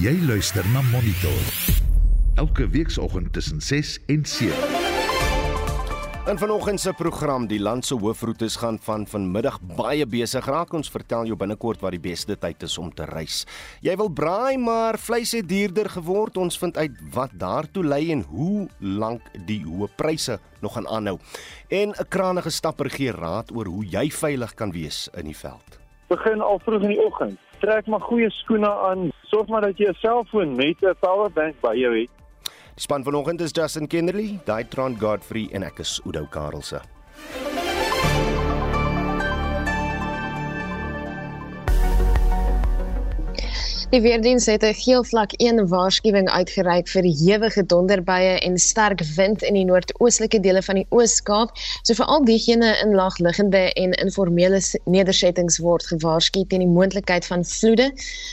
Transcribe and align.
Jy 0.00 0.14
luister 0.24 0.64
na 0.72 0.80
Monitor. 0.88 1.40
Elke 2.40 2.64
weekoggend 2.72 3.32
tussen 3.32 3.60
6 3.60 3.98
en 4.06 4.24
7. 4.24 4.56
In 6.30 6.38
vanoggend 6.38 6.80
se 6.80 6.92
program, 6.96 7.44
die 7.46 7.60
land 7.60 7.84
se 7.84 7.94
hoofroetes 7.94 8.56
gaan 8.56 8.78
van 8.80 9.04
vanmiddag 9.06 9.58
baie 9.76 10.06
besig 10.06 10.46
raak. 10.48 10.72
Ons 10.72 10.88
vertel 10.88 11.28
jou 11.28 11.36
binnekort 11.36 11.84
wat 11.84 11.92
die 11.92 12.00
beste 12.00 12.38
tyd 12.40 12.64
is 12.64 12.78
om 12.80 12.88
te 12.94 13.04
reis. 13.04 13.42
Jy 13.84 13.92
wil 14.00 14.08
braai, 14.08 14.56
maar 14.56 14.96
vleis 14.96 15.36
het 15.36 15.48
duurder 15.52 15.92
geword. 15.98 16.40
Ons 16.40 16.56
vind 16.58 16.80
uit 16.80 16.96
wat 17.12 17.36
daartoe 17.36 17.84
lei 17.84 18.08
en 18.16 18.24
hoe 18.32 18.68
lank 18.80 19.28
die 19.44 19.60
hoë 19.68 19.92
pryse 20.00 20.40
nog 20.64 20.78
gaan 20.78 20.88
aanhou. 20.88 21.18
En 21.68 21.92
'n 21.92 22.08
krangige 22.08 22.50
stapper 22.50 22.88
gee 22.90 23.12
raad 23.12 23.52
oor 23.52 23.66
hoe 23.66 23.84
jy 23.84 24.08
veilig 24.10 24.54
kan 24.54 24.72
wees 24.72 25.10
in 25.12 25.28
die 25.28 25.36
veld. 25.36 25.78
Begin 26.08 26.40
al 26.40 26.58
vroeg 26.64 26.82
in 26.82 26.88
die 26.88 27.04
oggend. 27.04 27.38
Trek 27.64 27.86
maar 27.88 28.02
goeie 28.04 28.28
skoene 28.30 28.68
aan. 28.68 29.06
Sorg 29.30 29.48
maar 29.48 29.64
dat 29.64 29.78
jy 29.80 29.88
'n 29.88 29.96
selfoon 30.00 30.56
met 30.56 30.76
'n 30.82 30.96
powerbank 31.00 31.54
by 31.60 31.74
jou 31.74 32.00
het. 32.00 32.10
Die 32.74 32.82
span 32.82 33.04
vanoggend 33.04 33.40
is 33.40 33.50
Justin 33.52 33.86
Kennerly, 33.86 34.40
Daitron 34.44 35.00
Godfrey 35.00 35.48
en 35.52 35.62
ek 35.62 35.78
is 35.78 36.00
Udo 36.04 36.26
Karlse. 36.30 36.80
Die 43.90 44.00
weerdiens 44.00 44.46
het 44.46 44.62
'n 44.64 44.74
geel 44.74 45.04
vlak 45.04 45.32
1 45.36 45.68
waarskuwing 45.68 46.28
uitgereik 46.28 46.88
vir 46.88 47.02
hewige 47.02 47.66
donderbuie 47.66 48.38
en 48.40 48.58
sterk 48.58 49.02
wind 49.16 49.42
in 49.42 49.54
die 49.54 49.64
noordoostelike 49.64 50.40
dele 50.40 50.62
van 50.62 50.74
die 50.74 50.86
Oos-Kaap. 50.88 51.50
So 51.82 51.94
vir 51.94 52.06
al 52.06 52.24
diegene 52.24 52.76
in 52.82 52.94
laagliggende 52.94 53.72
en 53.72 53.92
informele 53.92 54.60
nedersettings 54.84 55.58
word 55.58 55.86
gewaarsku 55.86 56.44
teen 56.46 56.58
die 56.60 56.68
moontlikheid 56.68 57.26
van 57.26 57.44
vloede. 57.44 57.92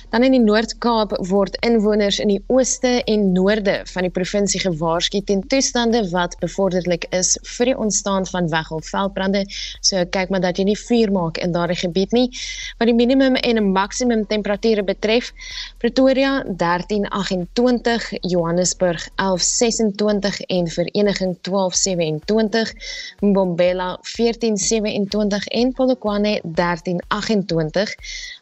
Dan 0.09 0.23
in 0.23 0.31
die 0.31 0.39
Noord-Kaap 0.39 1.17
word 1.27 1.57
inwoners 1.59 2.19
in 2.19 2.27
die 2.27 2.43
ooste 2.47 3.03
en 3.03 3.31
noorde 3.31 3.81
van 3.85 4.02
die 4.02 4.11
provinsie 4.11 4.59
gewaarsku 4.59 5.21
teen 5.21 5.47
toestande 5.47 6.09
wat 6.09 6.39
bevorderlik 6.39 7.05
is 7.09 7.38
vir 7.43 7.65
die 7.65 7.77
ontstaan 7.77 8.25
van 8.25 8.49
weggolfveldbrande. 8.49 9.45
So 9.81 10.05
kyk 10.05 10.30
maar 10.30 10.41
dat 10.41 10.58
jy 10.58 10.63
nie 10.63 10.77
vuur 10.77 11.11
maak 11.11 11.38
in 11.38 11.52
daardie 11.52 11.77
gebied 11.77 12.11
nie. 12.11 12.30
Wat 12.77 12.88
die 12.88 12.95
minimum 12.95 13.36
en 13.36 13.71
maksimum 13.71 14.27
temperature 14.27 14.83
betref, 14.83 15.33
Pretoria 15.78 16.44
1328, 16.44 18.20
Johannesburg 18.22 19.02
1126 19.16 20.45
en 20.48 20.67
Vereniging 20.67 21.38
1227, 21.42 22.73
Mbombela 23.20 24.00
1427 24.02 25.44
en 25.50 25.73
Polokwane 25.73 26.42
1328, 26.44 27.95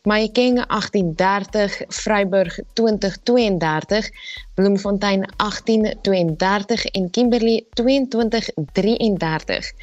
Mahikeng 0.04 0.60
1830, 0.68 1.86
Vryburg 2.04 2.64
2032, 2.74 4.12
Bloemfontein 4.60 5.30
1832 5.38 6.86
en 6.86 7.10
Kimberley 7.10 7.66
2233. 7.74 9.74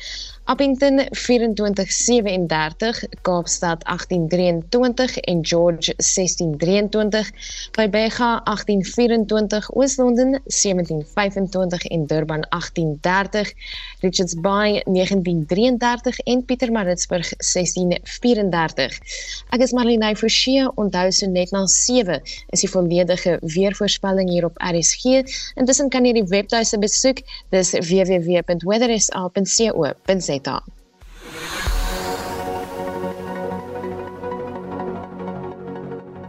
Appington 0.47 1.07
2437, 1.11 3.09
Kaapstad 3.23 3.85
1823 3.85 5.21
en 5.21 5.47
George 5.47 5.95
1623, 5.97 7.31
by 7.73 7.91
Bega 7.91 8.41
1824, 8.45 9.75
Oos-London 9.75 10.41
1725 10.45 11.85
en 11.85 12.07
Durban 12.07 12.47
1830, 12.49 13.55
Richards 14.01 14.41
Bay 14.41 14.83
1933 14.85 16.19
en 16.19 16.45
Pietermaritzburg 16.45 17.33
1634. 17.37 18.99
Ek 19.51 19.67
is 19.67 19.75
Marlene 19.75 20.15
Forsie, 20.17 20.63
onthou 20.79 21.11
so 21.11 21.27
net 21.27 21.51
na 21.51 21.67
7 21.67 22.23
is 22.55 22.63
die 22.63 22.71
volledige 22.71 23.39
weervoorspelling 23.43 24.31
hier 24.31 24.47
op 24.47 24.63
RSG. 24.73 25.05
Intussen 25.61 25.89
kan 25.93 26.05
jy 26.09 26.13
die 26.21 26.29
webtuiste 26.31 26.79
besoek, 26.83 27.19
dis 27.55 27.69
www.weathersa.co.za 27.77 30.47
data. 30.47 30.63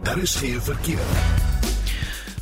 Daar 0.02 0.18
is 0.18 0.34
geen 0.34 0.62
verkeer. 0.62 1.47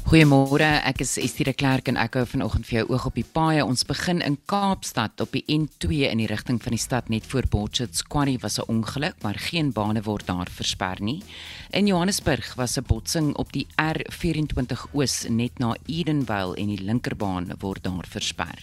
Goeiemôre, 0.06 0.62
ek 0.86 1.00
is 1.02 1.16
Estie 1.18 1.42
de 1.48 1.50
Klerk 1.50 1.88
en 1.90 1.96
ek 1.98 2.14
hou 2.14 2.22
vanoggend 2.30 2.68
vir 2.68 2.76
jou 2.76 2.82
oog 2.92 3.08
op 3.08 3.16
die 3.18 3.24
paaie. 3.26 3.64
Ons 3.66 3.82
begin 3.88 4.20
in 4.22 4.36
Kaapstad 4.46 5.18
op 5.24 5.32
die 5.34 5.42
N2 5.50 6.06
in 6.06 6.20
die 6.22 6.28
rigting 6.30 6.60
van 6.62 6.76
die 6.76 6.78
stad 6.78 7.08
net 7.10 7.26
voor 7.26 7.48
Potchefstroom. 7.50 8.12
Quarry 8.14 8.36
was 8.38 8.60
'n 8.60 8.70
ongeluk, 8.70 9.16
maar 9.24 9.34
geen 9.34 9.72
bane 9.72 10.02
word 10.02 10.26
daar 10.26 10.46
versper 10.46 11.02
nie. 11.02 11.24
In 11.72 11.88
Johannesburg 11.88 12.54
was 12.54 12.78
'n 12.78 12.86
botsing 12.86 13.34
op 13.34 13.52
die 13.52 13.66
R24 13.74 14.86
Oos 14.92 15.26
net 15.28 15.58
na 15.58 15.74
Edenvale 15.86 16.54
en 16.54 16.68
die 16.68 16.84
linkerbaan 16.84 17.50
word 17.58 17.82
daar 17.82 18.06
versper. 18.08 18.62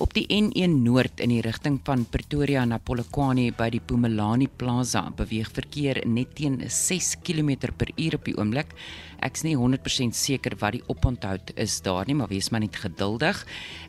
Op 0.00 0.14
die 0.16 0.24
N1 0.32 0.72
Noord 0.80 1.20
in 1.20 1.28
die 1.34 1.42
rigting 1.44 1.76
van 1.84 2.06
Pretoria 2.08 2.62
na 2.64 2.78
Polokwane 2.80 3.50
by 3.52 3.68
die 3.74 3.80
Pumelani 3.84 4.48
Plaza 4.48 5.02
beweeg 5.16 5.50
verkeer 5.52 6.00
net 6.08 6.32
teen 6.38 6.62
6 6.64 7.18
km/h 7.20 8.14
op 8.16 8.24
die 8.24 8.36
oomblik. 8.38 8.72
Ek's 9.22 9.44
nie 9.46 9.52
100% 9.54 10.16
seker 10.18 10.56
wat 10.58 10.74
die 10.74 10.82
oponthoud 10.90 11.52
is 11.60 11.76
daar 11.84 12.08
nie, 12.08 12.16
maar 12.18 12.30
wees 12.32 12.48
maar 12.50 12.64
net 12.64 12.74
geduldig. 12.80 13.44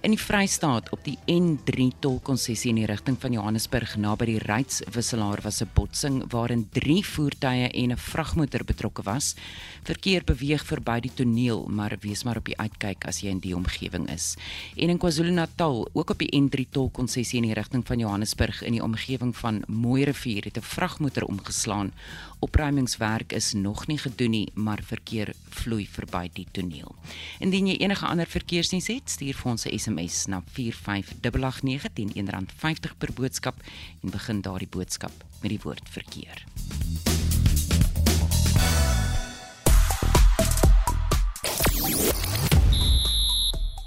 In 0.06 0.14
die 0.14 0.20
Vrystaat 0.22 0.92
op 0.94 1.02
die 1.08 1.18
N3 1.32 1.88
tolkonssessie 2.04 2.70
in 2.70 2.84
die 2.84 2.90
rigting 2.90 3.18
van 3.18 3.34
Johannesburg 3.34 3.96
naby 3.98 4.28
die 4.30 4.44
Rydswisselaar 4.44 5.42
was 5.42 5.62
'n 5.64 5.72
botsing 5.74 6.22
waarin 6.30 6.68
3 6.70 7.02
voertuie 7.04 7.72
en 7.72 7.92
'n 7.92 7.98
vragmotor 7.98 8.64
betrokke 8.64 9.02
was. 9.04 9.36
Verkeer 9.84 10.24
beweeg 10.24 10.66
verby 10.66 11.00
die 11.00 11.14
toneel, 11.14 11.66
maar 11.68 11.98
wees 12.02 12.24
maar 12.24 12.38
op 12.38 12.46
die 12.46 12.58
uitkyk 12.58 13.08
as 13.08 13.22
jy 13.22 13.30
in 13.30 13.40
die 13.40 13.56
omgewing 13.56 14.10
is. 14.10 14.36
En 14.78 14.90
in 14.90 14.98
KwaZulu-Natal, 14.98 15.90
ook 15.94 16.10
op 16.10 16.18
die 16.18 16.42
N3 16.42 16.66
tolkonssessie 16.70 17.38
in 17.42 17.46
die 17.48 17.54
rigting 17.54 17.86
van 17.88 18.00
Johannesburg 18.00 18.62
in 18.62 18.72
die 18.72 18.84
omgewing 18.84 19.36
van 19.38 19.62
Mooirivier 19.68 20.44
het 20.44 20.58
'n 20.58 20.62
vragmotor 20.62 21.24
omgeslaan. 21.24 21.94
Opruimingswerk 22.40 23.34
is 23.34 23.54
nog 23.54 23.88
nie 23.88 23.98
gedoen 23.98 24.30
nie, 24.30 24.52
maar 24.54 24.80
verkeer 24.84 25.34
vloei 25.50 25.88
verby 25.88 26.30
die 26.34 26.48
toneel. 26.52 26.96
Indien 27.40 27.68
jy 27.68 27.76
enige 27.76 28.06
ander 28.06 28.28
verkeersnuus 28.28 28.88
het, 28.88 29.10
stuur 29.10 29.34
vir 29.34 29.52
ons 29.52 29.66
'n 29.66 29.80
SMS 29.80 30.26
na 30.26 30.44
45889 30.52 31.94
teen 31.94 32.12
R1.50 32.16 32.98
per 32.98 33.14
boodskap 33.14 33.56
en 34.02 34.10
begin 34.10 34.42
daardie 34.42 34.70
boodskap 34.70 35.12
met 35.42 35.50
die 35.50 35.60
woord 35.64 35.90
verkeer. 35.90 36.44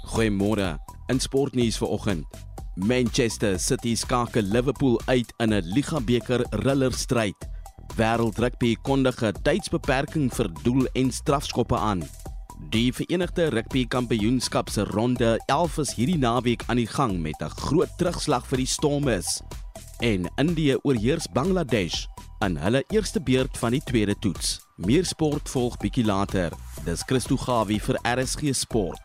Goeiemôre. 0.05 0.96
In 1.07 1.19
sportnuus 1.19 1.77
vanoggend. 1.77 2.25
Manchester 2.75 3.59
City 3.59 3.95
skakel 3.95 4.43
Liverpool 4.43 5.01
uit 5.05 5.33
in 5.37 5.53
'n 5.53 5.63
Liga-beker 5.63 6.45
rillerstryd. 6.49 7.35
Wêreld 7.95 8.37
Rugby 8.37 8.75
kondig 8.81 9.23
'n 9.23 9.33
tydsbeperking 9.41 10.33
vir 10.33 10.49
doel- 10.63 10.89
en 10.93 11.11
strafskoppe 11.11 11.77
aan. 11.77 12.03
Die 12.69 12.93
Verenigde 12.93 13.47
Rugby 13.49 13.87
Kampioenskap 13.87 14.69
se 14.69 14.83
ronde 14.83 15.43
11 15.45 15.77
is 15.77 15.93
hierdie 15.93 16.17
naweek 16.17 16.63
aan 16.65 16.75
die 16.75 16.87
gang 16.87 17.19
met 17.19 17.41
'n 17.41 17.49
groot 17.49 17.97
terugslag 17.97 18.47
vir 18.47 18.57
die 18.57 18.67
Stormers. 18.67 19.41
En 19.99 20.29
Indië 20.35 20.77
oorheers 20.81 21.27
Bangladesh 21.33 22.05
in 22.39 22.57
hulle 22.57 22.83
eerste 22.87 23.21
beurt 23.21 23.57
van 23.57 23.71
die 23.71 23.83
tweede 23.83 24.15
toets. 24.19 24.59
Meer 24.75 25.05
sport 25.05 25.49
volg 25.49 25.77
bietjie 25.77 26.05
later. 26.05 26.51
Dis 26.83 27.01
Christo 27.05 27.37
Gawie 27.37 27.81
vir 27.81 27.99
RSG 28.03 28.53
Sport. 28.53 29.01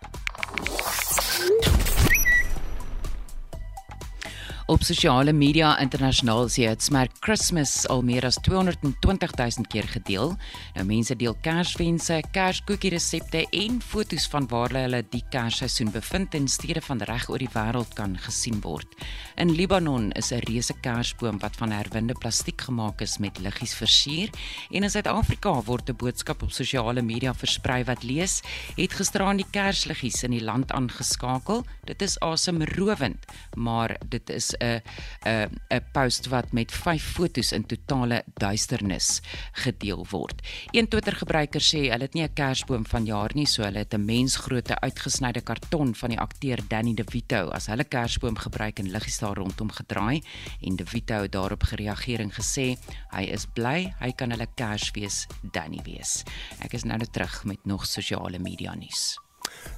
Op 4.73 4.81
sosiale 4.89 5.35
media 5.37 5.75
internasionaal 5.83 6.47
sê 6.49 6.63
dit 6.65 6.85
smerk 6.87 7.19
Christmas 7.21 7.83
al 7.93 8.01
meer 8.09 8.25
as 8.25 8.39
220 8.41 9.35
000 9.37 9.67
keer 9.69 9.85
gedeel. 9.85 10.31
Nou 10.79 10.85
mense 10.89 11.13
deel 11.21 11.35
Kerswense, 11.45 12.23
Kerskoekie 12.33 12.95
resepte 12.95 13.43
en 13.53 13.83
foto's 13.85 14.25
van 14.33 14.47
waar 14.49 14.73
hulle 14.73 15.03
die 15.13 15.21
Kersseisoen 15.35 15.91
bevind 15.93 16.33
in 16.39 16.49
stede 16.49 16.81
van 16.87 17.05
reg 17.05 17.27
oor 17.29 17.43
die 17.43 17.51
wêreld 17.53 17.93
kan 17.99 18.15
gesien 18.25 18.63
word. 18.65 18.89
In 19.37 19.53
Libanon 19.53 20.09
is 20.17 20.33
'n 20.33 20.41
reuse 20.49 20.73
Kersboom 20.81 21.39
wat 21.45 21.57
van 21.57 21.71
herwinde 21.71 22.15
plastiek 22.15 22.61
gemaak 22.61 23.03
is 23.03 23.19
met 23.19 23.39
liggies 23.39 23.75
versier 23.75 24.31
en 24.71 24.83
in 24.83 24.91
Suid-Afrika 24.91 25.53
word 25.67 25.91
'n 25.91 25.97
boodskap 25.97 26.43
op 26.43 26.51
sosiale 26.51 27.03
media 27.03 27.35
versprei 27.35 27.85
wat 27.85 28.03
lees: 28.03 28.41
"Het 28.77 28.93
gisteraan 28.93 29.37
die 29.37 29.51
Kersliggies 29.51 30.23
in 30.23 30.31
die 30.31 30.45
land 30.45 30.73
aangeskakel. 30.73 31.65
Dit 31.85 32.03
is 32.03 32.19
asemrowend, 32.21 33.27
maar 33.55 33.99
dit 34.09 34.31
is 34.31 34.55
'n 34.63 34.81
'n 35.27 35.51
'n 35.71 35.85
post 35.93 36.27
wat 36.27 36.53
met 36.53 36.73
5 36.73 37.03
fotos 37.03 37.53
in 37.53 37.67
totale 37.67 38.23
duisternis 38.35 39.21
gedeel 39.53 40.07
word. 40.11 40.43
Een 40.71 40.89
Twitter-gebruiker 40.89 41.61
sê 41.61 41.91
hulle 41.91 42.07
het 42.07 42.15
nie 42.15 42.23
'n 42.23 42.35
kersboom 42.35 42.87
van 42.87 43.05
jaar 43.05 43.31
nie, 43.35 43.47
so 43.47 43.63
hulle 43.63 43.79
het 43.79 43.95
'n 43.95 44.05
mensgrootte 44.05 44.81
uitgesnyde 44.81 45.41
karton 45.41 45.95
van 45.95 46.11
die 46.11 46.21
akteur 46.21 46.59
Danny 46.69 46.95
DeVito 46.95 47.49
as 47.49 47.67
hulle 47.67 47.85
kersboom 47.85 48.37
gebruik 48.37 48.79
en 48.79 48.91
liggies 48.91 49.19
daar 49.19 49.37
rondom 49.37 49.71
gedraai 49.71 50.23
en 50.61 50.77
DeVito 50.77 51.23
het 51.23 51.33
daarop 51.33 51.63
gereageer 51.63 52.21
en 52.21 52.31
gesê 52.31 52.77
hy 53.11 53.23
is 53.23 53.47
bly 53.47 53.95
hy 54.01 54.13
kan 54.13 54.31
hulle 54.31 54.47
Kersfees 54.55 55.27
Danny 55.53 55.81
wees. 55.85 56.23
Ek 56.61 56.75
is 56.75 56.85
nou 56.85 56.99
net 56.99 57.13
terug 57.13 57.45
met 57.45 57.65
nog 57.67 57.87
sosiale 57.87 58.39
media 58.39 58.75
nuus. 58.75 59.22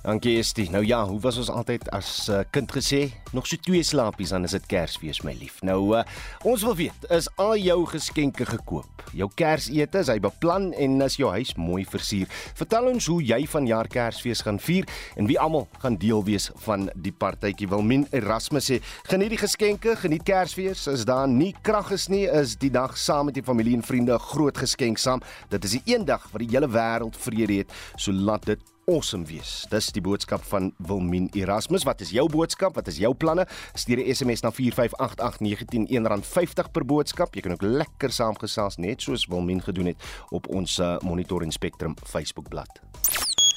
Dankie 0.05 0.35
Estie. 0.37 0.67
Nou 0.69 0.83
ja, 0.85 0.99
hoe 1.09 1.17
was 1.25 1.39
ons 1.41 1.49
altyd 1.49 1.87
as 1.97 2.29
uh, 2.29 2.43
kind 2.53 2.69
gesê? 2.77 3.07
Nog 3.33 3.47
so 3.49 3.57
twee 3.57 3.81
slaapies 3.83 4.35
dan 4.35 4.45
is 4.45 4.53
dit 4.53 4.67
Kersfees 4.69 5.23
my 5.25 5.33
lief. 5.41 5.63
Nou 5.65 5.79
uh, 5.97 6.03
ons 6.45 6.61
wil 6.67 6.75
weet, 6.77 7.07
is 7.09 7.31
al 7.41 7.55
jou 7.57 7.79
geskenke 7.89 8.45
gekoop? 8.45 9.07
Jou 9.17 9.31
Kersete 9.33 10.03
is 10.05 10.11
hy 10.13 10.19
beplan 10.21 10.75
en 10.77 10.99
is 11.07 11.17
jou 11.17 11.31
huis 11.33 11.55
mooi 11.57 11.87
versier? 11.89 12.29
Vertel 12.59 12.91
ons 12.91 13.09
hoe 13.09 13.17
jy 13.25 13.39
vanjaar 13.49 13.89
Kersfees 13.89 14.45
gaan 14.45 14.61
vier 14.61 14.85
en 15.17 15.25
wie 15.31 15.39
almal 15.41 15.65
gaan 15.81 15.97
deel 15.97 16.21
wees 16.29 16.51
van 16.67 16.91
die 17.01 17.15
partytjie. 17.25 17.71
Wilmien 17.73 18.05
Erasmus 18.13 18.69
sê, 18.69 18.83
geniet 19.09 19.33
die 19.33 19.41
geskenke, 19.41 19.97
geniet 20.05 20.29
Kersfees. 20.29 20.85
As 20.93 21.09
daar 21.09 21.25
nie 21.33 21.55
krag 21.65 21.95
is 21.97 22.11
nie, 22.13 22.27
is 22.29 22.59
die 22.61 22.73
dag 22.75 22.99
saam 23.01 23.31
met 23.31 23.41
die 23.41 23.47
familie 23.47 23.79
en 23.81 23.89
vriende 23.89 24.21
'n 24.21 24.29
groot 24.29 24.59
geskenk 24.59 25.01
saam. 25.01 25.25
Dit 25.49 25.65
is 25.65 25.81
die 25.81 25.97
een 25.97 26.05
dag 26.05 26.29
wat 26.29 26.45
die 26.45 26.53
hele 26.53 26.69
wêreld 26.69 27.17
vrede 27.17 27.65
het, 27.65 27.73
so 27.97 28.13
laat 28.13 28.45
dit 28.45 28.61
awesome 28.87 29.25
wees. 29.25 29.65
Dis 29.71 29.91
die 29.95 30.03
boodskap 30.05 30.45
van 30.49 30.73
Wilmien 30.77 31.29
Erasmus. 31.33 31.85
Wat 31.85 32.01
is 32.01 32.11
jou 32.15 32.29
boodskap? 32.31 32.75
Wat 32.75 32.89
is 32.91 32.99
jou 33.03 33.15
planne? 33.15 33.47
Stuur 33.75 33.99
'n 33.99 34.15
SMS 34.15 34.41
na 34.41 34.51
4588919 34.51 36.23
R50 36.23 36.71
per 36.73 36.85
boodskap. 36.85 37.35
Jy 37.35 37.41
kan 37.41 37.53
ook 37.53 37.63
lekker 37.63 38.13
saamgesels 38.13 38.77
net 38.77 39.03
soos 39.03 39.27
Wilmien 39.27 39.63
gedoen 39.63 39.87
het 39.87 40.03
op 40.31 40.49
ons 40.49 40.79
uh, 40.79 40.99
Monitor 40.99 41.43
en 41.43 41.53
Spectrum 41.53 41.95
Facebookblad. 42.07 42.81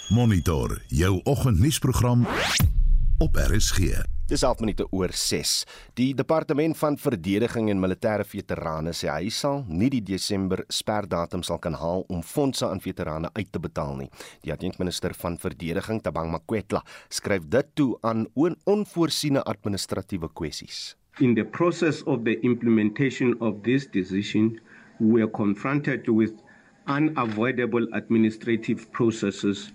Monitor 0.09 0.81
jou 0.88 1.19
oggendnuusprogram 1.24 2.27
op 3.18 3.35
RSG. 3.35 4.17
Dis 4.27 4.41
11 4.44 4.59
minute 4.59 4.85
oor 4.91 5.13
6. 5.15 5.51
Die 5.95 6.09
departement 6.12 6.75
van 6.75 6.97
verdediging 7.00 7.69
en 7.71 7.79
militêre 7.79 8.25
veterane 8.27 8.91
sê 8.91 9.07
hy 9.07 9.29
sal 9.31 9.62
nie 9.69 9.88
die 9.94 10.01
Desember 10.03 10.65
sperdatum 10.68 11.45
sal 11.47 11.62
kan 11.63 11.77
haal 11.79 12.03
om 12.12 12.19
fondse 12.19 12.68
aan 12.68 12.83
veterane 12.83 13.29
uit 13.38 13.47
te 13.56 13.62
betaal 13.63 13.94
nie. 14.01 14.07
Die 14.44 14.51
adjunkminister 14.51 15.15
van 15.15 15.38
verdediging, 15.39 16.01
Tabang 16.03 16.33
Makwetla, 16.33 16.81
skryf 17.07 17.45
dit 17.47 17.69
toe 17.79 17.94
aan 18.03 18.25
on 18.35 18.57
onvoorsiene 18.68 19.45
administratiewe 19.47 20.27
kwessies. 20.35 20.97
In 21.24 21.38
the 21.39 21.47
process 21.47 22.03
of 22.03 22.27
the 22.27 22.35
implementation 22.44 23.31
of 23.39 23.63
this 23.63 23.88
decision, 23.88 24.59
we 25.00 25.24
are 25.24 25.31
confronted 25.31 26.12
with 26.12 26.35
unavoidable 26.91 27.88
administrative 27.95 28.91
processes 28.91 29.71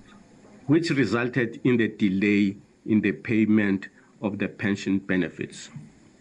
which 0.68 0.92
resulted 0.92 1.56
in 1.64 1.80
the 1.80 1.88
delay 1.96 2.52
in 2.84 3.00
the 3.00 3.16
payment 3.16 3.88
of 4.22 4.38
the 4.38 4.48
pension 4.48 4.98
benefits. 4.98 5.70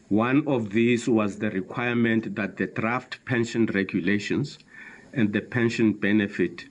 One 0.10 0.44
of 0.48 0.72
these 0.72 1.08
was 1.08 1.40
the 1.40 1.50
requirement 1.50 2.36
that 2.36 2.58
the 2.58 2.68
draft 2.68 3.24
pension 3.26 3.66
regulations 3.68 4.60
and 5.14 5.32
the 5.32 5.42
pension 5.42 5.94
benefit 5.94 6.66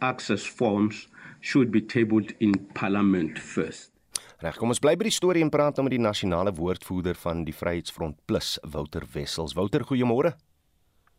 access 0.00 0.44
forms 0.44 1.08
should 1.40 1.70
be 1.70 1.80
tabled 1.80 2.32
in 2.40 2.54
Parliament 2.74 3.38
first. 3.38 3.90
Reg, 4.38 4.54
kom 4.54 4.70
ons 4.70 4.78
bly 4.78 4.94
by 4.94 5.08
die 5.08 5.14
storie 5.14 5.42
en 5.42 5.50
praat 5.50 5.76
nou 5.76 5.84
met 5.88 5.96
die 5.96 6.02
nasionale 6.02 6.52
woordvoerder 6.54 7.18
van 7.18 7.40
die 7.42 7.54
Vryheidsfront 7.54 8.20
Plus, 8.30 8.54
Wouter 8.62 9.02
Wessels. 9.12 9.56
Wouter, 9.58 9.82
goeiemôre. 9.82 10.36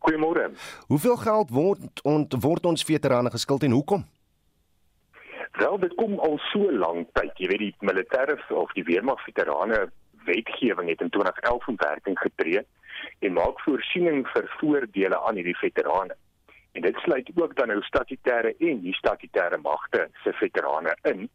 Goeiemôre. 0.00 0.46
Hoeveel 0.88 1.18
geld 1.20 1.52
word 1.52 2.00
ont, 2.08 2.36
word 2.40 2.66
ons 2.70 2.84
veterane 2.88 3.30
geskuld 3.30 3.66
en 3.68 3.76
hoekom? 3.76 4.06
Wel, 5.60 5.78
dit 5.78 5.94
kom 5.94 6.18
al 6.18 6.38
so 6.38 6.72
lank 6.72 7.08
tyd. 7.12 7.32
Jy 7.36 7.48
weet 7.50 7.60
die 7.60 7.74
militêre 7.84 8.38
of 8.56 8.70
die 8.72 8.84
weermag 8.88 9.20
veterane 9.26 9.80
wetgewing 10.24 10.88
het 10.88 11.02
in 11.04 11.10
2011 11.12 11.66
in 11.68 11.76
werking 11.82 12.16
getree 12.18 12.62
en 13.26 13.36
maak 13.36 13.60
voorsiening 13.66 14.22
vir 14.32 14.48
voordele 14.56 15.18
aan 15.20 15.36
hierdie 15.36 15.58
veterane. 15.60 16.16
En 16.72 16.86
dit 16.86 17.02
sluit 17.04 17.28
ook 17.34 17.52
dan 17.58 17.68
nou 17.68 17.82
statutêre 17.84 18.54
en 18.56 18.80
nie 18.86 18.96
statutêre 18.96 19.60
magte 19.60 20.06
se 20.24 20.32
veterane 20.40 20.96
in. 21.12 21.28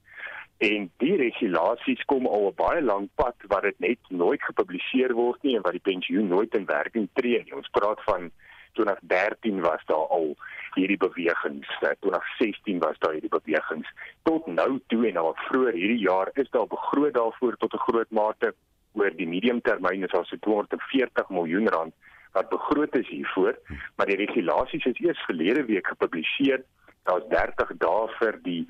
En 0.58 0.90
die 1.04 1.16
regulasies 1.22 2.02
kom 2.10 2.26
al 2.26 2.50
'n 2.50 2.58
baie 2.64 2.82
lank 2.82 3.14
pad 3.22 3.36
wat 3.54 3.62
dit 3.70 3.80
net 3.80 4.00
nooit 4.10 4.42
gepubliseer 4.42 5.14
word 5.14 5.44
nie 5.44 5.56
en 5.56 5.62
wat 5.62 5.78
die 5.78 5.88
pensioen 5.92 6.28
nooit 6.34 6.56
in 6.56 6.66
werking 6.66 7.10
tree 7.14 7.44
nie. 7.44 7.56
Ons 7.56 7.70
praat 7.78 8.02
van 8.10 8.32
2013 8.76 9.62
was 9.66 9.84
daar 9.92 10.08
al 10.18 10.36
hierdie 10.76 11.00
bewegings. 11.00 11.68
2016 11.80 12.80
was 12.80 13.00
daar 13.00 13.16
hierdie 13.18 13.34
bewegings. 13.34 13.90
Tot 14.24 14.48
nou 14.48 14.80
toe 14.88 15.08
en 15.08 15.20
nou 15.20 15.32
vroeër 15.48 15.78
hierdie 15.80 16.04
jaar 16.04 16.32
is 16.34 16.50
daar 16.56 16.68
begroot 16.68 17.14
daarvoor 17.14 17.58
tot 17.58 17.74
'n 17.74 17.86
groot 17.88 18.12
mate 18.12 18.54
oor 18.94 19.12
die 19.16 19.28
mediumtermyn 19.28 20.04
is 20.04 20.12
daar 20.12 20.26
so 20.26 20.38
240 20.40 21.30
miljoen 21.30 21.68
rand 21.68 21.94
wat 22.36 22.50
begroot 22.50 22.96
is 22.96 23.08
hiervoor, 23.08 23.56
maar 23.96 24.10
die 24.12 24.20
regulasies 24.20 24.86
is 24.86 25.00
eers 25.00 25.26
verlede 25.28 25.66
week 25.66 25.88
gepubliseer. 25.88 26.64
Daar's 27.04 27.28
30 27.32 27.78
dae 27.78 28.08
vir 28.20 28.40
die 28.44 28.64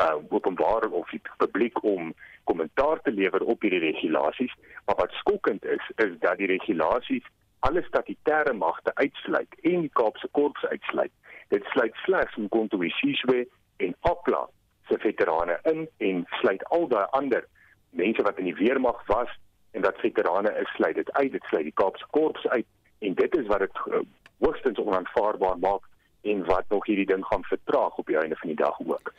uh, 0.00 0.16
openbare 0.30 0.88
of 0.90 1.10
die 1.10 1.20
publiek 1.36 1.82
om 1.84 2.14
kommentaar 2.44 3.02
te 3.04 3.12
lewer 3.12 3.44
op 3.44 3.60
hierdie 3.60 3.82
regulasies, 3.84 4.54
maar 4.86 4.96
wat 5.02 5.12
skokkend 5.20 5.64
is, 5.64 5.84
is 5.96 6.16
dat 6.24 6.40
die 6.40 6.48
regulasies 6.48 7.26
alle 7.60 7.82
statutêre 7.82 8.52
magte 8.52 8.94
uitsluit 8.94 9.54
en 9.60 9.80
die 9.80 9.92
Kaapse 9.92 10.28
Korps 10.36 10.64
uitsluit. 10.64 11.12
Dit 11.48 11.64
sluit 11.64 11.94
slegs 12.04 12.36
Mkonto 12.36 12.78
Wesizwe 12.78 13.46
en 13.76 13.94
Opla 14.00 14.48
se 14.88 14.98
veterane 14.98 15.58
in 15.62 15.88
en 15.96 16.24
sluit 16.40 16.64
al 16.64 16.88
daai 16.88 17.06
ander 17.18 17.46
mense 17.90 18.22
wat 18.22 18.38
in 18.38 18.48
die 18.48 18.54
weermag 18.54 19.02
was 19.06 19.32
en 19.70 19.82
dat 19.82 20.00
veterane 20.00 20.52
is 20.62 20.72
sluit 20.78 20.94
dit 20.94 21.12
uit. 21.12 21.32
Dit 21.32 21.44
sluit 21.44 21.68
die 21.68 21.76
Kaapse 21.82 22.06
Korps 22.10 22.46
uit 22.46 22.66
en 22.98 23.14
dit 23.14 23.36
is 23.36 23.46
wat 23.46 23.58
dit 23.66 23.84
uh, 23.86 24.00
hoogstens 24.38 24.78
onaanvaarbaar 24.78 25.58
maak 25.58 25.89
en 26.22 26.44
wat 26.44 26.64
nog 26.68 26.86
hierdie 26.86 27.06
ding 27.06 27.24
gaan 27.24 27.44
vertraag 27.44 27.96
op 27.96 28.06
die 28.06 28.18
einde 28.18 28.36
van 28.36 28.52
die 28.52 28.58
dag 28.58 28.76
ook. 28.80 29.12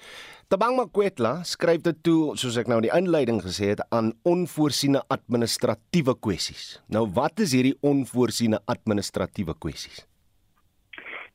Tabang 0.48 0.76
Makwetla 0.76 1.44
skryf 1.48 1.82
dit 1.82 2.04
toe, 2.04 2.36
soos 2.36 2.58
ek 2.60 2.68
nou 2.68 2.82
in 2.82 2.88
die 2.90 2.96
inleiding 2.98 3.42
gesê 3.44 3.72
het, 3.72 3.84
aan 3.90 4.12
onvoorsiene 4.28 5.04
administratiewe 5.08 6.18
kwessies. 6.20 6.82
Nou 6.92 7.08
wat 7.16 7.40
is 7.40 7.56
hierdie 7.56 7.78
onvoorsiene 7.82 8.60
administratiewe 8.66 9.56
kwessies? 9.58 10.06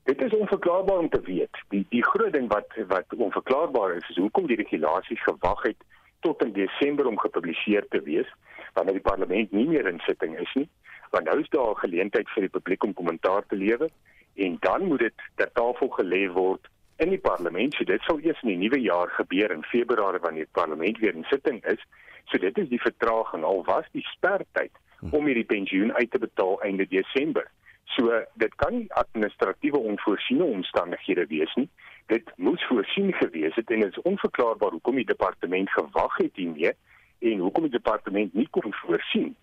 Dit 0.06 0.20
is 0.22 0.34
onverklaarbaar 0.36 0.98
om 0.98 1.08
te 1.10 1.20
weet. 1.26 1.62
Die 1.74 1.82
die 1.90 2.02
groot 2.04 2.32
ding 2.32 2.46
wat 2.52 2.76
wat 2.92 3.14
onverklaarbaar 3.16 3.96
is, 3.96 4.10
is 4.12 4.20
hoekom 4.22 4.46
die 4.46 4.58
regulasies 4.60 5.22
gewag 5.24 5.64
het 5.66 5.80
tot 6.20 6.44
in 6.44 6.52
Desember 6.52 7.08
om 7.10 7.18
gepubliseer 7.18 7.88
te 7.90 8.02
wees 8.04 8.28
wanneer 8.76 8.98
die 9.00 9.08
parlement 9.08 9.52
nie 9.52 9.66
meer 9.66 9.88
in 9.88 9.98
sitting 10.04 10.36
is 10.38 10.52
nie. 10.54 10.68
Want 11.10 11.26
nou 11.26 11.40
is 11.40 11.48
daar 11.50 11.72
'n 11.72 11.82
geleentheid 11.82 12.28
vir 12.34 12.46
die 12.46 12.54
publiek 12.58 12.84
om 12.84 12.94
kommentaar 12.94 13.42
te 13.46 13.56
lewer 13.56 13.90
en 14.36 14.56
dan 14.60 14.84
moet 14.84 14.98
dit 14.98 15.28
ter 15.34 15.50
tafel 15.52 15.88
gelê 15.98 16.26
word 16.32 16.68
in 16.96 17.12
die 17.12 17.20
parlement. 17.20 17.74
So 17.74 17.84
dit 17.84 18.02
sal 18.08 18.20
eers 18.24 18.40
in 18.44 18.54
die 18.54 18.62
nuwe 18.64 18.80
jaar 18.80 19.10
gebeur 19.18 19.52
in 19.52 19.64
Februarie 19.68 20.22
wanneer 20.24 20.48
die 20.48 20.58
parlement 20.60 20.98
weer 20.98 21.14
in 21.14 21.26
sitting 21.30 21.62
is. 21.64 21.82
So 22.30 22.38
dit 22.38 22.58
is 22.58 22.68
die 22.68 22.80
vertraging 22.80 23.44
al 23.44 23.62
was 23.68 23.88
die 23.92 24.04
sperdatum 24.14 25.12
om 25.12 25.28
hierdie 25.28 25.46
pensioen 25.46 25.92
uit 25.92 26.10
te 26.10 26.18
betaal 26.18 26.60
einde 26.66 26.86
Desember. 26.88 27.50
So 27.94 28.22
dit 28.40 28.54
kan 28.62 28.74
nie 28.78 28.92
administratiewe 29.02 29.78
onvoorsiene 29.78 30.44
omstandighede 30.44 31.26
wees 31.30 31.52
nie. 31.54 31.68
Dit 32.06 32.30
moes 32.36 32.64
voorsien 32.68 33.12
gewees 33.12 33.54
het 33.54 33.70
en 33.70 33.84
dit 33.84 33.92
is 33.92 34.02
onverklaarbaar 34.02 34.78
hoekom 34.78 34.98
die 35.00 35.06
departement 35.06 35.70
gewag 35.70 36.16
het 36.16 36.34
hiermee 36.34 36.72
en 37.18 37.44
hoekom 37.44 37.68
die 37.68 37.76
departement 37.78 38.34
nie 38.34 38.48
kon 38.50 38.74
voorsien 38.82 39.34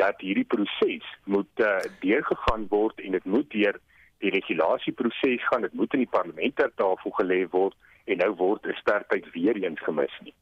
dat 0.00 0.20
hierdie 0.24 0.48
proses 0.48 1.06
moet 1.24 1.60
uh, 1.60 1.78
deurgegaan 2.00 2.66
word 2.68 3.00
en 3.00 3.16
dit 3.16 3.24
moet 3.24 3.50
deur 3.50 3.78
die 4.22 4.30
regulasieproses 4.30 5.46
gaan. 5.50 5.66
Dit 5.66 5.74
moet 5.78 5.92
in 5.96 6.04
die 6.04 6.12
parlement 6.12 6.56
ter 6.56 6.70
tafel 6.78 7.14
gelê 7.18 7.42
word 7.50 7.74
en 8.10 8.18
nou 8.18 8.32
word 8.38 8.66
'n 8.66 8.78
sterkheid 8.80 9.26
weer 9.34 9.56
eens 9.56 9.80
gemis 9.86 10.14
nie. 10.22 10.34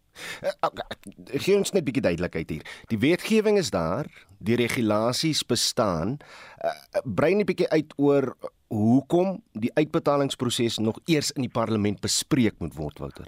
Gee 1.44 1.56
ons 1.56 1.72
net 1.72 1.82
'n 1.82 1.86
bietjie 1.88 2.02
duidelikheid 2.02 2.50
hier. 2.50 2.64
Die 2.88 2.98
wetgewing 2.98 3.58
is 3.58 3.70
daar, 3.70 4.06
die 4.38 4.56
regulasies 4.56 5.42
bestaan. 5.46 6.18
Uh, 6.64 6.70
brei 7.04 7.34
net 7.34 7.42
'n 7.44 7.50
bietjie 7.52 7.68
uit 7.70 7.92
oor 7.96 8.34
hoekom 8.68 9.42
die 9.52 9.70
uitbetalingsproses 9.74 10.78
nog 10.78 10.98
eers 11.06 11.30
in 11.32 11.42
die 11.42 11.50
parlement 11.52 12.00
bespreek 12.00 12.54
moet 12.58 12.74
word, 12.74 12.98
Wouter. 12.98 13.26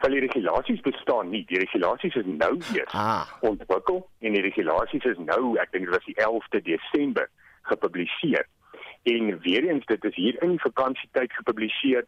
Wel 0.00 0.10
die 0.10 0.20
regulasies 0.20 0.80
bestaan 0.80 1.30
nie. 1.30 1.44
Die 1.48 1.58
regulasies 1.58 2.14
is 2.14 2.24
nou 2.26 2.60
eers 2.74 2.92
Ah. 2.92 3.26
ontwikkel 3.40 4.08
en 4.20 4.32
die 4.32 4.42
regulasies 4.42 5.04
is 5.04 5.18
nou, 5.18 5.56
ek 5.58 5.72
dink 5.72 5.84
dit 5.84 5.94
was 5.94 6.04
die 6.04 6.14
11de 6.16 6.60
Desember 6.62 7.28
gepubliseer. 7.62 8.46
En 9.06 9.38
weer 9.40 9.64
eens 9.68 9.84
dit 9.86 10.04
is 10.04 10.14
hier 10.14 10.42
in 10.42 10.58
vakansietyd 10.58 11.32
gepubliseer. 11.32 12.04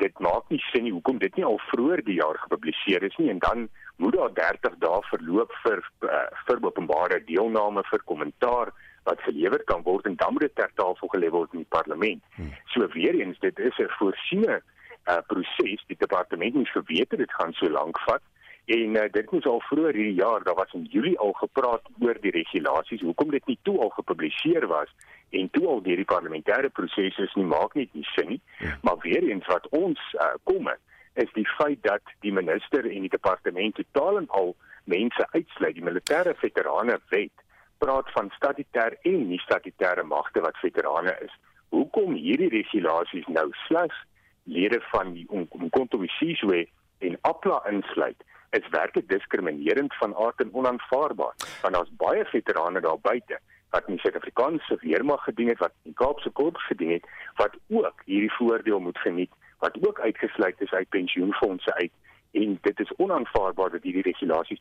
dit 0.00 0.18
maak 0.18 0.48
nie 0.48 0.60
sin 0.70 0.86
nie 0.86 0.92
hoekom 0.92 1.18
dit 1.20 1.34
nie 1.36 1.44
al 1.44 1.58
vroeër 1.70 2.00
die 2.06 2.16
jaar 2.18 2.38
gepubliseer 2.44 3.04
is 3.08 3.16
nie 3.20 3.28
en 3.30 3.40
dan 3.44 3.68
moet 4.00 4.16
daar 4.16 4.32
30 4.38 4.78
dae 4.84 5.00
verloop 5.10 5.52
vir 5.64 5.82
uh, 6.08 6.22
vir 6.46 6.62
openbare 6.64 7.20
deelname 7.28 7.84
vir 7.90 8.04
kommentaar 8.10 8.72
wat 9.08 9.24
gelewer 9.26 9.62
kan 9.68 9.84
word 9.88 10.08
en 10.08 10.16
dan 10.16 10.32
moet 10.32 10.46
dit 10.46 10.54
ter 10.56 10.72
tafel 10.80 11.12
gelê 11.14 11.30
word 11.34 11.52
in 11.52 11.64
die 11.64 11.72
parlement. 11.76 12.22
Hmm. 12.38 12.52
So 12.74 12.88
weer 12.96 13.18
eens 13.20 13.38
dit 13.44 13.58
is 13.58 13.78
'n 13.78 13.92
voorsiene 13.98 14.60
uh, 14.60 15.20
proses 15.26 15.84
die 15.86 16.00
departement 16.04 16.54
moet 16.54 16.76
geweet 16.78 17.18
dit 17.24 17.32
gaan 17.38 17.52
so 17.52 17.68
lank 17.68 18.00
vat 18.08 18.22
en 18.64 18.96
uh, 18.96 19.08
dit 19.10 19.30
moes 19.30 19.46
al 19.50 19.60
vroeër 19.66 19.94
hierdie 19.94 20.20
jaar 20.20 20.44
daar 20.46 20.54
was 20.54 20.72
in 20.72 20.84
Julie 20.90 21.18
al 21.18 21.32
gepraat 21.32 21.88
oor 22.00 22.18
die 22.20 22.30
regulasies 22.30 23.02
hoekom 23.02 23.30
dit 23.30 23.46
nie 23.46 23.58
toe 23.62 23.78
al 23.80 23.90
gepubliseer 23.96 24.66
was 24.70 24.90
en 25.30 25.50
toe 25.50 25.66
al 25.66 25.82
deur 25.82 25.96
die 25.96 26.12
parlementêre 26.12 26.70
prosesse 26.70 27.28
nie 27.34 27.48
maak 27.48 27.74
net 27.74 27.92
nie 27.92 28.06
sin 28.14 28.28
nie. 28.28 28.40
Ja. 28.58 28.78
maar 28.82 28.98
weer 29.02 29.22
eens 29.22 29.46
wat 29.46 29.68
ons 29.68 30.00
uh, 30.14 30.34
kom 30.44 30.70
is 31.14 31.32
die 31.32 31.46
feit 31.58 31.82
dat 31.82 32.02
die 32.20 32.32
minister 32.32 32.86
en 32.88 33.00
die 33.00 33.12
departement 33.12 33.74
totaal 33.74 34.18
en 34.18 34.28
al 34.28 34.54
mense 34.84 35.26
uitsluit. 35.30 35.74
Die 35.74 35.84
militêre 35.84 36.34
veterane 36.40 36.98
wet 37.08 37.44
praat 37.78 38.10
van 38.14 38.30
statutêr 38.36 38.96
en 39.02 39.26
nie 39.28 39.40
statutêre 39.42 40.04
magte 40.06 40.40
wat 40.40 40.56
veterane 40.62 41.14
is. 41.24 41.34
Hoekom 41.68 42.14
hierdie 42.14 42.48
regulasies 42.52 43.26
nou 43.26 43.48
slegs 43.66 43.98
lede 44.44 44.80
van 44.90 45.12
die 45.12 45.26
Umkhonto-Wesizwe 45.30 46.66
en 46.98 47.18
APLA 47.28 47.62
insluit 47.70 48.24
is 48.58 48.68
werklik 48.70 49.08
diskriminerend 49.08 49.94
van 50.00 50.16
aard 50.16 50.40
en 50.40 50.52
onaanvaarbaar 50.52 51.34
want 51.62 51.74
daar's 51.74 51.96
baie 52.04 52.24
veterane 52.24 52.80
daar 52.80 53.00
buite 53.00 53.38
wat 53.70 53.88
in 53.88 53.98
Suid-Afrikaanse 53.98 54.78
weermag 54.80 55.24
gedien 55.24 55.48
het 55.48 55.58
wat 55.58 55.72
in 55.82 55.94
Kaapse 55.94 56.30
Korps 56.30 56.66
gedien 56.66 56.90
het 56.96 57.08
wat 57.40 57.56
ook 57.68 58.02
hierdie 58.04 58.32
voordeel 58.38 58.80
moet 58.80 58.98
geniet 58.98 59.32
wat 59.58 59.78
ook 59.86 60.00
uitgesluit 60.00 60.60
is 60.60 60.72
uit 60.72 60.88
pensioenfonde 60.88 61.74
uit 61.74 61.92
en 62.30 62.58
dit 62.60 62.80
is 62.80 62.96
onaanvaarbaar 62.96 63.70
dat 63.70 63.82
hierdie 63.82 64.08
regulasies 64.10 64.60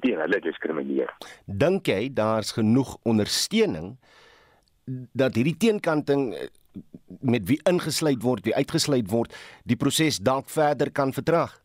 teen 0.00 0.18
hulle 0.20 0.40
diskrimineer 0.40 1.14
dink 1.44 1.86
jy 1.86 2.08
daar's 2.14 2.52
genoeg 2.58 2.96
ondersteuning 3.02 3.94
dat 5.12 5.34
hierdie 5.34 5.56
teenkanting 5.56 6.34
eh, 6.34 6.48
met 7.20 7.46
wie 7.46 7.58
ingesluit 7.68 8.22
word, 8.22 8.44
wie 8.46 8.54
uitgesluit 8.54 9.10
word, 9.10 9.34
die 9.64 9.76
proses 9.76 10.20
dalk 10.22 10.48
verder 10.50 10.90
kan 10.90 11.12
vertraag? 11.12 11.59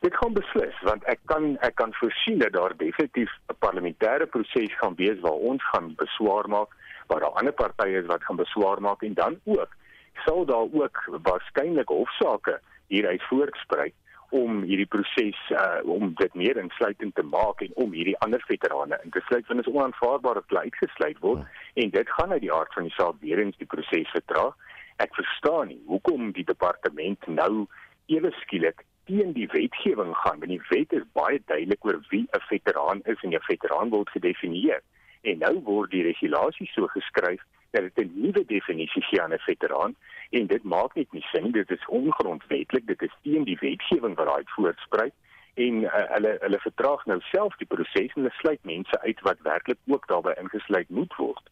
Dit 0.00 0.14
gaan 0.16 0.32
beslis 0.32 0.76
want 0.88 1.04
ek 1.12 1.20
kan 1.28 1.58
ek 1.66 1.74
kan 1.76 1.90
voorsien 1.98 2.38
dat 2.40 2.54
daar 2.56 2.72
definitief 2.76 3.32
'n 3.52 3.56
parlementêre 3.64 4.26
proses 4.26 4.76
gaan 4.80 4.94
wees 5.00 5.20
waar 5.20 5.40
ons 5.50 5.64
gaan 5.72 5.94
beswaar 5.94 6.48
maak, 6.48 6.70
waar 7.06 7.20
daar 7.20 7.36
ander 7.40 7.52
partye 7.52 8.00
is 8.00 8.06
wat 8.06 8.24
gaan 8.24 8.36
beswaar 8.36 8.80
maak 8.80 9.02
en 9.02 9.14
dan 9.14 9.40
ook 9.44 9.76
sal 10.24 10.44
daar 10.44 10.68
ook 10.72 10.96
waarskynlik 11.22 11.88
hofsaake 11.88 12.60
hieruit 12.86 13.22
voortspruit 13.22 13.94
om 14.30 14.62
hierdie 14.62 14.86
proses 14.86 15.38
uh, 15.50 15.80
om 15.82 16.14
dit 16.14 16.34
meer 16.34 16.56
insluitend 16.56 17.14
te 17.14 17.22
maak 17.22 17.60
en 17.60 17.72
om 17.74 17.92
hierdie 17.92 18.18
ander 18.18 18.42
veterane 18.46 19.00
in 19.04 19.10
te 19.10 19.20
sluit 19.26 19.46
want 19.46 19.58
dit 19.60 19.66
is 19.68 19.74
onaanvaarbaar 19.74 20.34
dat 20.34 20.48
hulle 20.48 20.60
uitgesluit 20.60 21.18
word 21.18 21.42
en 21.74 21.90
dit 21.90 22.10
gaan 22.16 22.32
uit 22.32 22.44
die 22.46 22.52
aard 22.52 22.72
van 22.72 22.88
die 22.88 22.96
saak 22.96 23.20
weer 23.20 23.38
eens 23.38 23.56
die 23.56 23.66
proses 23.66 24.14
vertraag. 24.16 24.54
Ek 24.96 25.14
verstaan 25.14 25.68
nie 25.74 25.82
hoekom 25.86 26.32
die 26.32 26.44
departement 26.44 27.26
nou 27.26 27.66
ewe 28.06 28.30
skielik 28.42 28.84
teen 29.04 29.32
die 29.32 29.48
wetgewing 29.52 30.14
gaan 30.16 30.38
want 30.38 30.52
die 30.52 30.62
wet 30.68 30.92
is 30.92 31.06
baie 31.12 31.40
duidelik 31.46 31.84
oor 31.84 32.00
wie 32.08 32.26
'n 32.32 32.46
veteraan 32.48 33.00
is 33.04 33.22
en 33.22 33.34
'n 33.34 33.48
veteraan 33.52 33.88
word 33.90 34.10
gedefinieer. 34.10 34.82
En 35.22 35.38
nou 35.38 35.60
word 35.64 35.90
die 35.90 36.02
regulasies 36.02 36.72
so 36.72 36.86
geskryf 36.86 37.42
dat 37.70 37.82
dit 37.82 38.06
'n 38.06 38.20
nuwe 38.22 38.44
definisie 38.44 39.02
gee 39.02 39.22
aan 39.22 39.32
'n 39.32 39.38
veteraan 39.38 39.96
en 40.30 40.46
dit 40.46 40.62
maak 40.62 40.94
net 40.94 41.12
nie 41.12 41.26
sin 41.32 41.50
dit 41.50 41.70
is 41.70 41.86
ongrondwetlik 41.86 42.86
dit 42.86 43.02
is 43.02 43.14
teen 43.22 43.44
die 43.44 43.58
wetgewing 43.60 44.14
wat 44.14 44.26
daai 44.26 44.42
voortspruit 44.46 45.14
en 45.54 45.82
uh, 45.82 45.90
hulle 45.92 46.36
hulle 46.40 46.58
vertraag 46.58 47.04
nou 47.06 47.20
self 47.20 47.56
die 47.56 47.66
proses 47.66 48.14
en 48.14 48.22
hulle 48.22 48.34
sluit 48.38 48.62
mense 48.62 49.00
uit 49.00 49.20
wat 49.20 49.40
werklik 49.42 49.78
ook 49.86 50.06
daarbey 50.06 50.34
ingesluit 50.42 50.88
moet 50.88 51.16
word 51.16 51.49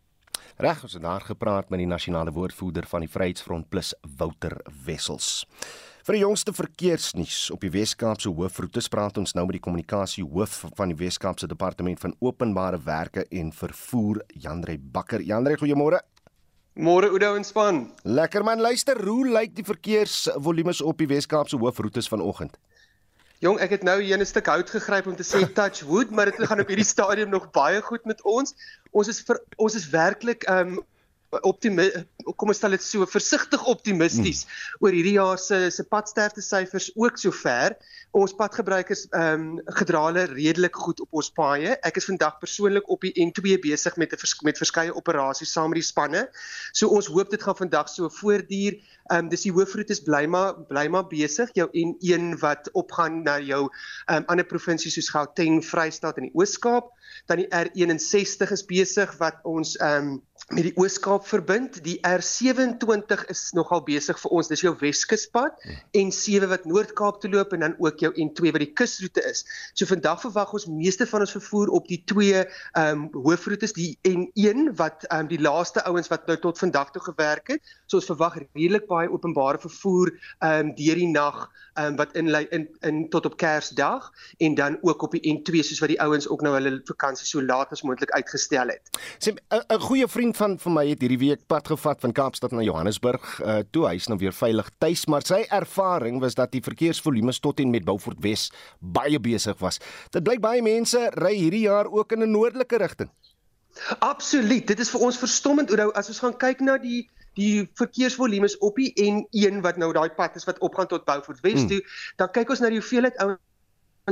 Reg, 0.58 0.80
ons 0.82 0.92
het 0.92 1.02
daar 1.02 1.22
gepraat 1.22 1.68
met 1.70 1.78
die 1.78 1.86
nasionale 1.86 2.32
woordvoerder 2.34 2.86
van 2.90 3.04
die 3.04 3.08
Vryheidsfront 3.08 3.68
Plus 3.70 3.92
Wouter 4.18 4.56
Wessels. 4.84 5.46
Vir 6.02 6.16
die 6.16 6.22
jongste 6.24 6.50
verkeersnuus 6.50 7.36
op 7.54 7.62
die 7.62 7.70
Wes-Kaapse 7.70 8.32
hoofroetes 8.34 8.90
praat 8.90 9.20
ons 9.22 9.36
nou 9.38 9.44
met 9.46 9.60
die 9.60 9.62
kommunikasie 9.62 10.24
hoof 10.26 10.64
van 10.80 10.90
die 10.90 10.98
Wes-Kaapse 10.98 11.46
Departement 11.46 12.02
van 12.02 12.16
Openbare 12.18 12.80
Werke 12.82 13.22
en 13.30 13.52
Vervoer, 13.54 14.24
Janrey 14.34 14.80
Bakker. 14.82 15.22
Janrey, 15.22 15.54
goeiemôre. 15.62 16.02
Môre 16.74 17.12
Oudo 17.12 17.36
en 17.38 17.46
span. 17.46 17.84
Lekker 18.02 18.42
man, 18.42 18.58
luister, 18.58 18.98
hoe 19.06 19.28
lyk 19.30 19.54
die 19.54 19.66
verkeersvolumes 19.68 20.82
op 20.82 20.98
die 20.98 21.06
Wes-Kaapse 21.14 21.62
hoofroetes 21.62 22.10
vanoggend? 22.10 22.58
Jong, 23.38 23.60
ek 23.62 23.70
het 23.76 23.84
nou 23.86 24.00
hier 24.02 24.18
'n 24.18 24.26
stuk 24.26 24.48
hout 24.50 24.70
gegryp 24.70 25.06
om 25.06 25.14
te 25.14 25.22
sê 25.22 25.46
touch 25.54 25.86
wood, 25.86 26.10
maar 26.10 26.26
dit 26.26 26.34
gaan 26.42 26.58
op 26.58 26.66
hierdie 26.66 26.84
stadium 26.84 27.28
nog 27.30 27.50
baie 27.54 27.80
goed 27.82 28.04
met 28.04 28.22
ons. 28.24 28.54
Ons 28.96 29.08
is 29.12 29.20
vir, 29.22 29.40
ons 29.56 29.74
is 29.74 29.88
werklik 29.92 30.46
um 30.50 30.78
optimis 31.28 32.04
kom 32.36 32.50
ons 32.52 32.58
stel 32.60 32.74
dit 32.76 32.84
so 32.84 33.06
versigtig 33.08 33.62
optimisties 33.70 34.42
hmm. 34.44 34.82
oor 34.84 34.96
hierdie 34.96 35.14
jaar 35.16 35.40
se 35.40 35.68
se 35.72 35.84
padsterfte 35.84 36.42
syfers 36.44 36.90
ook 36.96 37.18
sover. 37.20 37.76
Ons 38.16 38.34
padgebruikers 38.36 39.06
ehm 39.12 39.44
um, 39.58 39.74
gedra 39.78 40.06
hulle 40.06 40.24
redelik 40.32 40.76
goed 40.76 41.00
op 41.04 41.20
ons 41.20 41.30
paaie. 41.36 41.74
Ek 41.84 42.00
is 42.00 42.08
vandag 42.08 42.38
persoonlik 42.40 42.88
op 42.88 43.04
die 43.04 43.12
N2 43.24 43.58
besig 43.64 43.96
met 44.00 44.12
'n 44.12 44.20
vers, 44.20 44.34
met 44.42 44.60
verskeie 44.60 44.94
operasies 44.94 45.52
saam 45.52 45.70
met 45.70 45.80
die 45.82 45.88
spanne. 45.88 46.28
So 46.72 46.88
ons 46.88 47.06
hoop 47.12 47.30
dit 47.30 47.42
gaan 47.42 47.56
vandag 47.56 47.88
so 47.88 48.08
voortduur. 48.08 48.80
Ehm 49.10 49.24
um, 49.24 49.28
dis 49.28 49.44
die 49.44 49.52
hoofroetes 49.52 50.02
bly 50.04 50.24
maar 50.26 50.54
bly 50.68 50.88
maar 50.88 51.06
besig. 51.08 51.52
Jou 51.54 51.68
N1 51.72 52.38
wat 52.40 52.70
opgaan 52.72 53.22
na 53.22 53.38
jou 53.40 53.68
ehm 54.06 54.16
um, 54.16 54.24
ander 54.28 54.44
provinsies 54.44 54.94
soos 54.94 55.10
Gauteng, 55.10 55.64
Vrystaat 55.64 56.16
en 56.16 56.28
die 56.28 56.34
Oos-Kaap. 56.34 56.92
Dan 57.26 57.44
die 57.44 57.48
R61 57.48 58.52
is 58.52 58.64
besig 58.64 59.16
wat 59.18 59.44
ons 59.44 59.76
ehm 59.76 60.12
um, 60.12 60.22
met 60.48 60.64
die 60.64 60.72
Oos-Kaap 60.80 61.26
verbind. 61.28 61.76
Die 61.84 61.98
R27 62.06 63.26
is 63.28 63.42
nogal 63.52 63.82
besig 63.84 64.16
vir 64.20 64.32
ons. 64.32 64.48
Dis 64.48 64.62
jou 64.64 64.72
Weskuspad 64.80 65.60
en 65.98 66.12
7 66.14 66.48
wat 66.48 66.64
Noord-Kaap 66.68 67.20
toe 67.20 67.30
loop 67.34 67.52
en 67.52 67.66
dan 67.66 67.74
ook 67.76 68.00
jou 68.00 68.10
N2 68.14 68.54
wat 68.56 68.64
die 68.64 68.72
kusroete 68.80 69.24
is. 69.28 69.44
So 69.76 69.88
vandag 69.90 70.22
verwag 70.24 70.54
ons 70.56 70.68
meeste 70.72 71.06
van 71.10 71.26
ons 71.26 71.36
vervoer 71.36 71.72
op 71.76 71.88
die 71.90 72.00
twee 72.08 72.40
ehm 72.40 72.86
um, 72.88 73.04
hoofroetes, 73.12 73.74
die 73.76 73.98
N1 74.08 74.72
wat 74.80 75.04
ehm 75.10 75.26
um, 75.26 75.28
die 75.28 75.40
laaste 75.40 75.84
ouens 75.84 76.08
wat 76.08 76.24
nou 76.30 76.38
tot 76.40 76.58
vandag 76.58 76.94
toe 76.96 77.02
gewerk 77.10 77.52
het. 77.52 77.74
So 77.86 78.00
ons 78.00 78.08
verwag 78.08 78.40
redelik 78.40 78.88
baie 78.88 79.12
openbare 79.12 79.60
vervoer 79.60 80.14
ehm 80.38 80.70
um, 80.70 80.74
deur 80.80 81.02
die 81.02 81.10
nag 81.12 81.44
ehm 81.76 81.92
um, 81.92 82.00
wat 82.00 82.16
in 82.16 82.32
in 82.56 82.68
in 82.80 83.04
tot 83.12 83.28
op 83.28 83.36
Kersdag 83.36 84.08
en 84.38 84.54
dan 84.54 84.78
ook 84.80 85.02
op 85.02 85.12
die 85.12 85.24
N2 85.28 85.60
soos 85.60 85.84
wat 85.84 85.92
die 85.92 86.00
ouens 86.00 86.28
ook 86.28 86.40
nou 86.40 86.54
hulle 86.56 86.80
vakansie 86.88 87.26
so 87.28 87.44
laat 87.44 87.76
as 87.76 87.84
moontlik 87.84 88.16
uitgestel 88.16 88.72
het. 88.72 88.96
Sê 89.20 89.36
'n 89.52 89.80
goeie 89.80 90.08
vriend 90.08 90.37
van 90.38 90.56
vir 90.62 90.72
my 90.72 90.84
het 90.88 91.02
hierdie 91.02 91.20
week 91.20 91.44
pad 91.50 91.68
gevat 91.70 92.00
van 92.04 92.14
Kaapstad 92.14 92.54
na 92.54 92.62
Johannesburg. 92.62 93.26
Uh, 93.40 93.58
toe 93.74 93.86
hy 93.88 93.96
is 93.98 94.08
nou 94.10 94.18
weer 94.20 94.34
veilig 94.34 94.70
tuis, 94.82 95.04
maar 95.10 95.26
sy 95.26 95.42
ervaring 95.54 96.20
was 96.22 96.38
dat 96.38 96.52
die 96.54 96.62
verkeersvolume 96.64 97.34
tot 97.42 97.60
en 97.62 97.72
met 97.74 97.86
Beaufort 97.86 98.22
Wes 98.24 98.48
baie 98.78 99.18
besig 99.18 99.58
was. 99.62 99.80
Dit 100.14 100.26
blyk 100.26 100.42
baie 100.44 100.62
mense 100.62 101.10
ry 101.18 101.34
hierdie 101.34 101.66
jaar 101.66 101.90
ook 101.90 102.12
in 102.12 102.22
'n 102.22 102.30
noordelike 102.30 102.78
rigting. 102.78 103.10
Absoluut. 103.98 104.66
Dit 104.66 104.80
is 104.80 104.90
vir 104.90 105.00
ons 105.00 105.18
verstommend 105.18 105.70
hoe 105.70 105.92
as 105.92 106.08
ons 106.08 106.18
gaan 106.18 106.36
kyk 106.36 106.60
na 106.60 106.78
die 106.78 107.08
die 107.38 107.68
verkeersvolumes 107.78 108.58
op 108.58 108.76
die 108.76 108.92
N1 108.98 109.60
wat 109.62 109.76
nou 109.76 109.92
daai 109.92 110.10
pad 110.10 110.36
is 110.36 110.44
wat 110.44 110.58
opgaan 110.58 110.86
tot 110.86 111.04
Beaufort 111.04 111.40
Wes 111.40 111.60
hmm. 111.60 111.68
toe, 111.68 111.82
dan 112.16 112.30
kyk 112.34 112.50
ons 112.50 112.60
na 112.60 112.68
die 112.68 112.80
hoeveelheid 112.80 113.16
ouens 113.22 113.38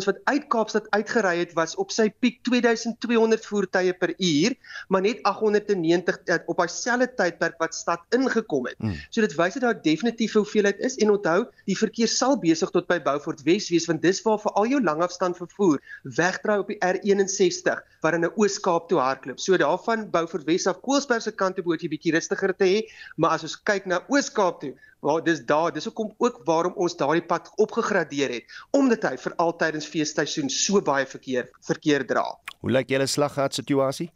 wat 0.05 0.19
uit 0.25 0.47
Kaapstad 0.53 0.91
uitgery 0.91 1.39
het 1.39 1.53
was 1.53 1.75
op 1.77 1.91
sy 1.91 2.11
piek 2.21 2.43
2200 2.45 3.47
voertuie 3.47 3.93
per 3.93 4.13
uur, 4.19 4.55
maar 4.89 5.01
net 5.01 5.23
890 5.23 6.19
eh, 6.25 6.39
op 6.47 6.61
dieselfde 6.61 7.09
tydperk 7.15 7.57
wat 7.59 7.75
stad 7.75 8.01
ingekom 8.11 8.67
het. 8.67 8.79
Mm. 8.79 8.95
So 9.11 9.21
dit 9.21 9.35
wys 9.35 9.55
dat 9.55 9.63
daar 9.63 9.83
definitief 9.83 10.33
hoeveelheid 10.33 10.79
is 10.79 10.97
en 10.97 11.11
onthou, 11.11 11.47
die 11.65 11.79
verkeer 11.79 12.09
sal 12.09 12.39
besig 12.39 12.71
tot 12.71 12.87
by 12.87 12.99
Beaufort 13.03 13.43
Wes 13.43 13.71
wees 13.73 13.87
want 13.87 14.03
dis 14.03 14.23
waar 14.23 14.41
vir 14.43 14.53
al 14.53 14.67
jou 14.67 14.83
langafstand 14.83 15.37
vervoer 15.37 15.81
wegdraai 16.03 16.59
op 16.61 16.69
die 16.69 16.79
R61 16.85 17.81
wat 18.03 18.15
in 18.15 18.25
'n 18.25 18.33
Oos-Kaap 18.37 18.89
toe 18.89 18.99
hardloop. 19.01 19.41
So 19.41 19.57
daarvan 19.57 20.11
Beaufort 20.11 20.45
Wes 20.45 20.67
af 20.67 20.81
Koelsberg 20.81 21.23
se 21.23 21.33
kant 21.33 21.57
toe 21.57 21.65
moet 21.65 21.83
jy 21.83 21.89
bietjie 21.89 22.13
rustiger 22.13 22.55
te 22.57 22.65
hê, 22.65 22.79
maar 23.17 23.31
as 23.31 23.43
ons 23.43 23.57
kyk 23.63 23.87
na 23.87 24.03
Oos-Kaap 24.09 24.61
toe, 24.61 24.75
waar 25.01 25.23
dis 25.25 25.45
daar 25.47 25.73
dis 25.73 25.85
hoekom 25.85 26.15
ook 26.19 26.41
waarom 26.45 26.73
ons 26.77 26.97
daardie 26.97 27.25
pad 27.25 27.51
opgegradeer 27.57 28.39
het 28.39 28.61
omdat 28.71 29.03
hy 29.11 29.17
vir 29.25 29.35
altyd 29.37 29.81
in 29.81 29.89
feesseisoen 29.95 30.51
so 30.51 30.83
baie 30.83 31.07
verkeer 31.07 31.51
verkeer 31.69 32.07
dra. 32.07 32.27
Hoe 32.61 32.73
lyk 32.73 32.91
julle 32.91 33.07
slaggat 33.07 33.55
situasie? 33.55 34.11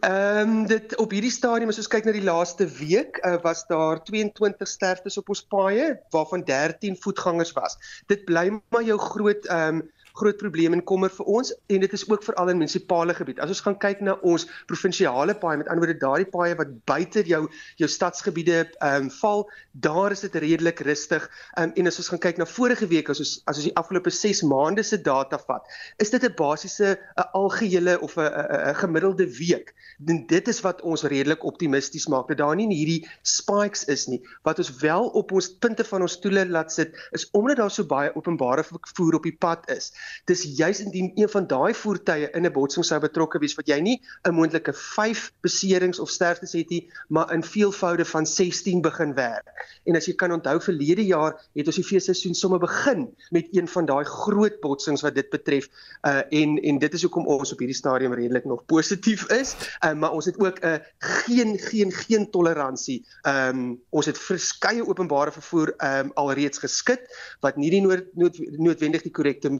Ehm 0.00 0.48
um, 0.48 0.66
dit 0.66 0.96
op 0.96 1.10
hierdie 1.12 1.32
stadium 1.32 1.68
as 1.68 1.78
ons 1.82 1.90
kyk 1.92 2.06
na 2.08 2.12
die 2.16 2.24
laaste 2.24 2.64
week 2.78 3.18
uh, 3.26 3.34
was 3.44 3.66
daar 3.68 4.00
22 4.06 4.68
sterftes 4.68 5.18
op 5.20 5.28
ons 5.34 5.42
paaie 5.52 5.90
waarvan 6.14 6.44
13 6.46 6.96
voetgangers 7.02 7.52
was. 7.52 7.76
Dit 8.08 8.24
bly 8.28 8.46
maar 8.56 8.86
jou 8.86 8.98
groot 9.10 9.50
ehm 9.50 9.82
um, 9.82 9.88
groot 10.20 10.38
probleem 10.40 10.76
en 10.76 10.84
kommer 10.84 11.12
vir 11.14 11.28
ons 11.38 11.52
en 11.72 11.84
dit 11.84 11.96
is 11.96 12.04
ook 12.08 12.24
veral 12.26 12.52
in 12.52 12.60
munisipale 12.60 13.14
gebied. 13.16 13.40
As 13.42 13.52
ons 13.54 13.62
gaan 13.66 13.78
kyk 13.80 14.02
na 14.04 14.16
ons 14.26 14.46
provinsiale 14.70 15.36
paaie, 15.40 15.60
met 15.60 15.68
ander 15.68 15.84
woorde 15.84 16.00
daardie 16.02 16.28
paaie 16.30 16.56
wat 16.58 16.72
buite 16.90 17.24
jou 17.28 17.42
jou 17.80 17.88
stadsgebiede 17.88 18.58
ehm 18.60 19.06
um, 19.06 19.10
val, 19.20 19.46
daar 19.72 20.14
is 20.14 20.24
dit 20.26 20.36
redelik 20.44 20.82
rustig. 20.86 21.26
Um, 21.58 21.72
en 21.74 21.90
as 21.90 22.00
ons 22.02 22.10
gaan 22.12 22.22
kyk 22.26 22.40
na 22.40 22.46
vorige 22.48 22.88
week 22.90 23.10
as 23.12 23.22
ons 23.22 23.36
as 23.50 23.60
ons 23.60 23.68
die 23.68 23.76
afgelope 23.80 24.12
6 24.14 24.42
maande 24.50 24.84
se 24.86 25.00
data 25.00 25.38
vat, 25.46 25.66
is 25.98 26.10
dit 26.10 26.24
'n 26.24 26.34
basiese 26.36 26.96
'n 26.96 27.28
algehele 27.32 27.98
of 28.00 28.16
'n 28.16 28.28
'n 28.28 28.74
gemiddelde 28.74 29.26
week. 29.38 29.74
En 30.06 30.26
dit 30.26 30.48
is 30.48 30.60
wat 30.60 30.80
ons 30.80 31.02
redelik 31.02 31.44
optimisties 31.44 32.06
maak 32.06 32.28
dat 32.28 32.38
daar 32.38 32.56
nie 32.56 32.68
hierdie 32.72 33.08
spikes 33.22 33.84
is 33.84 34.06
nie. 34.06 34.20
Wat 34.42 34.58
ons 34.58 34.70
wel 34.80 35.08
op 35.20 35.32
ons 35.32 35.50
punte 35.58 35.84
van 35.84 36.02
ons 36.06 36.12
stoele 36.12 36.46
laat 36.48 36.72
sit 36.72 36.96
is 37.16 37.28
omdat 37.36 37.56
daar 37.56 37.70
so 37.70 37.84
baie 37.84 38.14
openbare 38.16 38.64
vervoer 38.64 39.14
op 39.14 39.28
die 39.28 39.36
pad 39.36 39.68
is. 39.70 39.92
Dis 40.24 40.42
juis 40.56 40.80
indien 40.80 41.12
een 41.14 41.28
van 41.28 41.46
daai 41.46 41.74
voertuie 41.74 42.30
in 42.30 42.46
'n 42.46 42.52
botsing 42.52 42.84
sou 42.84 43.00
betrokke 43.00 43.38
wees 43.38 43.54
wat 43.54 43.68
jy 43.68 43.80
nie 43.80 44.00
'n 44.24 44.34
moontlike 44.34 44.72
5 44.72 45.32
beserings 45.40 45.98
of 45.98 46.10
sterftes 46.10 46.52
het 46.52 46.68
nie, 46.70 46.90
maar 47.08 47.32
in 47.32 47.42
veelvoude 47.42 48.04
van 48.04 48.26
16 48.26 48.80
begin 48.80 49.14
werk. 49.14 49.48
En 49.84 49.96
as 49.96 50.06
jy 50.06 50.14
kan 50.14 50.32
onthou 50.32 50.60
verlede 50.60 51.04
jaar 51.06 51.36
het 51.54 51.66
ons 51.66 51.76
die 51.76 51.84
feesseisoen 51.84 52.34
sommer 52.34 52.58
begin 52.58 53.08
met 53.30 53.48
een 53.50 53.68
van 53.68 53.86
daai 53.86 54.04
groot 54.04 54.60
botsings 54.60 55.02
wat 55.02 55.14
dit 55.14 55.30
betref. 55.30 55.68
Uh 56.06 56.20
en 56.30 56.58
en 56.62 56.78
dit 56.78 56.94
is 56.94 57.02
hoekom 57.02 57.26
ons 57.26 57.52
op 57.52 57.58
hierdie 57.58 57.76
stadium 57.76 58.14
redelik 58.14 58.44
nog 58.44 58.64
positief 58.64 59.26
is. 59.30 59.54
Uh 59.84 59.92
maar 59.92 60.12
ons 60.12 60.24
het 60.24 60.38
ook 60.40 60.60
'n 60.60 60.66
uh, 60.66 60.78
geen 60.98 61.58
geen 61.58 61.92
geen 61.92 62.30
toleransie. 62.30 63.06
Um 63.22 63.80
ons 63.90 64.06
het 64.06 64.18
verskeie 64.18 64.86
openbare 64.86 65.32
vervoer 65.32 65.74
um 65.78 66.10
alreeds 66.14 66.58
geskit 66.58 67.06
wat 67.40 67.56
nie 67.56 67.70
die 67.70 67.80
nood, 67.80 68.06
nood, 68.14 68.38
noodwendig 68.58 69.02
die 69.02 69.12
korrekte 69.12 69.50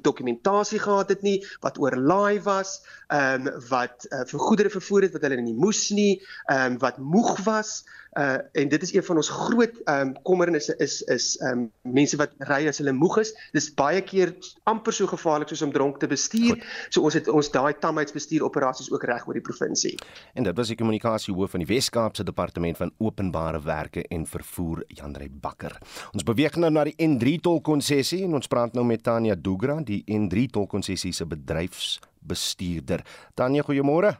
dokumentasie 0.41 0.79
gehad 0.79 1.09
het 1.09 1.23
nie, 1.23 1.45
wat 1.61 1.79
oorlaai 1.79 2.41
was, 2.43 2.81
um 3.09 3.49
wat 3.69 4.07
uh, 4.11 4.25
vir 4.27 4.41
goedere 4.41 4.71
vervoer 4.71 5.03
het 5.03 5.13
wat 5.13 5.23
hulle 5.27 5.41
nie 5.43 5.55
moes 5.55 5.91
nie, 5.91 6.21
um 6.53 6.79
wat 6.79 6.99
moeg 6.99 7.39
was 7.45 7.85
uh 8.19 8.39
en 8.53 8.69
dit 8.69 8.83
is 8.83 8.93
een 8.95 9.05
van 9.05 9.17
ons 9.17 9.29
groot 9.29 9.75
ehm 9.85 10.09
um, 10.09 10.23
kommernisse 10.23 10.75
is 10.77 11.03
is 11.03 11.37
ehm 11.39 11.59
um, 11.59 11.71
mense 11.83 12.17
wat 12.17 12.33
ry 12.49 12.67
as 12.69 12.79
hulle 12.79 12.93
moeg 12.93 13.21
is. 13.23 13.35
Dis 13.53 13.69
baie 13.75 14.01
keer 14.03 14.35
amper 14.65 14.93
so 14.93 15.07
gevaarlik 15.07 15.49
soos 15.49 15.63
om 15.63 15.73
dronk 15.73 15.99
te 15.99 16.07
bestuur. 16.11 16.57
Goed. 16.57 16.65
So 16.89 17.03
ons 17.07 17.15
het 17.15 17.29
ons 17.29 17.51
daai 17.51 17.75
tamheidsbestuur 17.79 18.43
operasies 18.43 18.91
ook 18.91 19.05
reg 19.05 19.27
oor 19.27 19.39
die 19.39 19.45
provinsie. 19.47 19.95
En 20.35 20.43
dit 20.43 20.57
was 20.57 20.73
die 20.73 20.77
kommunikasie 20.77 21.35
hoof 21.35 21.51
van 21.51 21.63
die 21.63 21.69
Wes-Kaapse 21.71 22.25
Departement 22.25 22.77
van 22.77 22.93
Openbare 22.99 23.63
Werke 23.63 24.05
en 24.09 24.27
Vervoer, 24.27 24.83
Janrey 24.89 25.29
Bakker. 25.31 25.79
Ons 26.13 26.27
beweeg 26.27 26.57
nou 26.57 26.71
na 26.71 26.85
die 26.89 26.97
N3 26.99 27.39
tolkonssessie 27.47 28.25
en 28.25 28.35
ons 28.35 28.51
praat 28.51 28.75
nou 28.75 28.85
met 28.87 29.03
Tanya 29.03 29.35
Dugra, 29.39 29.79
die 29.81 30.03
N3 30.07 30.49
tolkonssessie 30.51 31.13
se 31.13 31.27
bedryfsbestuurder. 31.27 33.05
Tanya, 33.35 33.63
goeiemôre. 33.63 34.17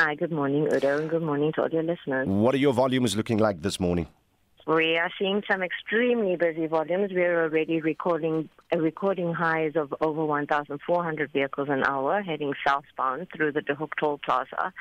Hi, 0.00 0.14
good 0.14 0.30
morning, 0.30 0.68
Udo, 0.72 0.98
and 0.98 1.10
good 1.10 1.22
morning 1.22 1.52
to 1.54 1.62
all 1.62 1.70
your 1.70 1.82
listeners. 1.82 2.28
What 2.28 2.54
are 2.54 2.58
your 2.58 2.72
volumes 2.72 3.16
looking 3.16 3.38
like 3.38 3.62
this 3.62 3.80
morning? 3.80 4.06
We 4.64 4.96
are 4.96 5.10
seeing 5.18 5.42
some 5.50 5.60
extremely 5.60 6.36
busy 6.36 6.68
volumes. 6.68 7.10
We're 7.12 7.42
already 7.42 7.80
recording 7.80 8.48
uh, 8.72 8.78
recording 8.78 9.32
highs 9.32 9.72
of 9.74 9.92
over 10.00 10.24
1,400 10.24 11.32
vehicles 11.32 11.68
an 11.68 11.82
hour 11.82 12.22
heading 12.22 12.52
southbound 12.64 13.26
through 13.34 13.50
the 13.50 13.60
De 13.60 13.74
Hoek 13.74 13.96
Toll 13.98 14.20
Plaza. 14.24 14.72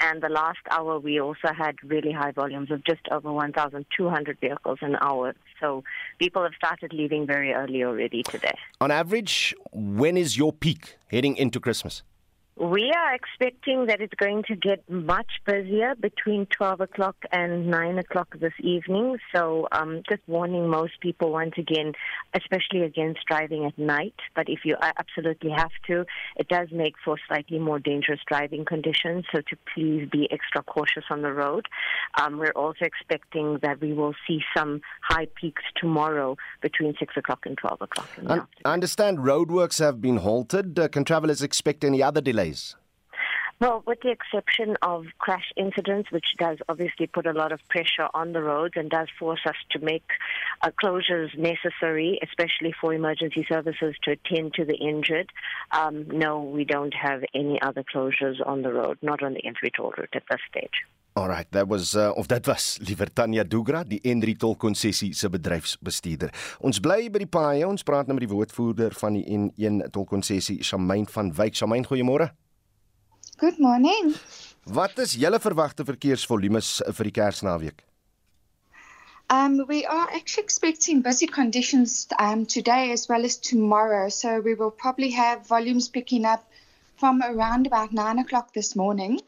And 0.00 0.22
the 0.22 0.28
last 0.28 0.58
hour, 0.70 0.98
we 0.98 1.18
also 1.18 1.54
had 1.56 1.76
really 1.82 2.12
high 2.12 2.32
volumes 2.32 2.70
of 2.70 2.84
just 2.84 3.08
over 3.10 3.32
1,200 3.32 4.38
vehicles 4.38 4.80
an 4.82 4.96
hour. 5.00 5.34
So 5.60 5.82
people 6.18 6.42
have 6.42 6.52
started 6.58 6.92
leaving 6.92 7.26
very 7.26 7.54
early 7.54 7.84
already 7.84 8.22
today. 8.22 8.58
On 8.82 8.90
average, 8.90 9.54
when 9.72 10.18
is 10.18 10.36
your 10.36 10.52
peak 10.52 10.98
heading 11.10 11.36
into 11.36 11.58
Christmas? 11.58 12.02
We 12.60 12.90
are 12.90 13.14
expecting 13.14 13.86
that 13.86 14.00
it's 14.00 14.14
going 14.14 14.42
to 14.48 14.56
get 14.56 14.82
much 14.90 15.30
busier 15.46 15.94
between 15.94 16.46
12 16.46 16.80
o'clock 16.80 17.14
and 17.30 17.68
9 17.68 17.98
o'clock 17.98 18.34
this 18.40 18.52
evening. 18.58 19.18
So, 19.32 19.68
um, 19.70 20.02
just 20.08 20.22
warning 20.26 20.68
most 20.68 20.94
people 21.00 21.30
once 21.30 21.54
again, 21.56 21.92
especially 22.34 22.82
against 22.82 23.20
driving 23.28 23.64
at 23.64 23.78
night. 23.78 24.14
But 24.34 24.48
if 24.48 24.60
you 24.64 24.74
absolutely 24.80 25.50
have 25.50 25.70
to, 25.86 26.04
it 26.34 26.48
does 26.48 26.66
make 26.72 26.94
for 27.04 27.16
slightly 27.28 27.60
more 27.60 27.78
dangerous 27.78 28.18
driving 28.26 28.64
conditions. 28.64 29.24
So, 29.32 29.40
to 29.40 29.56
please 29.72 30.08
be 30.10 30.28
extra 30.32 30.64
cautious 30.64 31.04
on 31.10 31.22
the 31.22 31.32
road. 31.32 31.66
Um, 32.20 32.38
we're 32.38 32.50
also 32.56 32.84
expecting 32.84 33.60
that 33.62 33.80
we 33.80 33.92
will 33.92 34.14
see 34.26 34.40
some 34.56 34.80
high 35.02 35.28
peaks 35.40 35.62
tomorrow 35.80 36.36
between 36.60 36.94
6 36.98 37.14
o'clock 37.16 37.46
and 37.46 37.56
12 37.56 37.82
o'clock. 37.82 38.08
I 38.64 38.72
understand 38.72 39.18
roadworks 39.18 39.78
have 39.78 40.02
been 40.02 40.16
halted. 40.16 40.76
Uh, 40.76 40.88
can 40.88 41.04
travelers 41.04 41.40
expect 41.40 41.84
any 41.84 42.02
other 42.02 42.20
delays? 42.20 42.47
Well, 43.60 43.82
with 43.86 44.02
the 44.02 44.10
exception 44.10 44.76
of 44.82 45.06
crash 45.18 45.50
incidents, 45.56 46.12
which 46.12 46.36
does 46.38 46.58
obviously 46.68 47.08
put 47.08 47.26
a 47.26 47.32
lot 47.32 47.50
of 47.50 47.58
pressure 47.68 48.06
on 48.14 48.32
the 48.32 48.40
roads 48.40 48.74
and 48.76 48.88
does 48.88 49.08
force 49.18 49.40
us 49.46 49.56
to 49.72 49.80
make 49.80 50.04
uh, 50.62 50.70
closures 50.80 51.36
necessary, 51.36 52.20
especially 52.22 52.72
for 52.80 52.94
emergency 52.94 53.44
services 53.50 53.96
to 54.04 54.12
attend 54.12 54.54
to 54.54 54.64
the 54.64 54.76
injured, 54.76 55.32
um, 55.72 56.06
no, 56.06 56.40
we 56.40 56.64
don't 56.64 56.94
have 56.94 57.24
any 57.34 57.60
other 57.60 57.82
closures 57.82 58.36
on 58.46 58.62
the 58.62 58.72
road, 58.72 58.96
not 59.02 59.24
on 59.24 59.34
the 59.34 59.42
N3 59.42 59.74
toll 59.76 59.92
route 59.98 60.14
at 60.14 60.22
this 60.30 60.40
stage. 60.48 60.86
All 61.16 61.26
right, 61.26 61.50
that 61.50 61.66
was 61.66 61.96
uh, 61.96 62.12
of 62.14 62.28
dit 62.28 62.46
was 62.46 62.78
liewer 62.78 63.10
Tanya 63.10 63.42
Dugra, 63.42 63.82
die 63.82 63.98
N3 64.06 64.36
tolkonssessie 64.38 65.10
se 65.18 65.26
bedryfsbestuurder. 65.28 66.30
Ons 66.62 66.78
bly 66.78 67.08
by 67.10 67.24
die 67.24 67.26
paaie. 67.26 67.66
Ons 67.66 67.82
praat 67.82 68.06
nou 68.06 68.14
met 68.14 68.22
die 68.22 68.30
woordvoerder 68.30 68.94
van 68.94 69.18
die 69.18 69.24
N1 69.26 69.88
tolkonssessie, 69.90 70.62
Shamaine 70.62 71.10
van 71.10 71.34
Wyk. 71.34 71.58
Shamaine, 71.58 71.90
goeiemôre. 71.90 72.30
Good 73.38 73.58
morning. 73.58 74.16
Wat 74.64 74.98
is 74.98 75.12
julle 75.14 75.38
verwagte 75.38 75.84
verkeersvolumes 75.86 76.80
vir 76.96 77.06
die 77.06 77.12
Kersnaweek? 77.14 77.84
Um, 79.30 79.64
we 79.68 79.86
are 79.86 80.08
actually 80.10 80.42
expecting 80.42 81.02
busy 81.02 81.28
conditions 81.28 82.08
um, 82.18 82.46
today 82.46 82.90
as 82.90 83.06
well 83.06 83.24
as 83.24 83.36
tomorrow. 83.36 84.08
So 84.08 84.40
we 84.40 84.54
will 84.54 84.72
probably 84.72 85.12
have 85.12 85.46
volumes 85.46 85.88
picking 85.88 86.24
up 86.24 86.42
from 86.96 87.22
around 87.22 87.68
about 87.68 87.92
nine 87.92 88.18
o'clock 88.18 88.54
this 88.54 88.74
morning, 88.74 89.20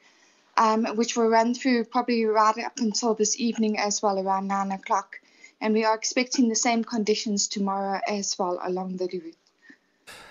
um, 0.57 0.87
which 0.97 1.17
will 1.17 1.29
run 1.29 1.55
through 1.55 1.85
probably 1.85 2.25
right 2.25 2.59
up 2.59 2.81
until 2.81 3.15
this 3.15 3.39
evening 3.39 3.79
as 3.79 4.03
well, 4.03 4.19
around 4.19 4.49
nine 4.49 4.73
o'clock. 4.73 5.21
And 5.61 5.73
we 5.73 5.85
are 5.85 5.95
expecting 5.95 6.49
the 6.49 6.57
same 6.57 6.83
conditions 6.83 7.47
tomorrow 7.47 8.01
as 8.09 8.37
well 8.37 8.59
along 8.65 8.97
the 8.97 9.07
route. 9.07 9.37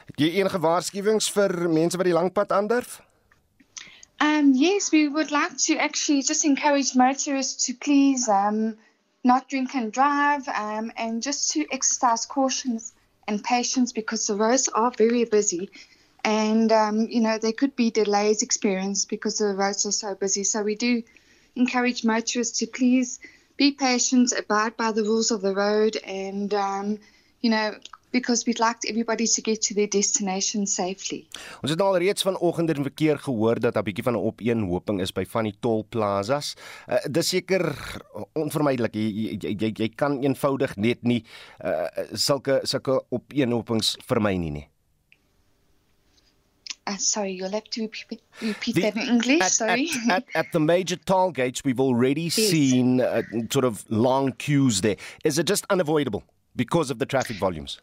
Het 0.10 0.20
jy 0.20 0.42
enige 0.42 0.60
waarskuwings 0.60 1.32
vir 1.32 1.70
mense 1.72 1.96
wat 1.96 2.10
die 2.10 2.18
langpad 2.18 2.52
aandurf? 2.52 3.00
Um, 4.22 4.54
yes, 4.54 4.92
we 4.92 5.08
would 5.08 5.32
like 5.32 5.58
to 5.60 5.78
actually 5.78 6.24
just 6.24 6.44
encourage 6.44 6.96
motorists 6.96 7.66
to 7.66 7.74
please 7.74 8.28
um, 8.28 8.78
not 9.24 9.48
drink 9.48 9.76
and 9.76 9.92
drive 9.92 10.48
um, 10.50 10.92
and 10.98 11.22
just 11.22 11.52
to 11.52 11.66
exercise 11.72 12.26
caution 12.26 12.80
and 13.28 13.44
patience 13.44 13.94
because 13.94 14.28
the 14.28 14.36
roads 14.36 14.68
are 14.68 14.92
very 14.92 15.24
busy. 15.24 15.70
And, 16.26 16.70
um, 16.72 17.08
you 17.08 17.22
know, 17.22 17.38
there 17.38 17.54
could 17.54 17.78
be 17.78 17.92
delays 17.92 18.42
experienced 18.42 19.08
because 19.08 19.38
the 19.38 19.56
roads 19.56 19.86
are 19.86 19.92
so 19.92 20.16
busy. 20.16 20.44
So 20.44 20.64
we 20.64 20.76
do 20.76 21.02
encourage 21.56 22.04
motorists 22.04 22.60
to 22.60 22.68
please 22.68 23.20
be 23.56 23.72
patient, 23.72 24.34
abide 24.38 24.76
by 24.76 24.92
the 24.92 25.04
rules 25.04 25.32
of 25.32 25.42
the 25.42 25.54
road, 25.54 25.96
and, 25.98 26.54
um, 26.54 27.00
you 27.42 27.50
know, 27.50 27.76
because 28.12 28.45
we'd 28.45 28.60
like 28.60 28.78
everybody 28.88 29.28
to 29.28 29.41
get 29.41 29.62
to 29.62 29.74
their 29.74 29.88
destination 29.88 30.67
safely. 30.67 31.28
Ons 31.62 31.72
het 31.72 31.82
al 31.82 31.98
reeds 31.98 32.26
vanoggend 32.26 32.69
in 32.69 32.84
verkeer 32.84 33.19
gehoor 33.19 33.60
dat 33.60 33.74
daar 33.74 33.84
'n 33.84 33.86
bietjie 33.86 34.04
van 34.04 34.13
'n 34.13 34.26
opeenhoping 34.26 35.02
is 35.02 35.12
by 35.12 35.26
van 35.26 35.43
die 35.43 35.56
tolplazas. 35.60 36.56
Uh, 36.88 36.98
dis 37.12 37.28
seker 37.28 37.76
onvermydelik. 38.34 38.93
Jy, 38.93 39.38
jy 39.39 39.56
jy 39.58 39.72
jy 39.74 39.89
kan 39.95 40.22
eenvoudig 40.24 40.76
net 40.76 41.04
nie 41.04 41.24
uh, 41.63 41.88
sulke 42.13 42.60
sulke 42.63 43.04
opeenhopings 43.10 43.98
vermy 44.06 44.38
nie 44.38 44.52
nie. 44.52 44.67
Uh, 46.89 46.98
sorry, 46.98 47.32
you'll 47.34 47.52
have 47.52 47.69
to 47.69 47.82
repeat, 47.82 48.22
repeat 48.41 48.76
the, 48.76 48.82
that 48.82 48.95
in 48.95 49.08
English. 49.08 49.41
At, 49.41 49.52
sorry. 49.52 49.89
At, 50.10 50.24
at, 50.34 50.36
at 50.36 50.52
the 50.52 50.60
major 50.60 50.95
toll 50.95 51.32
gates, 51.32 51.63
we've 51.63 51.80
already 51.80 52.24
yes. 52.24 52.34
seen 52.34 53.00
uh, 53.00 53.22
sort 53.52 53.65
of 53.65 53.86
long 53.89 54.32
queues 54.32 54.82
there. 54.82 54.95
Is 55.24 55.38
it 55.38 55.45
just 55.45 55.65
unavoidable 55.69 56.24
because 56.56 56.89
of 56.89 56.98
the 56.98 57.06
traffic 57.06 57.38
volumes? 57.38 57.80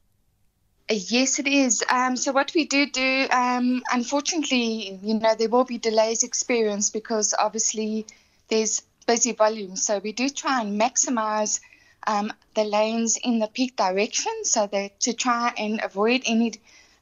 Yes, 0.88 1.40
it 1.40 1.48
is. 1.48 1.82
Um, 1.88 2.16
so 2.16 2.30
what 2.30 2.52
we 2.54 2.64
do 2.64 2.86
do, 2.86 3.26
um, 3.32 3.82
unfortunately, 3.92 5.00
you 5.02 5.14
know, 5.14 5.34
there 5.34 5.48
will 5.48 5.64
be 5.64 5.78
delays 5.78 6.22
experienced 6.22 6.92
because 6.92 7.34
obviously 7.36 8.06
there's 8.48 8.82
busy 9.04 9.32
volumes. 9.32 9.84
So 9.84 9.98
we 9.98 10.12
do 10.12 10.28
try 10.28 10.60
and 10.60 10.80
maximize 10.80 11.58
um, 12.06 12.32
the 12.54 12.62
lanes 12.62 13.16
in 13.16 13.40
the 13.40 13.48
peak 13.48 13.74
direction 13.74 14.32
so 14.44 14.68
that 14.68 15.00
to 15.00 15.12
try 15.12 15.52
and 15.58 15.80
avoid 15.82 16.22
any 16.24 16.52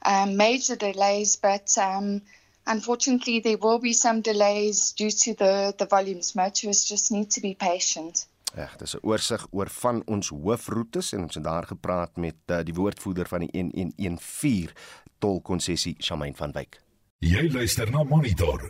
um, 0.03 0.39
major 0.39 0.77
delays. 0.77 1.37
But 1.37 1.77
um, 1.77 2.23
unfortunately, 2.67 3.41
there 3.41 3.59
will 3.59 3.81
be 3.81 3.93
some 3.93 4.23
delays 4.23 4.93
due 4.93 5.11
to 5.11 5.35
the, 5.35 5.75
the 5.77 5.85
volumes. 5.85 6.35
Motorists 6.35 6.89
just 6.89 7.13
need 7.13 7.33
to 7.33 7.43
be 7.43 7.55
patient. 7.55 8.25
Reg, 8.55 8.77
dis 8.77 8.95
'n 8.95 9.03
oorsig 9.03 9.47
oor 9.51 9.69
van 9.69 10.03
ons 10.07 10.29
hoofroetes 10.29 11.13
en 11.13 11.23
ons 11.23 11.35
het 11.35 11.45
daar 11.45 11.67
gepraat 11.67 12.17
met 12.17 12.37
uh, 12.47 12.59
die 12.63 12.75
woordvoerder 12.75 13.27
van 13.27 13.41
die 13.41 13.51
1114 13.51 14.71
tolkonsessie 15.19 15.97
Shamaine 15.99 16.37
van 16.37 16.53
Wyk. 16.53 16.81
Jy 17.19 17.51
luister 17.53 17.91
na 17.91 18.03
Monitor. 18.03 18.69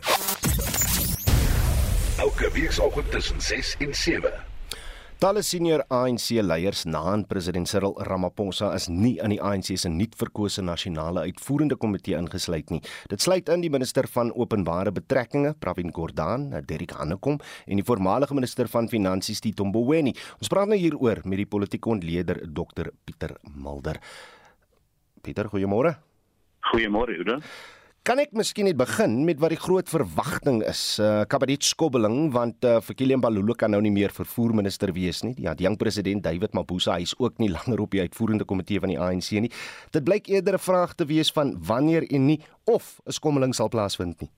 Elke 2.17 2.51
weekoggend 2.51 3.11
tussen 3.11 3.41
6 3.41 3.75
en 3.79 3.95
7. 3.95 4.54
Talle 5.15 5.39
senior 5.47 5.79
ANC 5.95 6.41
leiers 6.43 6.81
na 6.91 6.99
aan 7.07 7.21
president 7.23 7.69
Cyril 7.71 7.93
Ramaphosa 8.03 8.73
is 8.75 8.89
nie 8.91 9.13
in 9.23 9.31
die 9.31 9.37
ANC 9.39 9.69
se 9.79 9.87
nuut 9.87 10.11
verkose 10.19 10.59
nasionale 10.59 11.21
uitvoerende 11.29 11.77
komitee 11.79 12.17
ingesluit 12.19 12.73
nie. 12.73 12.81
Dit 13.07 13.23
sluit 13.23 13.47
in 13.53 13.63
die 13.63 13.71
minister 13.71 14.09
van 14.11 14.33
openbare 14.35 14.91
betrekkinge, 14.91 15.53
Pravin 15.63 15.93
Gordhan, 15.95 16.49
Derek 16.67 16.97
Hanekom 16.99 17.39
en 17.39 17.79
die 17.79 17.87
voormalige 17.87 18.35
minister 18.35 18.67
van 18.67 18.91
finansies, 18.91 19.39
Tito 19.39 19.63
Mboweni. 19.63 20.11
Ons 20.35 20.51
praat 20.51 20.67
nou 20.67 20.81
hieroor 20.81 21.23
met 21.23 21.39
die 21.39 21.47
politieke 21.47 21.95
ontleder 21.95 22.43
Dr 22.51 22.91
Pieter 23.07 23.37
Mulder. 23.55 24.01
Pieter, 25.23 25.47
goeiemôre. 25.47 25.95
Goeiemôre, 26.73 27.15
Udo. 27.23 27.39
Kan 28.05 28.19
ek 28.21 28.35
miskien 28.37 28.67
net 28.69 28.77
begin 28.77 29.23
met 29.25 29.39
wat 29.41 29.49
die 29.49 29.57
groot 29.57 29.87
verwagting 29.89 30.59
is? 30.69 30.99
Uh 31.01 31.23
kabinet 31.25 31.65
skobbeling 31.65 32.27
want 32.35 32.61
uh 32.61 32.75
vir 32.85 32.97
Kilian 32.99 33.23
Balulu 33.23 33.55
kan 33.57 33.73
nou 33.73 33.79
nie 33.81 33.89
meer 33.89 34.13
vervoerminister 34.13 34.91
wees 34.93 35.23
nie. 35.25 35.33
Die 35.33 35.65
jong 35.65 35.73
president 35.81 36.21
David 36.21 36.53
Mabuza 36.53 36.99
hy 36.99 37.07
is 37.07 37.15
ook 37.17 37.41
nie 37.41 37.49
langer 37.55 37.81
op 37.81 37.95
die 37.97 38.03
uitvoerende 38.05 38.45
komitee 38.45 38.77
van 38.83 38.93
die 38.93 38.99
ANC 39.01 39.31
nie. 39.41 39.49
Dit 39.89 40.05
blyk 40.05 40.29
eerder 40.29 40.59
'n 40.59 40.61
vraag 40.61 40.93
te 40.93 41.09
wees 41.09 41.33
van 41.33 41.57
wanneer 41.57 42.05
en 42.05 42.27
nie 42.27 42.37
of 42.69 43.01
'n 43.07 43.11
skommeling 43.11 43.55
sal 43.57 43.73
plaasvind 43.73 44.21
nie. 44.21 44.29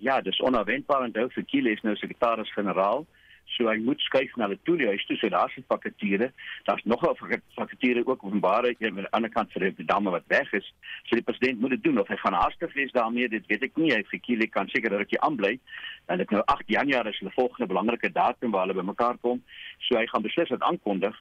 Ja, 0.00 0.22
dis 0.22 0.40
onverwendbaar 0.40 1.04
en 1.04 1.12
nou 1.12 1.28
vir 1.28 1.44
Kilian 1.44 1.76
is 1.76 1.84
nou 1.84 1.94
sekretaris-generaal. 1.96 3.04
So 3.54 3.68
hy 3.68 3.76
moet 3.84 4.00
skuif 4.02 4.32
na 4.40 4.48
die 4.50 4.58
toeliehuis 4.66 5.04
toe, 5.06 5.16
so 5.16 5.28
daar's 5.28 5.56
'n 5.56 5.64
vakature. 5.68 6.32
Daar's 6.64 6.84
nog 6.84 7.02
'n 7.02 7.40
vakature 7.54 8.06
ook 8.06 8.24
openbare 8.24 8.74
een 8.78 8.88
aan 8.88 8.94
die 8.94 9.10
ander 9.10 9.30
kant 9.30 9.52
vir 9.52 9.70
die 9.70 9.84
dame 9.84 10.10
wat 10.10 10.24
weg 10.28 10.52
is. 10.52 10.72
So 11.04 11.16
die 11.16 11.22
president 11.24 11.60
moet 11.60 11.70
dit 11.70 11.82
doen 11.82 12.00
of 12.00 12.08
hy 12.08 12.16
gaan 12.16 12.32
haastig 12.32 12.72
wees 12.74 12.92
daarmee, 12.92 13.28
dit 13.28 13.46
weet 13.46 13.62
ek 13.62 13.76
nie. 13.76 13.92
Hy 13.92 14.02
vir 14.02 14.20
Kielie 14.20 14.48
kan 14.48 14.68
seker 14.68 14.90
dat 14.90 15.10
hy 15.10 15.18
aanbly. 15.18 15.58
En 16.06 16.18
dit 16.18 16.30
nou 16.30 16.42
8 16.44 16.66
Januarie 16.66 17.12
is 17.12 17.20
'n 17.20 17.30
volgende 17.30 17.66
belangrike 17.66 18.12
datum 18.12 18.50
waar 18.50 18.66
hulle 18.66 18.82
bymekaar 18.82 19.16
kom. 19.18 19.42
So 19.78 19.96
hy 19.96 20.06
gaan 20.06 20.22
beslis 20.22 20.48
dit 20.48 20.62
aankondig. 20.62 21.14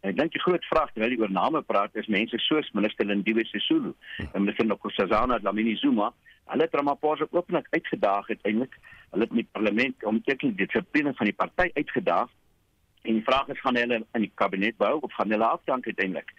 Ek 0.00 0.16
dink 0.16 0.32
die 0.32 0.40
groot 0.40 0.64
vraag 0.64 0.92
terwyl 0.92 1.12
die 1.12 1.20
oor 1.20 1.30
name 1.30 1.60
praat 1.62 1.96
is 2.00 2.06
mense 2.06 2.38
soos 2.38 2.70
minister 2.72 3.04
Lindiwe 3.04 3.44
Sisulu 3.44 3.92
en 4.32 4.42
minister 4.42 4.64
Nkosazana 4.64 5.38
Dlamini 5.38 5.76
Zuma 5.76 6.12
Hulle 6.50 6.66
het 6.66 6.74
Ramaphosa 6.74 7.26
ooplik 7.30 7.66
uitgedaag 7.70 8.28
uiteindelik. 8.28 8.76
Hulle 9.10 9.22
het 9.22 9.32
met 9.32 9.50
parlement 9.52 10.04
om 10.04 10.22
teken 10.22 10.54
die 10.54 10.66
dissipline 10.66 11.14
van 11.14 11.26
die 11.26 11.34
party 11.34 11.70
uitgedaag. 11.74 12.28
En 13.02 13.12
die 13.12 13.24
vraag 13.24 13.48
is 13.48 13.60
gaan 13.60 13.76
hulle 13.76 14.00
in 14.12 14.24
die 14.26 14.32
kabinet 14.34 14.76
bou 14.76 14.98
of 15.00 15.12
gaan 15.12 15.30
hulle 15.30 15.46
afdank 15.46 15.86
uiteindelik. 15.86 16.32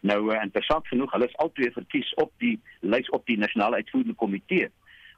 Nou 0.00 0.32
uh, 0.32 0.42
interessant 0.42 0.88
genoeg, 0.88 1.12
hulle 1.12 1.28
is 1.28 1.36
albei 1.36 1.70
verkies 1.72 2.14
op 2.14 2.32
die 2.42 2.56
lys 2.80 3.10
op 3.10 3.26
die 3.26 3.38
nasionale 3.38 3.76
uitvoerende 3.76 4.16
komitee. 4.16 4.70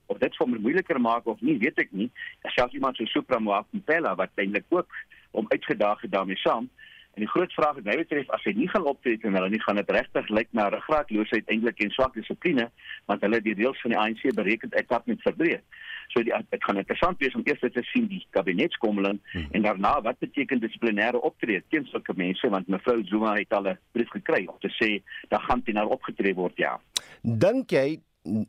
Of 0.06 0.18
dit 0.18 0.36
vir 0.36 0.50
my 0.50 0.58
moeiliker 0.58 1.00
maak 1.00 1.30
of 1.30 1.40
nie, 1.40 1.56
weet 1.62 1.78
ek 1.78 1.94
nie. 1.94 2.10
Selfs 2.42 2.74
iemand 2.74 2.98
so 2.98 3.06
Supremo 3.06 3.62
Mpela 3.70 4.16
wat 4.18 4.34
eintlik 4.34 4.66
ook 4.68 4.90
om 5.30 5.46
uitgedaag 5.54 6.02
het 6.02 6.12
daarmee 6.12 6.42
saam. 6.42 6.66
En 7.14 7.24
die 7.24 7.28
groot 7.28 7.52
vraag 7.52 7.74
wat 7.74 7.86
my 7.88 7.96
betref 7.98 8.28
as 8.34 8.44
hy 8.46 8.52
nie 8.54 8.68
gaan 8.70 8.86
optree 8.86 9.18
en 9.26 9.34
hulle 9.34 9.50
nie 9.50 9.62
gaan 9.64 9.80
dit 9.80 9.90
regtig 9.96 10.28
lyk 10.30 10.50
na 10.54 10.68
ruggraatloosheid 10.70 11.48
eintlik 11.50 11.82
en 11.82 11.90
swak 11.96 12.14
dissipline 12.14 12.68
want 13.10 13.24
hulle 13.26 13.40
die 13.42 13.54
reëls 13.58 13.80
van 13.82 13.94
die 13.94 13.98
ANC 13.98 14.22
berekend 14.38 14.76
etap 14.78 15.08
met 15.10 15.22
verbreek. 15.26 15.64
So 16.14 16.22
die 16.26 16.34
dit 16.54 16.64
gaan 16.66 16.78
interessant 16.78 17.18
wees 17.22 17.34
om 17.38 17.42
eers 17.46 17.62
te 17.62 17.84
sien 17.90 18.06
die 18.10 18.22
kabinetskommeling 18.36 19.18
hmm. 19.32 19.50
en 19.58 19.66
daarna 19.66 19.96
wat 20.06 20.22
beteken 20.22 20.62
dissiplinêre 20.62 21.18
optrede 21.26 21.66
teen 21.74 21.88
sulke 21.90 22.14
mense 22.18 22.50
want 22.54 22.70
mevrou 22.70 23.00
Zuma 23.10 23.34
het 23.38 23.52
al 23.58 23.68
'n 23.74 23.78
brief 23.92 24.10
gekry 24.14 24.46
om 24.46 24.58
te 24.62 24.70
sê 24.78 25.02
daar 25.28 25.42
gaan 25.48 25.62
teen 25.62 25.76
haar 25.76 25.90
opgetree 25.90 26.34
word 26.34 26.56
ja. 26.56 26.78
Dink 27.22 27.70
jy 27.70 28.00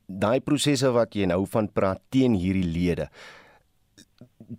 daai 0.05 0.39
prosesse 0.39 0.89
wat 0.91 1.15
jy 1.15 1.25
nou 1.25 1.45
van 1.47 1.71
praat 1.71 2.01
teen 2.09 2.33
hierdie 2.33 2.67
lede 2.67 3.09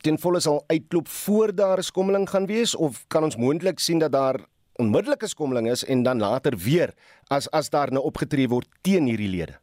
ten 0.01 0.19
volle 0.19 0.41
sal 0.41 0.65
uitklop 0.67 1.09
voor 1.09 1.55
daar 1.55 1.79
'n 1.79 1.83
skommeling 1.83 2.31
gaan 2.31 2.47
wees 2.47 2.75
of 2.75 3.05
kan 3.09 3.25
ons 3.25 3.37
moontlik 3.37 3.79
sien 3.79 3.99
dat 3.99 4.13
daar 4.13 4.41
onmiddellike 4.73 5.27
skommeling 5.27 5.71
is 5.71 5.85
en 5.85 6.03
dan 6.03 6.19
later 6.19 6.57
weer 6.57 6.95
as 7.27 7.51
as 7.51 7.71
daar 7.71 7.93
nou 7.93 8.05
opgetree 8.05 8.49
word 8.49 8.69
teen 8.81 9.07
hierdie 9.07 9.29
lede? 9.29 9.59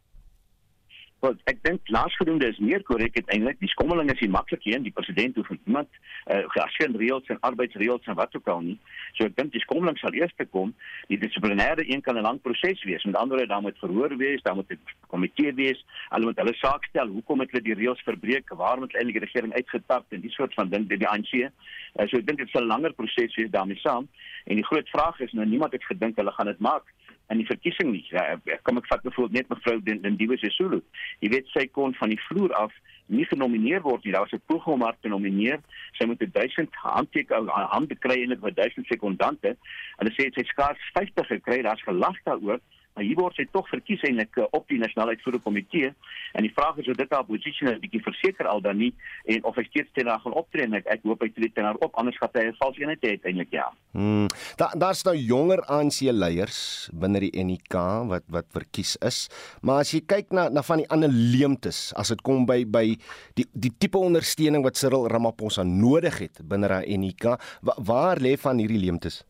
Wel, 1.20 1.34
ek 1.52 1.58
dink 1.68 1.90
laasgenoemde 1.92 2.48
is 2.48 2.60
meer 2.64 2.84
korrek 2.88 3.18
eintlik. 3.20 3.58
Die 3.60 3.70
skommeling 3.74 4.08
is 4.14 4.22
nie 4.24 4.30
maklik 4.32 4.62
hier, 4.64 4.80
die 4.80 4.94
president 4.96 5.36
hoef 5.36 5.50
iemand 5.52 5.90
eh 6.32 6.38
uh, 6.38 6.46
geassien 6.54 6.96
reëls 7.02 7.28
en 7.34 7.42
arbeidsreëls 7.50 8.08
en 8.08 8.16
wat 8.16 8.38
ook 8.38 8.48
al 8.48 8.62
nie. 8.68 8.78
So 9.18 9.28
ek 9.28 9.36
dink 9.36 9.52
die 9.52 9.64
skommeling 9.66 10.00
sal 10.00 10.16
eers 10.16 10.32
kom. 10.54 10.72
Die 11.12 11.18
dissiplinêre 11.20 11.84
een 11.84 12.02
kan 12.06 12.16
'n 12.16 12.24
lang 12.24 12.40
proses 12.42 12.84
wees. 12.88 13.04
Met 13.04 13.16
ander 13.16 13.36
woorde, 13.36 13.52
daar 13.52 13.62
moet 13.62 13.84
verhoor 13.84 14.16
wees, 14.18 14.42
daar 14.44 14.56
moet 14.56 14.72
'n 14.72 14.80
komitee 15.08 15.54
wees. 15.54 15.84
Hulle 16.10 16.26
moet 16.26 16.38
hulle 16.38 16.56
saak 16.56 16.86
stel. 16.86 17.08
Hoekom 17.08 17.40
het 17.40 17.52
hulle 17.52 17.64
die 17.64 17.76
reëls 17.76 18.02
verbreek? 18.02 18.50
Waarom 18.56 18.84
het 18.84 18.96
eintlik 18.96 19.20
die 19.20 19.26
regering 19.28 19.54
uitgetap 19.54 20.06
en 20.10 20.22
die 20.22 20.32
soort 20.32 20.54
van 20.54 20.70
ding 20.70 20.88
by 20.88 20.96
die 20.96 21.08
ANC? 21.08 21.34
Uh, 21.34 22.08
so 22.08 22.18
ek 22.18 22.28
dink 22.28 22.40
dit 22.40 22.50
sal 22.50 22.64
'n 22.64 22.72
langer 22.72 22.94
proses 22.94 23.36
wees 23.36 23.52
daarmee 23.52 23.80
saam. 23.84 24.08
En 24.46 24.56
die 24.56 24.66
groot 24.66 24.90
vraag 24.90 25.20
is 25.20 25.34
nou 25.34 25.46
niemand 25.46 25.72
het 25.72 25.84
gedink 25.84 26.16
hulle 26.16 26.32
gaan 26.32 26.48
dit 26.48 26.60
maak 26.60 26.84
in 27.30 27.38
die 27.38 27.46
verkiesing 27.46 27.92
nie. 27.94 28.06
Ja, 28.10 28.38
kom 28.66 28.80
ek 28.82 28.88
vat 28.90 29.04
byvoorbeeld 29.06 29.38
net 29.38 29.52
mevrou 29.54 29.78
Dindiwe 29.86 30.38
Sisulu. 30.42 30.82
Jy 31.24 31.30
weet 31.36 31.52
sy 31.54 31.68
kon 31.74 31.94
van 32.00 32.14
die 32.14 32.22
vloer 32.28 32.54
af 32.58 32.74
nie 33.10 33.26
genomineer 33.30 33.84
word 33.86 34.06
nie. 34.06 34.14
Daar 34.14 34.26
was 34.26 34.34
'n 34.34 34.42
poging 34.46 34.76
om 34.76 34.82
haar 34.82 34.98
te 35.02 35.10
nomineer. 35.10 35.60
Sy 35.98 36.06
moet 36.06 36.22
1000 36.34 36.70
handteken 36.74 37.48
hande 37.48 37.96
kry 37.96 38.22
en 38.24 38.30
dit 38.30 38.40
was 38.40 38.54
1000 38.54 38.86
sekondante. 38.88 39.56
Hulle 39.98 40.12
sê 40.18 40.30
sy 40.34 40.44
skaars 40.44 40.82
50 40.94 41.28
gekry. 41.28 41.62
Daar's 41.62 41.84
gelag 41.84 42.18
daaroor. 42.24 42.60
Maar 43.00 43.08
hier 43.08 43.16
word 43.16 43.38
sy 43.40 43.46
tog 43.48 43.64
verkies 43.72 44.02
eintlik 44.04 44.36
uh, 44.42 44.46
op 44.52 44.66
die 44.68 44.78
nasionale 44.82 45.14
uitvoerende 45.16 45.46
komitee 45.46 45.90
en 46.36 46.44
die 46.44 46.52
vraag 46.52 46.82
is 46.84 46.90
of 46.92 46.98
dit 47.00 47.14
haar 47.16 47.24
posisie 47.24 47.64
nou 47.64 47.72
'n 47.78 47.80
bietjie 47.80 48.02
verseker 48.04 48.50
al 48.52 48.60
dan 48.60 48.76
nie 48.76 48.90
en 49.24 49.46
of 49.48 49.56
hy 49.56 49.64
steeds 49.70 49.94
teen 49.96 50.12
haar 50.12 50.20
gaan 50.20 50.36
optree 50.36 50.68
en 50.68 50.76
ek, 50.76 50.84
ek 50.92 51.08
hoop 51.08 51.24
hy 51.24 51.30
tree 51.32 51.48
teen 51.56 51.64
haar 51.64 51.80
op 51.80 51.96
anders 51.96 52.20
gaan 52.20 52.36
hy 52.36 52.44
'n 52.52 52.60
vals 52.60 52.76
eenheid 52.76 53.00
hê 53.08 53.16
eintlik 53.24 53.56
ja. 53.56 53.72
Hmm. 53.96 54.28
Daar 54.60 54.76
daar's 54.76 55.06
nou 55.08 55.16
jonger 55.16 55.64
ANC 55.72 56.12
leiers 56.12 56.90
binne 56.92 57.24
die 57.24 57.32
NK 57.32 57.80
wat 58.12 58.28
wat 58.28 58.52
verkies 58.52 58.98
is. 59.00 59.30
Maar 59.64 59.80
as 59.88 59.96
jy 59.96 60.04
kyk 60.04 60.36
na 60.36 60.50
na 60.50 60.62
van 60.62 60.84
die 60.84 60.90
ander 60.92 61.10
leemtes 61.10 61.94
as 61.96 62.12
dit 62.12 62.22
kom 62.22 62.44
by 62.46 62.66
by 62.68 63.00
die 63.40 63.48
die 63.56 63.72
tipe 63.80 63.98
ondersteuning 63.98 64.64
wat 64.68 64.76
Cyril 64.76 65.08
Ramaphosa 65.08 65.64
nodig 65.64 66.20
het 66.20 66.44
binne 66.44 66.68
daai 66.68 66.98
NK, 66.98 67.40
wa, 67.64 67.74
waar 67.80 68.20
lê 68.20 68.36
van 68.36 68.60
hierdie 68.60 68.84
leemtes? 68.84 69.24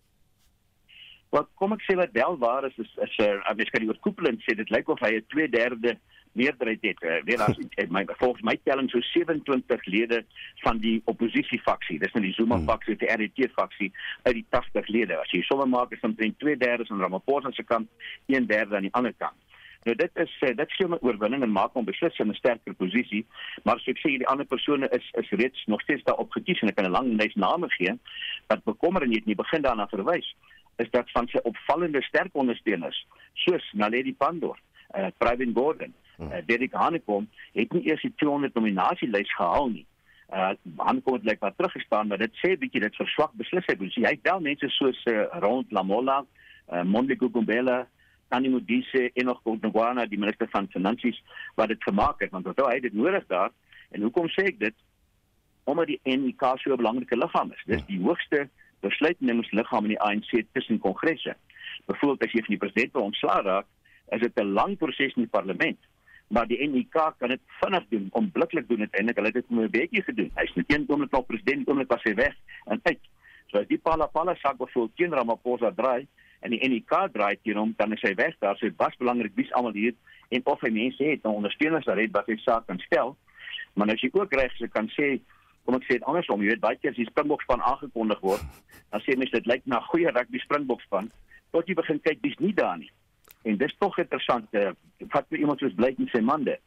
Wat 1.29 1.49
kom 1.61 1.73
ek 1.75 1.83
sê 1.85 1.95
wat 1.95 2.13
wel 2.17 2.37
waar 2.41 2.65
is 2.65 2.77
is 2.77 2.93
as 3.05 3.17
uh, 3.21 3.37
ek 3.53 3.69
kan 3.71 3.83
die 3.83 3.91
oorkoepelend 3.91 4.41
sê 4.41 4.55
dit 4.57 4.69
lyk 4.73 4.89
of 4.89 4.99
hy 5.05 5.19
'n 5.19 5.25
2/3 5.29 5.99
meerderheid 6.31 6.81
het. 6.81 7.03
Uh, 7.03 7.23
weer 7.25 7.41
as 7.41 7.57
my 7.95 8.05
volgens 8.17 8.43
my 8.43 8.55
telling 8.63 8.89
so 8.89 9.01
27 9.01 9.85
lede 9.85 10.23
van 10.63 10.77
die 10.77 11.01
oppositie 11.05 11.61
faksie. 11.61 11.99
Dis 11.99 12.13
nou 12.13 12.23
die 12.23 12.33
Zuma 12.33 12.55
hmm. 12.55 12.69
faksie, 12.69 12.95
die 12.95 13.09
RET 13.09 13.51
faksie 13.53 13.91
uit 14.23 14.35
die 14.41 14.45
80 14.49 14.87
lede. 14.87 15.19
As 15.19 15.31
jy 15.33 15.41
somme 15.47 15.65
maak 15.69 15.93
is 15.95 16.05
omtrent 16.05 16.39
2/3 16.43 16.89
aan 16.89 17.05
Ramaphosa 17.05 17.51
se 17.51 17.63
kant, 17.63 17.89
1/3 18.27 18.75
aan 18.75 18.89
die 18.89 18.93
ander 18.93 19.13
kant. 19.17 19.37
Nou 19.87 19.95
dit 19.95 20.17
is 20.19 20.31
uh, 20.43 20.55
dit 20.55 20.73
gee 20.75 20.87
my 20.91 20.97
oorwinning 21.01 21.43
en 21.43 21.51
maak 21.55 21.73
hom 21.73 21.85
beslis 21.87 22.17
in 22.19 22.29
'n 22.29 22.35
sterker 22.35 22.73
posisie, 22.73 23.25
maar 23.63 23.79
as 23.79 23.87
ek 23.87 24.01
sê 24.03 24.17
die 24.17 24.27
ander 24.27 24.45
persone 24.45 24.89
is 24.91 25.05
is 25.21 25.29
reeds 25.29 25.65
nog 25.65 25.81
steeds 25.81 26.03
daar 26.03 26.19
op 26.19 26.31
gekies 26.35 26.61
en 26.61 26.69
ek 26.69 26.75
kan 26.75 26.85
'n 26.85 26.91
lang 26.97 27.15
lys 27.21 27.35
name 27.35 27.69
gee 27.77 27.95
wat 28.47 28.63
bekommer 28.63 29.03
en 29.03 29.11
jy 29.11 29.21
het 29.23 29.25
nie 29.25 29.39
begin 29.39 29.61
daarna 29.61 29.87
verwys 29.87 30.35
is 30.79 30.89
dat 30.95 31.11
van 31.11 31.27
sy 31.27 31.41
opvallende 31.43 32.01
sterk 32.07 32.35
ondersteuners 32.39 32.99
soos 33.45 33.65
Naledi 33.73 34.13
Pandor, 34.15 34.57
uh, 34.95 35.09
Pravin 35.17 35.53
Gordhan, 35.55 35.93
uh, 36.19 36.41
Derek 36.47 36.73
Hanekom 36.73 37.27
het 37.53 37.71
nie 37.75 37.85
eers 37.89 38.03
die 38.05 38.13
200 38.15 38.55
nominasielys 38.57 39.31
gehaal 39.35 39.71
nie. 39.75 39.85
Uh 40.29 40.51
Hanekom 40.77 41.17
het 41.17 41.23
like 41.23 41.45
wat 41.45 41.57
teruggestaan, 41.57 42.07
maar 42.07 42.21
dit 42.21 42.35
sê 42.41 42.53
bietjie 42.59 42.83
dit 42.85 42.99
verswak 43.01 43.31
beslis 43.39 43.65
hy 43.67 43.77
wil. 43.79 43.93
Hy 43.95 44.11
het 44.13 44.27
wel 44.27 44.43
mense 44.51 44.69
soos 44.75 44.99
uh, 45.09 45.25
Rond 45.43 45.71
Lamola, 45.75 46.19
uh, 46.69 46.83
Mondeko 46.83 47.31
Gumbela, 47.33 47.79
Tani 48.29 48.49
Modise 48.53 49.09
en 49.13 49.25
nog 49.25 49.41
Godongwana, 49.43 50.05
die 50.05 50.19
minister 50.21 50.47
van 50.53 50.69
finansies 50.69 51.17
wat 51.57 51.73
dit 51.73 51.83
gemaak 51.83 52.21
het, 52.21 52.31
want 52.31 52.45
onthou 52.45 52.67
hy 52.69 52.77
het 52.77 52.87
dit 52.91 52.97
nodig 52.97 53.25
daar. 53.27 53.49
En 53.89 54.05
hoekom 54.05 54.29
sê 54.29 54.45
ek 54.51 54.59
dit? 54.61 54.75
Omdat 55.69 55.89
die 55.89 55.99
NK 56.05 56.53
so 56.61 56.73
'n 56.73 56.81
belangrike 56.81 57.17
liggaam 57.17 57.51
is. 57.51 57.63
Dis 57.65 57.85
die 57.89 58.01
hoogste 58.01 58.49
besluitnemingsliggaam 58.85 59.87
in 59.87 59.95
die 59.95 60.01
ANC 60.01 60.43
tussen 60.53 60.79
kongresse. 60.79 61.35
Byvoorbeeld 61.85 62.23
as 62.23 62.33
jy 62.33 62.43
van 62.45 62.55
die 62.55 62.63
president 62.63 62.93
wil 62.93 63.07
ontslaa 63.09 63.41
raak, 63.41 63.67
is 64.15 64.21
dit 64.21 64.39
'n 64.39 64.53
lang 64.53 64.77
proses 64.77 65.15
in 65.15 65.23
die 65.23 65.35
parlement. 65.37 65.79
Maar 66.29 66.47
die 66.47 66.67
NEK 66.69 67.13
kan 67.17 67.29
dit 67.29 67.41
vinnig 67.59 67.85
doen, 67.89 68.09
onmiddellik 68.11 68.67
doen 68.67 68.77
dit 68.77 68.93
eintlik. 68.93 69.15
Hulle 69.15 69.27
het 69.27 69.33
dit 69.33 69.49
met 69.49 69.65
'n 69.65 69.71
bietjie 69.71 70.03
gedoen. 70.03 70.31
Hy's 70.35 70.53
net 70.55 70.73
een 70.73 70.85
oomblik 70.87 71.11
nog 71.11 71.25
president, 71.25 71.67
oomblik 71.67 71.89
was 71.89 72.03
hy 72.03 72.13
weg 72.13 72.35
en 72.65 72.79
uit. 72.83 72.99
So 73.47 73.57
as 73.57 73.67
die 73.67 73.77
Pala 73.77 74.05
Pala 74.05 74.35
sak 74.35 74.57
byvoorbeeld 74.57 74.95
teen 74.95 75.13
Ramaphosa 75.13 75.71
draai 75.71 76.07
en 76.39 76.49
die 76.49 76.69
NEK 76.69 77.09
draai 77.11 77.37
teen 77.43 77.57
hom, 77.57 77.73
dan 77.77 77.91
is 77.93 78.01
hy 78.01 78.13
weg. 78.13 78.35
Daar 78.39 78.57
sê 78.57 78.69
was 78.77 78.95
belangrik 78.97 79.31
wie's 79.35 79.51
almal 79.51 79.73
hier 79.73 79.93
en 80.29 80.45
of 80.45 80.61
hy 80.61 80.69
mense 80.69 81.03
het 81.03 81.25
om 81.25 81.33
ondersteuners 81.33 81.85
daar 81.85 81.97
het 81.97 82.11
wat 82.11 82.27
hy 82.27 82.37
saak 82.37 82.67
kan 82.67 82.79
stel. 82.79 83.17
Maar 83.73 83.89
as 83.93 84.01
jy 84.01 84.09
ook 84.13 84.33
reg 84.33 84.53
kan 84.71 84.89
sê 84.93 85.19
kom 85.65 85.76
ek 85.76 85.84
sê 85.88 85.98
dit 85.98 86.08
andersom, 86.08 86.41
jy 86.41 86.54
weet 86.54 86.63
baie 86.63 86.78
keer 86.78 86.91
as 86.91 86.98
die 86.98 87.10
Springbokspan 87.10 87.62
aangekondig 87.62 88.22
word, 88.22 88.43
dan 88.91 89.04
sê 89.06 89.17
mense 89.17 89.36
dit 89.36 89.50
lyk 89.50 89.65
na 89.65 89.82
goeie 89.91 90.12
rugby 90.12 90.41
Springbokspan, 90.43 91.12
tot 91.52 91.67
jy 91.67 91.76
begin 91.78 92.00
kyk 92.06 92.22
dis 92.22 92.38
nie 92.39 92.54
daar 92.54 92.78
nie. 92.78 92.91
En 93.48 93.58
dis 93.58 93.76
tog 93.80 93.98
interessant, 94.02 94.48
uh, 94.54 94.72
vat 95.13 95.28
vir 95.30 95.39
iemand 95.39 95.62
soos 95.62 95.76
Blake 95.78 96.02
en 96.02 96.10
sy 96.12 96.22
mande. 96.26 96.58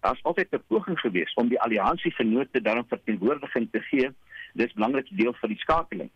Daar's 0.00 0.22
altyd 0.22 0.54
'n 0.54 0.62
poging 0.68 0.98
gewees 1.00 1.34
om 1.34 1.48
die 1.48 1.60
alliansie 1.60 2.14
vennote 2.14 2.60
daarin 2.62 2.86
verteenwoordiging 2.88 3.68
te 3.70 3.80
gee. 3.80 4.10
Dis 4.54 4.72
'n 4.72 4.78
belangrike 4.78 5.14
deel 5.14 5.34
van 5.34 5.48
die 5.48 5.58
skakeling. 5.58 6.10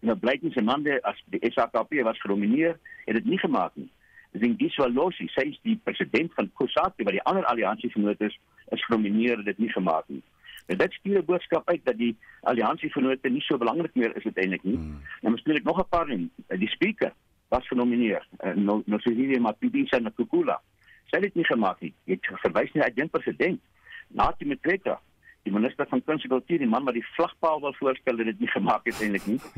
Nou 0.00 0.16
Blake 0.16 0.44
en 0.44 0.52
sy 0.52 0.60
mande 0.60 1.02
as 1.02 1.22
die 1.24 1.40
SAKP 1.50 2.02
was 2.02 2.20
genomineer, 2.20 2.78
het 3.04 3.14
dit 3.14 3.24
nie 3.24 3.38
gemaak 3.38 3.72
nie. 3.74 3.90
Zingiswa 4.32 4.88
Losi, 4.88 5.28
sy 5.32 5.48
is 5.48 5.58
die 5.62 5.80
president 5.84 6.34
van 6.34 6.50
COSATU 6.58 7.04
wat 7.04 7.16
die 7.16 7.22
ander 7.22 7.44
alliansie 7.44 7.90
vennote 7.90 8.24
is, 8.24 8.38
is 8.74 8.84
genomineer, 8.84 9.44
dit 9.44 9.58
nie 9.58 9.72
gemaak 9.72 10.04
nie. 10.08 10.22
En 10.66 10.78
dit 10.78 10.92
stuur 10.92 11.18
'n 11.18 11.24
boodskap 11.24 11.68
uit 11.68 11.84
dat 11.84 11.96
die 11.96 12.16
alliansievennote 12.40 13.28
nie 13.28 13.40
so 13.40 13.58
belangrik 13.58 13.94
meer 13.94 14.16
is 14.16 14.24
uiteindelik 14.24 14.62
nie. 14.62 14.76
Hmm. 14.76 15.02
En 15.20 15.30
miskien 15.30 15.54
ek 15.54 15.64
nog 15.64 15.78
'n 15.78 15.88
paar 15.88 16.06
ding. 16.06 16.30
Die 16.48 16.68
speaker 16.68 17.12
was 17.48 17.66
genomineer, 17.66 18.26
uh, 18.44 18.54
no 18.54 18.82
Nosizile 18.86 19.40
Mapidisa 19.40 19.98
Nkukula. 19.98 20.60
Sy 21.04 21.16
het 21.16 21.22
dit 21.22 21.34
nie 21.34 21.44
gemaak 21.44 21.80
nie. 21.80 21.94
Het 22.04 22.26
verwys 22.42 22.72
na 22.72 22.88
die 22.88 23.06
president, 23.06 23.60
Nathi 24.08 24.44
Mthethwa, 24.44 25.00
die 25.42 25.52
minister 25.52 25.86
van 25.88 26.04
kuns 26.04 26.22
en 26.22 26.28
kultuur, 26.28 26.58
die 26.58 26.68
man 26.68 26.84
wat 26.84 26.94
die 26.94 27.06
vlagpaal 27.14 27.60
wil 27.60 27.74
voorstel 27.74 28.18
en 28.18 28.24
dit 28.24 28.40
nie 28.40 28.50
gemaak 28.50 28.84
het 28.84 29.00
eintlik 29.00 29.26
nie. 29.26 29.40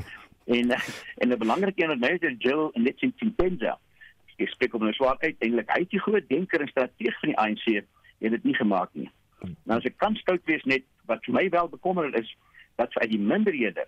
En 0.49 0.71
en 1.19 1.29
'n 1.29 1.39
belangrike 1.39 1.83
een 1.83 1.89
wat 1.89 1.99
my 1.99 2.09
is 2.21 2.35
Jill 2.39 2.71
Ntsimpemza. 2.73 3.79
Ek 4.37 4.49
spreek 4.49 4.75
op 4.75 4.83
'n 4.83 4.93
swaar 4.93 5.17
uiteindelik. 5.19 5.71
Hy 5.71 5.81
het 5.81 5.91
die 5.91 6.01
groot 6.01 6.29
denker 6.29 6.61
en 6.61 6.69
strateeg 6.69 7.19
van 7.21 7.29
die 7.29 7.39
ANC, 7.39 7.85
het 8.19 8.31
dit 8.31 8.45
nie 8.45 8.55
gemaak 8.55 8.89
nie. 8.93 9.11
Nou 9.65 9.79
as 9.79 9.85
ek 9.85 9.97
kan 9.97 10.17
stout 10.17 10.41
wees 10.45 10.65
net 10.65 10.83
wat 11.09 11.25
vir 11.25 11.35
my 11.35 11.49
wel 11.55 11.69
bekommerend 11.73 12.19
is 12.21 12.37
dat 12.77 12.93
vir 12.93 13.09
die 13.11 13.19
minderhede 13.19 13.87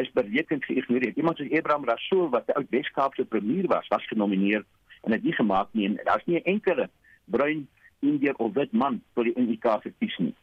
is 0.00 0.10
bereken 0.16 0.62
geïgnoreer. 0.64 1.12
Iemand 1.16 1.36
soos 1.36 1.52
Abraham 1.52 1.84
Rasool 1.84 2.30
wat 2.32 2.48
die 2.48 2.56
ou 2.56 2.64
Weskaapse 2.70 3.24
premier 3.24 3.68
was, 3.68 3.88
was 3.92 4.06
genomineer 4.08 4.64
en 5.02 5.12
het 5.12 5.22
nie 5.22 5.36
gemaak 5.36 5.68
nie 5.76 5.86
en 5.88 5.98
daar's 6.04 6.24
nie 6.26 6.40
'n 6.40 6.50
enkele 6.56 6.88
bruin 7.24 7.66
indier 8.00 8.34
of 8.36 8.54
wit 8.54 8.72
man 8.72 9.02
vir 9.14 9.24
die 9.24 9.36
NK 9.36 9.82
verkies 9.82 10.16
nie. 10.18 10.34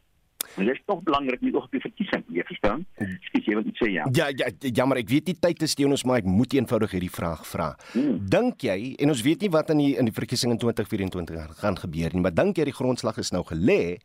En 0.59 0.65
dit 0.65 0.75
is 0.75 0.81
tog 0.85 0.99
belangrik 1.07 1.41
nie 1.41 1.53
op 1.55 1.71
die 1.71 1.79
verkiesing, 1.79 2.25
jy 2.35 2.43
verstaan? 2.49 2.81
Skus 3.29 3.45
jy 3.47 3.55
wil 3.55 3.67
iets 3.69 3.79
sê 3.79 3.87
ja. 3.93 4.07
Ja, 4.15 4.27
ja, 4.35 4.49
jammer, 4.75 4.99
ek 4.99 5.07
weet 5.11 5.31
nie 5.31 5.35
tyd 5.39 5.63
is 5.63 5.75
teen 5.79 5.93
ons 5.95 6.03
maar 6.07 6.19
ek 6.19 6.27
moet 6.27 6.55
eenvoudig 6.57 6.97
hierdie 6.97 7.11
vraag 7.13 7.45
vra. 7.47 7.69
Hmm. 7.93 8.17
Dink 8.33 8.65
jy 8.67 8.93
en 8.99 9.13
ons 9.13 9.23
weet 9.23 9.45
nie 9.45 9.51
wat 9.53 9.71
in 9.71 9.83
die 9.83 9.93
in 10.01 10.09
die 10.09 10.15
verkiesing 10.15 10.51
in 10.51 10.59
2024 10.59 11.61
gaan 11.61 11.79
gebeur 11.79 12.15
nie, 12.15 12.25
maar 12.25 12.35
dink 12.35 12.59
jy 12.59 12.67
die 12.67 12.75
grondslag 12.75 13.21
is 13.23 13.31
nou 13.35 13.45
gelê 13.47 13.99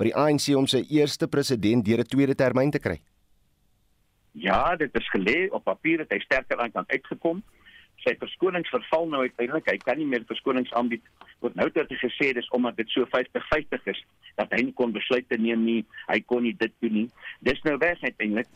vir 0.00 0.10
die 0.10 0.16
ANC 0.16 0.48
om 0.56 0.68
sy 0.70 0.80
eerste 0.88 1.28
president 1.28 1.84
deur 1.84 2.00
'n 2.00 2.08
tweede 2.08 2.34
termyn 2.34 2.72
te 2.72 2.80
kry? 2.80 2.98
Ja, 4.32 4.76
dit 4.76 4.90
is 4.94 5.08
gelê 5.12 5.48
op 5.50 5.64
papier 5.64 5.98
dat 5.98 6.10
hy 6.14 6.18
sterker 6.24 6.60
aan 6.62 6.72
kan 6.72 6.84
uitgekom. 6.88 7.42
Sy 8.04 8.14
verskonings 8.20 8.70
verval 8.70 9.08
nou 9.10 9.24
uiteindelik. 9.26 9.66
Hy 9.70 9.76
kan 9.82 9.98
nie 9.98 10.06
meer 10.06 10.24
verskonings 10.28 10.72
aanbied. 10.78 11.02
Wat 11.44 11.56
nou 11.58 11.68
tot 11.74 11.92
gesê 12.02 12.30
is 12.38 12.48
omdat 12.56 12.78
dit 12.78 12.90
so 12.94 13.06
50-50 13.14 13.90
is 13.92 14.02
dat 14.38 14.52
hy 14.54 14.68
nie 14.68 14.76
kon 14.78 14.94
besluite 14.94 15.38
neem 15.38 15.64
nie. 15.66 15.80
Hy 16.06 16.20
kon 16.26 16.44
nie 16.46 16.54
dit 16.58 16.74
doen 16.82 16.94
nie. 17.02 17.08
Dis 17.46 17.62
nou 17.66 17.76
weg 17.82 18.02
uiteindelik. 18.02 18.50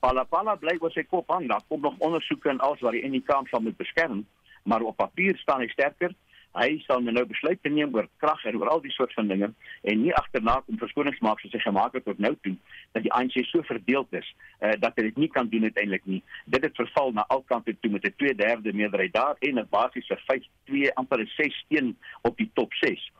Palapala 0.00 0.54
bly 0.56 0.76
oor 0.80 0.94
sy 0.94 1.04
kop 1.04 1.30
aan. 1.34 1.50
Daar 1.50 1.64
kom 1.68 1.84
nog 1.84 1.98
ondersoeke 1.98 2.52
en 2.52 2.62
alles 2.64 2.84
wat 2.86 2.96
die 2.96 3.04
NK 3.08 3.48
sal 3.50 3.64
moet 3.64 3.76
beskerm, 3.76 4.24
maar 4.64 4.84
op 4.86 4.96
papier 4.96 5.36
staan 5.42 5.64
hy 5.64 5.68
sterker 5.72 6.14
hy 6.56 6.78
sal 6.86 7.02
nou 7.04 7.24
besluit 7.28 7.68
neem 7.68 7.94
oor 7.94 8.08
krag 8.22 8.44
en 8.48 8.56
oor 8.56 8.70
al 8.72 8.80
die 8.80 8.92
soort 8.94 9.12
van 9.14 9.28
dinge 9.28 9.50
en 9.82 10.00
nie 10.02 10.14
agterna 10.16 10.58
kom 10.66 10.78
verskonings 10.80 11.20
maak 11.20 11.40
soos 11.40 11.52
hy 11.52 11.60
gemaak 11.60 11.94
het 11.98 12.06
tot 12.08 12.18
nou 12.18 12.32
toe 12.46 12.54
dat 12.96 13.04
die 13.04 13.12
ANC 13.12 13.36
so 13.50 13.62
verdeeld 13.68 14.12
is 14.16 14.28
uh, 14.62 14.72
dat 14.80 14.96
hy 14.96 15.08
dit 15.10 15.20
nie 15.24 15.28
kan 15.28 15.48
doen 15.52 15.68
uiteindelik 15.68 16.06
nie. 16.06 16.22
Dit 16.46 16.64
het 16.64 16.76
verval 16.80 17.12
na 17.12 17.26
alkante 17.28 17.76
toe 17.80 17.92
met 17.92 18.04
'n 18.04 18.14
2/3 18.16 18.74
meerderheid 18.74 19.12
daar 19.12 19.36
en 19.40 19.58
'n 19.60 19.68
basiese 19.70 20.16
5-2 20.26 20.94
amper 20.94 21.20
'n 21.20 21.30
6 21.36 21.54
steen 21.64 21.96
op 22.22 22.36
die 22.36 22.50
top 22.54 22.72
6. 22.74 23.10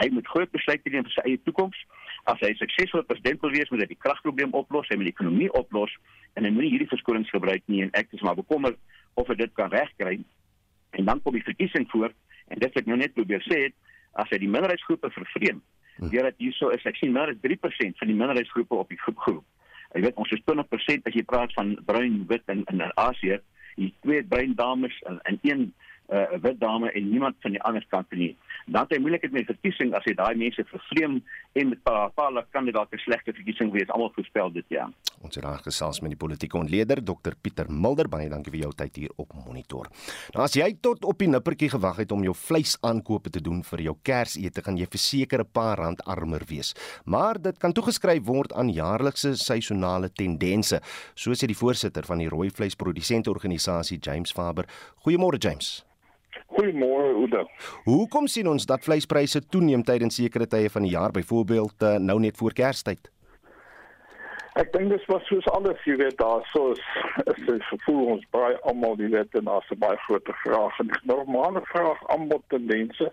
Hy 0.00 0.08
moet 0.10 0.26
groot 0.26 0.50
besluite 0.50 0.90
neem 0.90 1.04
vir 1.04 1.12
sy 1.12 1.24
eie 1.28 1.40
toekoms. 1.44 1.76
As 2.24 2.40
hy 2.40 2.54
suksesvol 2.54 3.02
president 3.02 3.40
wil 3.40 3.50
wees, 3.50 3.70
moet 3.70 3.80
hy 3.80 3.86
die 3.86 4.02
kragprobleem 4.04 4.52
oplos, 4.52 4.88
hy 4.88 4.96
moet 4.96 5.10
die 5.10 5.16
ekonomie 5.16 5.52
oplos 5.52 5.92
en 6.34 6.44
hy 6.44 6.50
moenie 6.50 6.70
hierdie 6.70 6.88
verskonings 6.88 7.30
gebruik 7.30 7.62
nie 7.66 7.82
en 7.82 7.90
ek 7.92 8.12
is 8.12 8.20
maar 8.20 8.38
bekommerd 8.38 8.78
of 9.14 9.28
hy 9.28 9.34
dit 9.34 9.52
kan 9.54 9.70
regkry. 9.70 10.20
En 10.90 11.04
dan 11.04 11.22
kom 11.22 11.34
die 11.34 11.46
verkiesing 11.46 11.88
voor 11.90 12.12
En 12.50 12.58
dit 12.62 12.76
ek 12.82 12.88
nou 12.90 12.98
net 12.98 13.14
probeer 13.14 13.42
sê 13.46 13.66
het, 13.68 13.76
as 14.18 14.30
hy 14.32 14.40
die 14.42 14.50
minderheidsgroepe 14.50 15.10
vervreem, 15.14 15.60
hm. 15.98 16.10
deurdat 16.10 16.38
hierso 16.42 16.72
is 16.74 16.86
ek 16.88 16.98
sien 16.98 17.14
minder 17.14 17.34
as 17.34 17.42
3% 17.44 18.02
van 18.02 18.10
die 18.10 18.18
minderheidsgroepe 18.18 18.78
op 18.82 18.90
die 18.90 19.00
groep 19.04 19.22
groep. 19.26 19.46
Jy 19.94 20.04
weet 20.06 20.18
ons 20.22 20.32
is 20.34 20.42
20% 20.46 21.08
as 21.08 21.16
jy 21.16 21.22
praat 21.26 21.54
van 21.56 21.74
bruin, 21.86 22.20
wit 22.30 22.52
en 22.52 22.62
in 22.70 22.82
Asië, 22.94 23.40
hier 23.76 23.94
twee 24.04 24.22
bruin 24.26 24.54
dames 24.58 24.94
en, 25.08 25.18
en 25.30 25.38
een 25.46 25.70
uh, 26.10 26.38
wit 26.42 26.60
dame 26.60 26.90
en 26.92 27.10
niemand 27.10 27.36
van 27.40 27.54
die 27.54 27.62
ander 27.62 27.84
kant 27.88 28.10
nie. 28.12 28.36
Dan 28.66 28.82
het 28.82 28.94
hy 28.94 29.00
moeilikheid 29.02 29.32
met 29.32 29.48
verkiesing 29.48 29.94
as 29.94 30.04
hy 30.04 30.14
daai 30.18 30.34
mense 30.38 30.64
vervreem 30.70 31.20
en 31.52 31.68
met 31.68 31.78
'n 31.78 31.82
paar 31.82 32.10
paar 32.10 32.46
kandidaate 32.50 32.98
slegte 32.98 33.32
verkiesing 33.32 33.72
wees 33.72 33.88
almal 33.88 34.12
voorspel 34.14 34.52
dit 34.52 34.64
ja. 34.68 34.90
Ons 35.20 35.34
het 35.34 35.44
daar 35.44 35.58
gesels 35.58 36.00
met 36.00 36.10
die 36.10 36.18
politieke 36.18 36.56
ontleder 36.56 37.04
Dr 37.04 37.34
Pieter 37.40 37.70
Mulder 37.70 38.08
baie 38.08 38.28
dankie 38.28 38.52
vir 38.52 38.60
jou 38.60 38.72
tyd 38.72 38.96
hier 38.96 39.10
op 39.16 39.32
monitor. 39.46 39.88
Nou 40.34 40.44
as 40.44 40.54
jy 40.54 40.76
tot 40.80 41.04
op 41.04 41.18
die 41.18 41.28
nippertjie 41.28 41.70
gewag 41.70 41.96
het 41.96 42.12
om 42.12 42.22
jou 42.22 42.34
vleis 42.34 42.76
aankope 42.80 43.30
te 43.30 43.40
doen 43.40 43.62
vir 43.62 43.80
jou 43.80 43.96
Kersete 44.02 44.62
gaan 44.62 44.76
jy 44.76 44.86
verseker 44.86 45.40
'n 45.40 45.52
paar 45.52 45.78
rand 45.78 46.04
armer 46.04 46.42
wees. 46.48 46.74
Maar 47.04 47.40
dit 47.42 47.58
kan 47.58 47.72
toegeskryf 47.72 48.24
word 48.24 48.52
aan 48.52 48.68
jaarlikse 48.68 49.36
seisonale 49.36 50.10
tendense, 50.12 50.80
so 51.14 51.30
sê 51.30 51.46
die 51.46 51.56
voorsitter 51.56 52.04
van 52.04 52.18
die 52.18 52.28
rooi 52.28 52.50
vleisprodusente 52.50 53.30
organisasie 53.30 53.98
James 53.98 54.32
Faber. 54.32 54.64
Goeiemôre 55.04 55.38
James. 55.38 55.84
Goeiemôre 56.46 57.14
Oudo. 57.14 57.46
Hoekom 57.84 58.26
sien 58.26 58.48
ons 58.50 58.66
dat 58.66 58.84
vleispryse 58.84 59.40
toeneem 59.48 59.82
tydens 59.86 60.18
sekere 60.20 60.46
tye 60.46 60.70
van 60.70 60.86
die 60.86 60.92
jaar, 60.92 61.14
byvoorbeeld 61.14 61.82
uh, 61.82 61.96
nou 61.98 62.18
net 62.20 62.36
voor 62.36 62.52
Kerstyd? 62.52 63.10
Ek 64.58 64.72
dink 64.74 64.90
dis 64.90 65.04
was 65.06 65.22
soos 65.30 65.46
alles, 65.54 65.78
jy 65.86 65.94
weet, 66.00 66.16
daar 66.18 66.42
soos 66.50 66.80
is 67.32 67.42
dit 67.46 67.62
gevoel 67.68 68.16
ons 68.16 68.24
baie 68.34 68.56
almal 68.66 68.96
die 68.98 69.10
weet 69.12 69.36
en 69.38 69.46
daar's 69.46 69.70
'n 69.70 69.78
baie 69.78 69.98
groot 70.06 70.32
vraag 70.42 70.80
en 70.82 70.90
die 70.90 71.02
normale 71.12 71.62
vraag 71.70 72.00
aanbod 72.14 72.42
tendense 72.48 73.12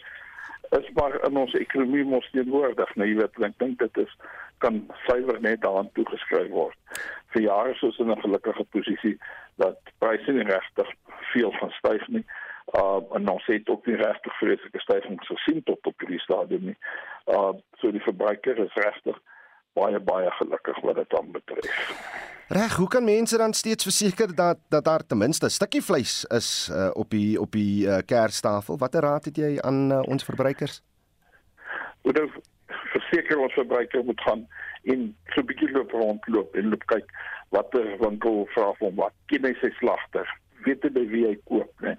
is 0.75 0.87
maar 0.97 1.13
in 1.23 1.37
ons 1.37 1.53
ekonomie 1.53 2.03
mos 2.03 2.27
teenwoordig, 2.33 2.95
nou 2.95 3.07
jy 3.07 3.15
weet, 3.21 3.37
ek 3.39 3.55
dink 3.59 3.79
dit 3.79 3.97
is 4.03 4.17
kan 4.57 4.81
suiwer 5.05 5.39
net 5.41 5.61
daaraan 5.61 5.91
toegeskryf 5.93 6.49
word. 6.49 6.75
Vir 7.31 7.41
jare 7.41 7.73
soos 7.79 7.99
in 7.99 8.11
'n 8.11 8.21
gelukkige 8.25 8.65
posisie 8.75 9.17
dat 9.55 9.77
pryse 9.99 10.31
nie 10.31 10.43
regtig 10.43 10.89
veel 11.31 11.51
van 11.59 11.71
styg 11.79 12.07
nie. 12.07 12.25
Uh 12.25 12.46
en 12.75 13.29
ons 13.29 13.45
het 13.45 13.69
ook 13.69 13.85
nie 13.85 13.95
regtig 13.95 14.37
vreeslike 14.37 14.79
stygings 14.79 15.27
gesien 15.27 15.63
tot 15.63 15.87
op 15.87 15.99
hierdie 15.99 16.19
stadium 16.19 16.65
nie. 16.71 16.77
Uh 17.25 17.53
so 17.79 17.91
die 17.91 18.03
verbruiker 18.03 18.59
is 18.59 18.73
regtig 18.73 19.19
baie 19.73 19.99
baie 19.99 20.31
gelukkig 20.31 20.79
wat 20.81 20.95
dit 20.95 21.09
dan 21.09 21.31
betref. 21.31 21.69
Reg, 22.47 22.75
hoe 22.75 22.87
kan 22.87 23.03
mense 23.03 23.37
dan 23.37 23.53
steeds 23.53 23.83
verseker 23.83 24.35
dat 24.35 24.59
dat 24.69 24.85
daar 24.85 25.05
ten 25.05 25.17
minste 25.17 25.45
'n 25.45 25.49
stukkie 25.49 25.83
vleis 25.83 26.25
is 26.25 26.69
uh, 26.71 26.89
op 26.93 27.09
die 27.09 27.39
op 27.39 27.51
die 27.51 27.87
uh, 27.87 27.97
kerstafel? 28.05 28.77
Watter 28.77 29.01
raad 29.01 29.25
het 29.25 29.35
jy 29.37 29.59
aan 29.59 29.91
uh, 29.91 30.01
ons 30.07 30.23
verbruikers? 30.23 30.81
Moet 32.01 32.19
verseker 32.67 33.39
ons 33.39 33.53
verbruiker 33.53 34.03
moet 34.03 34.21
gaan 34.21 34.47
in 34.81 35.15
so 35.25 35.41
'n 35.41 35.45
bietjie 35.45 35.71
loop 35.71 35.91
rondloop 35.91 36.55
en 36.55 36.69
loop 36.69 36.85
kyk 36.85 37.07
watter 37.49 37.97
winkel 37.99 38.47
vra 38.55 38.73
vir 38.79 38.91
wat 38.95 39.13
ken 39.25 39.45
hy 39.45 39.53
sy 39.61 39.69
slagter 39.79 40.27
weet 40.69 40.87
hy 40.87 40.93
by 40.99 41.05
wie 41.13 41.25
hy 41.29 41.35
koop 41.51 41.85
nê 41.85 41.97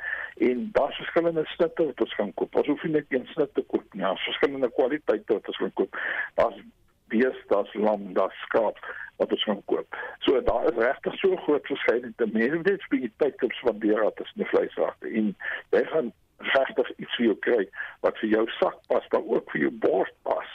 en 0.49 0.67
daar's 0.79 0.99
verskillende 1.03 1.45
snitte 1.55 1.91
wat 1.91 2.07
ons 2.07 2.19
kan 2.23 2.35
koop 2.41 2.61
ons 2.63 2.73
hoef 2.73 2.85
nie 2.87 2.97
net 2.99 3.15
een 3.15 3.29
snit 3.35 3.55
te 3.59 3.65
koop 3.73 3.95
nie 3.95 4.07
daar's 4.07 4.27
verskillende 4.31 4.73
kwaliteite 4.81 5.41
wat 5.41 5.55
ons 5.55 5.63
kan 5.65 5.79
koop 5.83 6.03
daar's 6.41 6.61
bees, 7.09 7.37
daar's 7.49 7.75
lam, 7.75 8.13
daar's 8.13 8.41
skaap 8.47 8.79
wat 9.17 9.33
ons 9.33 9.45
kan 9.45 9.63
koop. 9.65 9.97
So 10.19 10.41
daar 10.43 10.65
is 10.71 10.77
regtig 10.85 11.15
so 11.19 11.37
groot 11.37 11.67
verskeidenheid. 11.67 12.33
Mense 12.33 12.63
dit 12.63 12.81
spesifiek 12.87 13.17
tydkips 13.23 13.61
van 13.67 13.79
diere 13.83 14.09
wat 14.09 14.21
is 14.25 14.33
nie 14.41 14.49
vleisragte 14.53 15.13
en 15.21 15.33
jy 15.75 15.85
gaan 15.93 16.13
regtig 16.39 16.91
iets 16.99 17.17
vir 17.19 17.27
jou 17.27 17.37
kry 17.47 17.65
wat 18.07 18.19
vir 18.23 18.31
jou 18.31 18.45
sak 18.59 18.77
pas, 18.91 19.05
maar 19.13 19.25
ook 19.37 19.53
vir 19.53 19.61
jou 19.67 19.73
bors 19.85 20.13
pas 20.23 20.49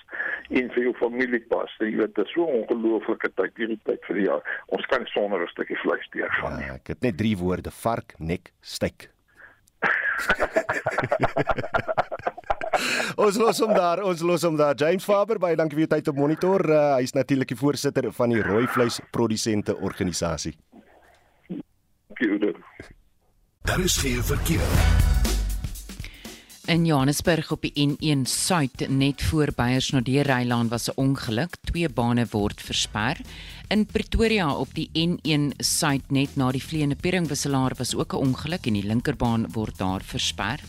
en 0.50 0.70
vir 0.76 0.84
jou 0.88 0.94
familie 1.00 1.42
pas. 1.52 1.70
Jy 1.80 1.96
weet 2.00 2.16
dit 2.16 2.26
is 2.26 2.34
so 2.34 2.48
'n 2.48 2.64
ongelooflike 2.64 3.30
tyd 3.36 3.58
hierdie 3.58 3.80
tyd 3.84 4.00
vir 4.08 4.16
die 4.16 4.28
jaar. 4.28 4.42
Ons 4.68 4.86
kan 4.86 5.06
sonder 5.06 5.42
'n 5.42 5.48
stukkie 5.48 5.78
vleis 5.84 6.08
deurgaan. 6.12 6.60
Ja, 6.60 6.74
ek 6.74 6.88
het 6.88 7.02
net 7.02 7.18
drie 7.18 7.38
woorde: 7.38 7.72
vark, 7.72 8.14
nek, 8.20 8.52
steak. 8.62 9.10
ons 13.26 13.38
los 13.38 13.60
hom 13.60 13.74
daar, 13.74 14.04
ons 14.04 14.22
los 14.22 14.44
hom 14.44 14.58
daar. 14.58 14.76
James 14.76 15.04
Faber, 15.04 15.40
baie 15.40 15.56
dankie 15.56 15.76
vir 15.76 15.84
u 15.84 15.88
tyd 15.88 16.08
op 16.08 16.16
monitor. 16.16 16.70
Uh, 16.70 16.96
hy 16.96 17.04
is 17.04 17.14
natuurlik 17.14 17.48
die 17.48 17.60
voorsitter 17.60 18.12
van 18.12 18.30
die 18.30 18.42
rooi 18.42 18.68
vleis 18.68 19.02
produsente 19.12 19.76
organisasie. 19.76 20.58
Daar 23.64 23.80
is 23.80 23.98
geen 23.98 24.24
verkeer. 24.24 25.13
In 26.64 26.86
Johannesburg 26.86 27.50
op 27.52 27.66
die 27.66 27.74
N1 27.76 28.22
Suid 28.24 28.86
net 28.88 29.20
voor 29.28 29.50
Beyersnodie 29.56 30.22
Rylaan 30.24 30.70
was 30.72 30.88
'n 30.88 30.96
ongeluk. 30.96 31.58
Twee 31.64 31.90
bane 31.90 32.26
word 32.32 32.62
versper. 32.62 33.20
In 33.68 33.86
Pretoria 33.86 34.56
op 34.56 34.74
die 34.74 34.90
N1 34.94 35.52
Suid 35.58 36.12
net 36.12 36.36
na 36.36 36.52
die 36.52 36.64
vleiende 36.64 36.96
peringwisselaar 36.96 37.74
was 37.78 37.96
ook 37.96 38.14
'n 38.14 38.18
ongeluk 38.18 38.66
en 38.66 38.74
die 38.74 38.86
linkerbaan 38.86 39.52
word 39.52 39.78
daar 39.78 40.02
versper. 40.02 40.60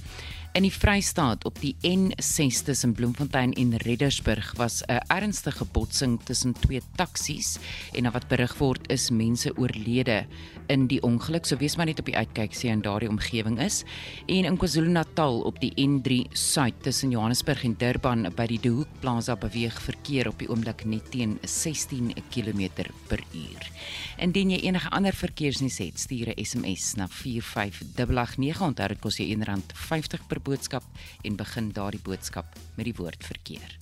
In 0.55 0.63
die 0.63 0.71
Vrystaat 0.71 1.43
op 1.49 1.57
die 1.59 1.73
N6 1.83 2.61
tussen 2.63 2.93
Bloemfontein 2.95 3.53
en 3.59 3.75
Reddersburg 3.77 4.53
was 4.57 4.85
'n 4.87 5.03
ernstige 5.07 5.65
botsing 5.65 6.21
tussen 6.23 6.53
twee 6.53 6.81
taksies 6.95 7.59
en 7.93 8.13
wat 8.13 8.29
berig 8.29 8.59
word 8.59 8.91
is 8.91 9.11
mense 9.11 9.57
oorlede 9.57 10.27
in 10.67 10.87
die 10.87 11.03
ongeluk. 11.03 11.45
So 11.47 11.57
wees 11.57 11.77
maar 11.77 11.87
net 11.87 11.99
op 11.99 12.07
die 12.07 12.17
uitkyk 12.17 12.55
sien 12.55 12.71
in 12.71 12.83
daardie 12.83 13.09
omgewing 13.09 13.61
is. 13.61 13.83
En 14.27 14.45
in 14.45 14.57
KwaZulu-Natal 14.57 15.41
op 15.41 15.61
die 15.61 15.73
N3 15.75 16.33
Suid 16.33 16.75
tussen 16.83 17.11
Johannesburg 17.11 17.65
en 17.65 17.75
Durban 17.79 18.33
by 18.37 18.47
die 18.47 18.61
De 18.61 18.69
Hoek 18.69 19.01
Plaza 19.01 19.37
beweeg 19.37 19.83
verkeer 19.83 20.29
op 20.29 20.39
die 20.39 20.49
oomblik 20.49 20.85
net 20.85 21.11
teen 21.11 21.39
16 21.43 22.15
km/h. 22.31 23.71
Indien 24.19 24.51
jy 24.51 24.61
enige 24.63 24.91
ander 24.91 25.13
verkeersnuus 25.13 25.79
het, 25.79 25.99
stuur 25.99 26.29
'n 26.29 26.45
SMS 26.45 26.95
na 26.95 27.09
45889. 27.09 28.61
Onthou 28.61 28.89
dit 28.89 29.01
kos 29.01 29.17
jou 29.17 29.29
R1.50 29.29 30.27
per 30.27 30.41
boodskap 30.45 30.85
en 31.25 31.37
begin 31.41 31.73
daardie 31.75 32.03
boodskap 32.05 32.55
met 32.77 32.89
die 32.89 32.97
woord 32.97 33.25
verkeer. 33.25 33.79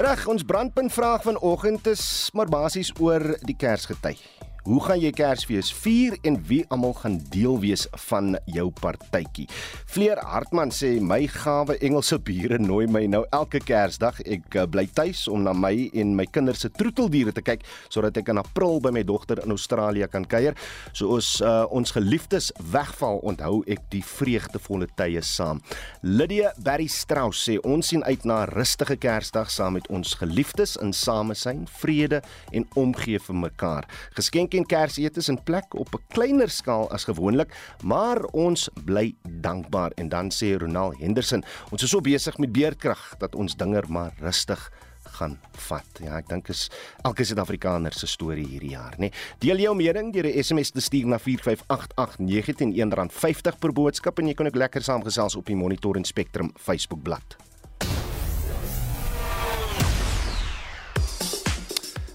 Reg, 0.00 0.24
ons 0.26 0.42
brandpunt 0.42 0.92
vraag 0.92 1.22
vanoggend 1.22 1.86
is 1.92 2.30
maar 2.32 2.48
basies 2.48 2.94
oor 2.98 3.36
die 3.44 3.56
Kersgety. 3.56 4.16
Hoe 4.62 4.78
gaan 4.78 5.00
jy 5.02 5.10
Kersfees 5.10 5.72
vier 5.74 6.14
en 6.22 6.36
wie 6.46 6.60
almal 6.70 6.92
gaan 6.94 7.16
deel 7.32 7.56
wees 7.58 7.82
van 8.04 8.36
jou 8.46 8.68
partytjie? 8.78 9.48
Fleur 9.90 10.20
Hartman 10.22 10.70
sê 10.70 10.92
my 11.02 11.24
gawe 11.26 11.74
Engelse 11.82 12.20
bure 12.22 12.60
nooi 12.62 12.84
my 12.86 13.02
nou 13.10 13.24
elke 13.34 13.58
Kersdag. 13.58 14.20
Ek 14.22 14.54
uh, 14.54 14.68
bly 14.70 14.84
tuis 14.94 15.24
om 15.26 15.42
na 15.42 15.50
my 15.50 15.72
en 15.98 16.12
my 16.14 16.28
kinders 16.30 16.62
se 16.62 16.70
troeteldiere 16.78 17.34
te 17.34 17.42
kyk 17.42 17.66
sodat 17.88 18.20
ek 18.22 18.30
in 18.30 18.38
April 18.38 18.78
by 18.84 18.92
my 18.94 19.02
dogter 19.02 19.40
in 19.42 19.50
Australië 19.50 20.06
kan 20.12 20.28
kuier. 20.30 20.54
So 20.94 21.10
ons 21.16 21.32
uh, 21.42 21.64
ons 21.74 21.90
geliefdes 21.98 22.52
wegval, 22.70 23.18
onthou 23.26 23.64
ek 23.66 23.82
die 23.90 24.04
vreugdevolle 24.06 24.86
tye 24.94 25.24
saam. 25.26 25.58
Lydia 26.06 26.54
Berry 26.62 26.86
Strauss 26.86 27.42
sê 27.48 27.58
ons 27.66 27.82
sien 27.82 28.06
uit 28.06 28.30
na 28.30 28.44
'n 28.46 28.54
rustige 28.54 28.94
Kersdag 28.94 29.50
saam 29.50 29.74
met 29.74 29.90
ons 29.90 30.14
geliefdes 30.22 30.78
in 30.78 30.94
samesyn, 30.94 31.66
vrede 31.82 32.22
en 32.54 32.62
omgee 32.78 33.18
vir 33.18 33.42
mekaar. 33.48 33.90
Geskenk 34.14 34.51
geskenke 34.52 34.76
en 34.76 34.86
kersetes 34.86 35.28
in 35.28 35.38
plek 35.44 35.74
op 35.74 35.88
'n 35.94 36.02
kleiner 36.12 36.50
skaal 36.50 36.90
as 36.90 37.04
gewoonlik, 37.04 37.54
maar 37.82 38.22
ons 38.32 38.68
bly 38.84 39.14
dankbaar 39.40 39.92
en 39.96 40.08
dan 40.08 40.30
sê 40.30 40.58
Ronald 40.58 40.98
Henderson, 40.98 41.44
ons 41.70 41.82
is 41.82 41.90
so 41.90 42.00
besig 42.00 42.38
met 42.38 42.52
beerdkrag 42.52 43.16
dat 43.18 43.34
ons 43.34 43.56
dinger 43.56 43.84
maar 43.88 44.12
rustig 44.20 44.70
gaan 45.04 45.38
vat. 45.52 46.00
Ja, 46.00 46.16
ek 46.18 46.28
dink 46.28 46.48
is 46.48 46.70
elke 47.02 47.24
Suid-Afrikaner 47.24 47.92
se 47.92 48.06
storie 48.06 48.46
hierdie 48.46 48.70
jaar, 48.70 48.94
nê. 48.98 48.98
Nee. 48.98 49.12
Deel 49.38 49.58
jou 49.58 49.74
mening 49.74 50.12
deur 50.12 50.26
'n 50.26 50.42
SMS 50.42 50.70
te 50.70 50.80
stuur 50.80 51.06
na 51.06 51.18
4588919 51.18 53.10
R50 53.10 53.58
per 53.58 53.72
boodskap 53.72 54.18
en 54.18 54.26
jy 54.26 54.34
kan 54.34 54.46
ook 54.46 54.56
lekker 54.56 54.82
saamgesels 54.82 55.36
op 55.36 55.46
die 55.46 55.56
Monitor 55.56 55.96
en 55.96 56.04
Spectrum 56.04 56.52
Facebook 56.56 57.02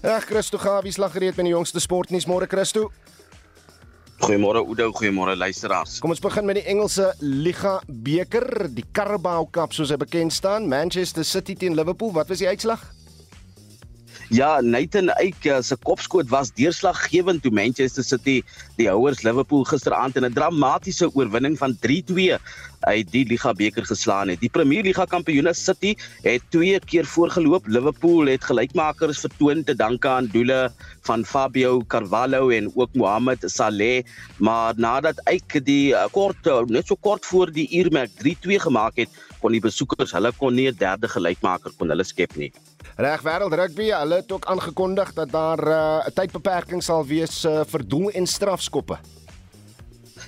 Ag 0.02 0.28
Christo 0.30 0.58
Gawie 0.58 0.92
slag 0.92 1.12
gereed 1.12 1.34
met 1.36 1.48
die 1.48 1.52
jongste 1.52 1.80
sportnuus 1.82 2.26
môre 2.30 2.46
Christo. 2.46 2.92
Goeiemôre 4.22 4.60
Oudo, 4.62 4.92
goeiemôre 4.94 5.34
luisteraars. 5.34 5.98
Kom 5.98 6.14
ons 6.14 6.22
begin 6.22 6.46
met 6.46 6.60
die 6.60 6.66
Engelse 6.70 7.08
Liga 7.18 7.80
beker, 7.86 8.68
die 8.70 8.84
Carabao 8.94 9.48
Cup 9.50 9.74
soos 9.74 9.90
hy 9.90 9.98
bekend 9.98 10.34
staan, 10.34 10.68
Manchester 10.70 11.26
City 11.26 11.56
teen 11.58 11.74
Liverpool. 11.74 12.12
Wat 12.14 12.30
was 12.30 12.38
die 12.42 12.46
uitslag? 12.50 12.82
Ja, 14.28 14.60
Nathan 14.60 15.08
Eik 15.16 15.46
se 15.64 15.76
kopskoot 15.88 16.28
was 16.28 16.50
deurslaggewend 16.52 17.40
toe 17.42 17.52
Manchester 17.56 18.04
City 18.04 18.42
die 18.76 18.88
houers 18.90 19.22
Liverpool 19.24 19.64
gisteraand 19.64 20.18
in 20.20 20.26
'n 20.28 20.34
dramatiese 20.36 21.08
oorwinning 21.14 21.56
van 21.56 21.72
3-2 21.80 22.36
uit 22.80 23.08
die 23.10 23.24
Liga 23.24 23.52
beker 23.52 23.86
geslaan 23.86 24.28
het. 24.28 24.40
Die 24.40 24.50
Premier 24.52 24.82
Liga 24.82 25.04
kampioene 25.04 25.54
City 25.54 25.94
het 26.22 26.42
twee 26.50 26.78
keer 26.78 27.06
voorgeloop. 27.06 27.66
Liverpool 27.66 28.26
het 28.28 28.44
gelykmakers 28.44 29.20
vertoon 29.24 29.64
te 29.64 29.74
danke 29.74 30.08
aan 30.08 30.28
doele 30.32 30.72
van 31.02 31.24
Fabio 31.24 31.80
Carvalho 31.86 32.50
en 32.50 32.70
ook 32.74 32.94
Mohamed 32.94 33.42
Salah, 33.46 34.04
maar 34.36 34.74
nadat 34.76 35.20
Eik 35.24 35.64
die 35.64 35.92
uh, 35.92 36.04
kort 36.12 36.46
uh, 36.46 36.60
net 36.66 36.86
so 36.86 36.96
kort 37.00 37.26
voor 37.26 37.50
die 37.52 37.68
uurmerk 37.80 38.10
3-2 38.20 38.60
gemaak 38.60 38.96
het, 38.96 39.08
kon 39.40 39.52
die 39.52 39.62
besoekers 39.62 40.12
hulle 40.16 40.32
kon 40.38 40.54
nie 40.54 40.68
'n 40.70 40.76
derde 40.76 41.08
gelykmaker 41.08 41.72
kon 41.78 41.88
hulle 41.88 42.04
skep 42.04 42.36
nie. 42.36 42.52
Reg 42.96 43.22
wêreld 43.22 43.54
rugby, 43.54 43.90
hulle 43.90 44.16
het 44.22 44.32
ook 44.32 44.46
aangekondig 44.46 45.14
dat 45.14 45.30
daar 45.30 45.60
uh, 45.68 46.06
'n 46.06 46.12
tydbeperking 46.14 46.82
sal 46.82 47.06
wees 47.06 47.44
uh, 47.44 47.64
vir 47.64 47.82
doel 47.86 48.10
en 48.10 48.26
strafskoppe. 48.26 48.98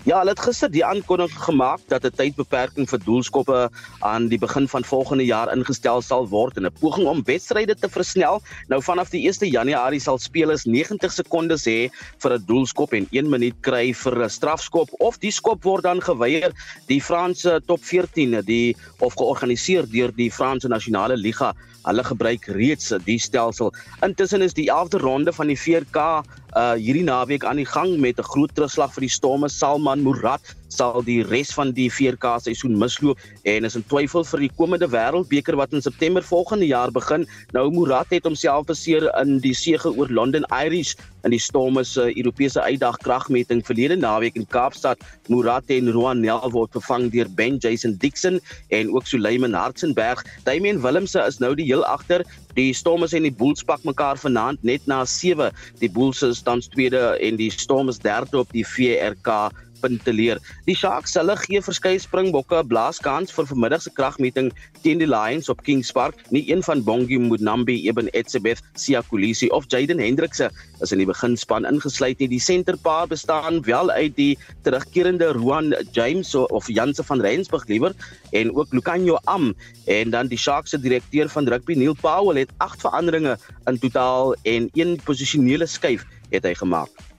Ja, 0.09 0.17
hulle 0.23 0.33
het 0.33 0.41
gister 0.41 0.71
die 0.73 0.81
aankondiging 0.81 1.43
gemaak 1.45 1.83
dat 1.93 2.07
'n 2.09 2.15
tydbeperking 2.17 2.89
vir 2.89 3.01
doelskoppe 3.05 3.69
aan 4.01 4.29
die 4.29 4.39
begin 4.39 4.69
van 4.69 4.85
volgende 4.85 5.25
jaar 5.25 5.53
ingestel 5.53 6.01
sal 6.01 6.29
word 6.29 6.57
in 6.57 6.65
'n 6.65 6.73
poging 6.81 7.07
om 7.07 7.23
wedstryde 7.25 7.75
te 7.75 7.89
versnel. 7.89 8.41
Nou 8.69 8.83
vanaf 8.83 9.11
die 9.11 9.29
1 9.29 9.51
Januarie 9.51 10.01
sal 10.01 10.19
spelers 10.19 10.65
90 10.65 11.13
sekondes 11.13 11.67
hê 11.67 11.91
vir 12.19 12.33
'n 12.33 12.45
doelskop 12.47 12.93
en 12.95 13.07
1 13.11 13.29
minuut 13.29 13.55
kry 13.61 13.93
vir 13.93 14.25
'n 14.25 14.31
strafskop 14.31 14.89
of 15.01 15.19
die 15.19 15.31
skop 15.31 15.65
word 15.65 15.83
dan 15.83 16.01
geweier. 16.01 16.53
Die 16.87 17.03
Franse 17.03 17.61
top 17.67 17.85
14, 17.85 18.41
die 18.47 18.77
of 19.01 19.15
georganiseer 19.15 19.85
deur 19.87 20.13
die 20.17 20.31
Franse 20.31 20.69
Nasionale 20.69 21.17
Liga, 21.17 21.55
hulle 21.85 22.05
gebruik 22.05 22.47
reeds 22.47 22.93
die 23.05 23.19
stelsel. 23.19 23.73
Intussen 24.03 24.43
is 24.43 24.55
die 24.55 24.71
11de 24.71 24.99
ronde 24.99 25.33
van 25.33 25.47
die 25.47 25.59
4K 25.59 26.23
uh 26.57 26.75
hierdie 26.75 27.05
naweek 27.07 27.45
aan 27.45 27.57
die 27.57 27.69
gang 27.69 27.99
met 27.99 28.19
'n 28.19 28.27
groot 28.27 28.55
terugslag 28.55 28.93
vir 28.95 29.07
die 29.07 29.15
Storme. 29.17 29.49
Salman 29.49 30.03
Murad 30.03 30.43
sal 30.73 31.03
die 31.07 31.21
res 31.27 31.53
van 31.57 31.73
die 31.77 31.89
4K 31.93 32.37
seisoen 32.47 32.79
misloop 32.79 33.21
en 33.51 33.67
is 33.69 33.77
in 33.79 33.85
twyfel 33.91 34.25
vir 34.33 34.45
die 34.47 34.51
komende 34.59 34.89
Wêreldbeker 34.91 35.59
wat 35.61 35.75
in 35.77 35.85
September 35.85 36.25
volgende 36.25 36.69
jaar 36.71 36.93
begin. 36.95 37.27
Nou 37.57 37.69
Murad 37.75 38.11
het 38.15 38.29
homself 38.29 38.67
beseer 38.71 39.09
in 39.21 39.39
die 39.45 39.55
sege 39.55 39.93
oor 39.93 40.11
London 40.11 40.47
Irish 40.55 40.97
in 41.25 41.35
die 41.35 41.43
Storme 41.43 41.85
se 41.85 42.09
Europese 42.17 42.63
uitdag 42.63 42.97
kragmeting 43.05 43.61
verlede 43.67 43.97
naweek 44.01 44.39
in 44.41 44.47
Kaapstad. 44.49 45.03
Murad 45.29 45.69
en 45.69 45.93
Roan 45.93 46.23
Nel 46.25 46.47
word 46.55 46.73
vervang 46.79 47.11
deur 47.13 47.29
Ben 47.37 47.59
Jason 47.61 47.97
Dixon 48.01 48.41
en 48.71 48.95
ook 48.95 49.07
Suleiman 49.07 49.55
Hartzenberg. 49.55 50.25
Damien 50.45 50.81
Willemse 50.81 51.21
is 51.27 51.41
nou 51.43 51.55
die 51.55 51.69
heel 51.69 51.85
agter 51.85 52.25
Die 52.59 52.75
Stormers 52.75 53.13
en 53.15 53.23
die 53.23 53.35
Bulls 53.35 53.63
pak 53.63 53.85
mekaar 53.87 54.19
vanaand 54.19 54.63
net 54.67 54.87
na 54.91 55.05
7. 55.07 55.53
Die 55.79 55.91
Bulls 55.91 56.23
is 56.27 56.43
tans 56.43 56.67
tweede 56.73 57.15
en 57.23 57.39
die 57.39 57.51
Stormers 57.55 58.01
derde 58.03 58.43
op 58.43 58.51
die 58.57 58.67
VRK 58.67 59.53
punte 59.81 60.13
leer. 60.13 60.41
Die 60.67 60.77
Sharks 60.77 61.17
hulle 61.19 61.37
gee 61.41 61.61
verskeie 61.65 62.01
springbokke 62.01 62.61
'n 62.61 62.69
blaaskans 62.69 63.33
vir 63.33 63.47
vanmiddag 63.47 63.83
se 63.83 63.91
kragmeting 63.91 64.51
teen 64.83 64.99
die 64.99 65.09
Lions 65.09 65.49
op 65.49 65.63
Kings 65.63 65.93
Park. 65.93 66.15
Nie 66.31 66.45
een 66.53 66.63
van 66.63 66.85
Bongi 66.85 67.19
Mudnambi, 67.19 67.89
Eben 67.89 68.09
Etzebeth, 68.13 68.63
Sia 68.75 69.03
Kolisi 69.09 69.49
of 69.51 69.65
Jaden 69.69 69.99
Hendrikse 69.99 70.51
is 70.81 70.93
in 70.93 70.99
die 70.99 71.07
beginspan 71.07 71.65
ingesluit 71.65 72.19
nie. 72.19 72.29
Die 72.29 72.41
senterpaar 72.41 73.07
bestaan 73.07 73.63
wel 73.65 73.91
uit 73.91 74.17
die 74.17 74.39
terugkerende 74.63 75.33
Roan 75.33 75.75
James 75.93 76.35
of 76.35 76.69
Janse 76.69 77.05
van 77.05 77.21
Rensburg 77.21 77.67
liewer 77.67 77.95
en 78.33 78.55
ook 78.55 78.73
Lucanio 78.73 79.19
Am 79.25 79.55
en 79.87 80.11
dan 80.11 80.27
die 80.27 80.39
Sharks 80.39 80.71
se 80.71 80.81
direkteur 80.81 81.29
van 81.29 81.49
rugby 81.49 81.75
Neil 81.75 81.95
Powell 81.95 82.41
het 82.41 82.51
8 82.59 82.81
veranderinge 82.81 83.39
in 83.67 83.79
totaal 83.79 84.35
en 84.43 84.69
een 84.73 84.99
posisionele 85.05 85.67
skuif 85.67 86.07
het 86.31 86.47
hy 86.47 86.55
gemaak. 86.55 87.10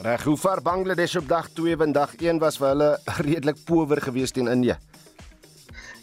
Reg, 0.00 0.22
hoe 0.24 0.36
ver 0.36 0.62
Bangladesh 0.64 1.16
op 1.16 1.26
dag 1.28 1.48
2 1.52 1.76
en 1.76 1.92
dag 1.92 2.14
1 2.16 2.38
was 2.40 2.56
vir 2.56 2.70
hulle 2.70 2.86
redelik 3.26 3.58
power 3.68 4.00
geweest 4.00 4.32
teen 4.34 4.48
Indië. 4.48 4.78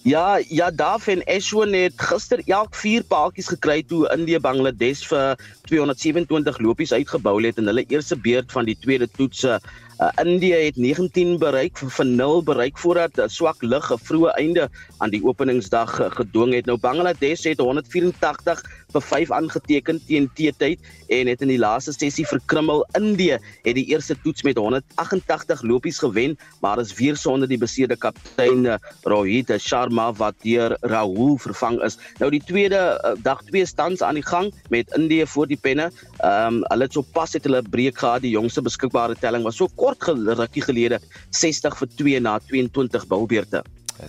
Ja, 0.06 0.38
ja, 0.54 0.68
Daf 0.70 1.08
en 1.10 1.24
Ashwin 1.26 1.74
het 1.74 1.98
gister 1.98 2.44
elk 2.46 2.78
4 2.78 3.08
paadjies 3.10 3.50
gekry 3.56 3.82
toe 3.90 4.04
Indië 4.14 4.38
Bangladesh 4.40 5.02
vir 5.10 5.42
227 5.68 6.60
lopies 6.64 6.94
uitgebou 6.94 7.36
het 7.44 7.60
in 7.62 7.70
hulle 7.70 7.86
eerste 7.88 8.18
beurt 8.18 8.52
van 8.52 8.66
die 8.66 8.78
tweede 8.80 9.08
toetse. 9.18 9.60
Uh, 9.98 10.10
Indië 10.22 10.54
het 10.54 10.76
19 10.78 11.38
bereik 11.42 11.78
van 11.78 12.16
0 12.16 12.44
bereik 12.44 12.78
voordat 12.78 13.18
'n 13.18 13.22
uh, 13.22 13.28
swak 13.28 13.62
lig 13.62 13.92
'n 13.94 13.98
vroeë 13.98 14.32
einde 14.38 14.70
aan 14.98 15.10
die 15.10 15.24
openingsdag 15.26 16.00
uh, 16.00 16.12
gedwing 16.12 16.54
het. 16.54 16.66
Nou 16.66 16.78
Bangladesh 16.78 17.44
het 17.44 17.58
184 17.58 18.62
vir 18.92 19.02
5 19.02 19.32
aangeteken 19.32 20.02
teen 20.06 20.30
T-tyd 20.34 20.80
en 21.08 21.28
het 21.28 21.42
in 21.42 21.48
die 21.48 21.58
laaste 21.58 21.92
sessie 21.92 22.28
verkrummel. 22.28 22.86
Indië 22.94 23.40
het 23.64 23.76
die 23.76 23.86
eerste 23.86 24.16
toets 24.24 24.44
met 24.44 24.58
188 24.58 25.62
lopies 25.62 25.98
gewen, 25.98 26.38
maar 26.62 26.80
is 26.80 26.94
weer 26.94 27.16
sonder 27.16 27.48
die 27.48 27.58
beseerde 27.58 27.98
kaptein 27.98 28.66
uh, 28.66 28.76
Rohit 29.02 29.50
Sharma 29.58 30.14
wat 30.14 30.36
deur 30.42 30.78
Rahul 30.82 31.38
vervang 31.38 31.82
is. 31.82 31.98
Nou 32.20 32.32
die 32.32 32.44
tweede 32.46 33.02
uh, 33.02 33.24
dag 33.24 33.42
2 33.44 33.66
stands 33.66 34.02
aan 34.02 34.14
die 34.14 34.26
gang 34.26 34.54
met 34.70 34.94
Indië 34.96 35.26
voor 35.26 35.48
die 35.48 35.57
penne. 35.62 35.90
Ehm 36.18 36.60
um, 36.60 36.62
hulle 36.72 36.88
het 36.88 36.94
sopas 36.94 37.34
het 37.34 37.44
hulle 37.44 37.62
breek 37.62 37.98
gehad. 37.98 38.22
Die 38.22 38.36
jongste 38.36 38.62
beskikbare 38.62 39.16
telling 39.20 39.44
was 39.44 39.58
so 39.58 39.68
kort 39.76 40.04
kort 40.04 40.36
rukkie 40.38 40.64
gelede 40.64 41.00
60 41.30 41.78
vir 41.78 41.88
2 41.96 42.20
na 42.20 42.40
22 42.40 43.08
bilbeerte. 43.08 43.64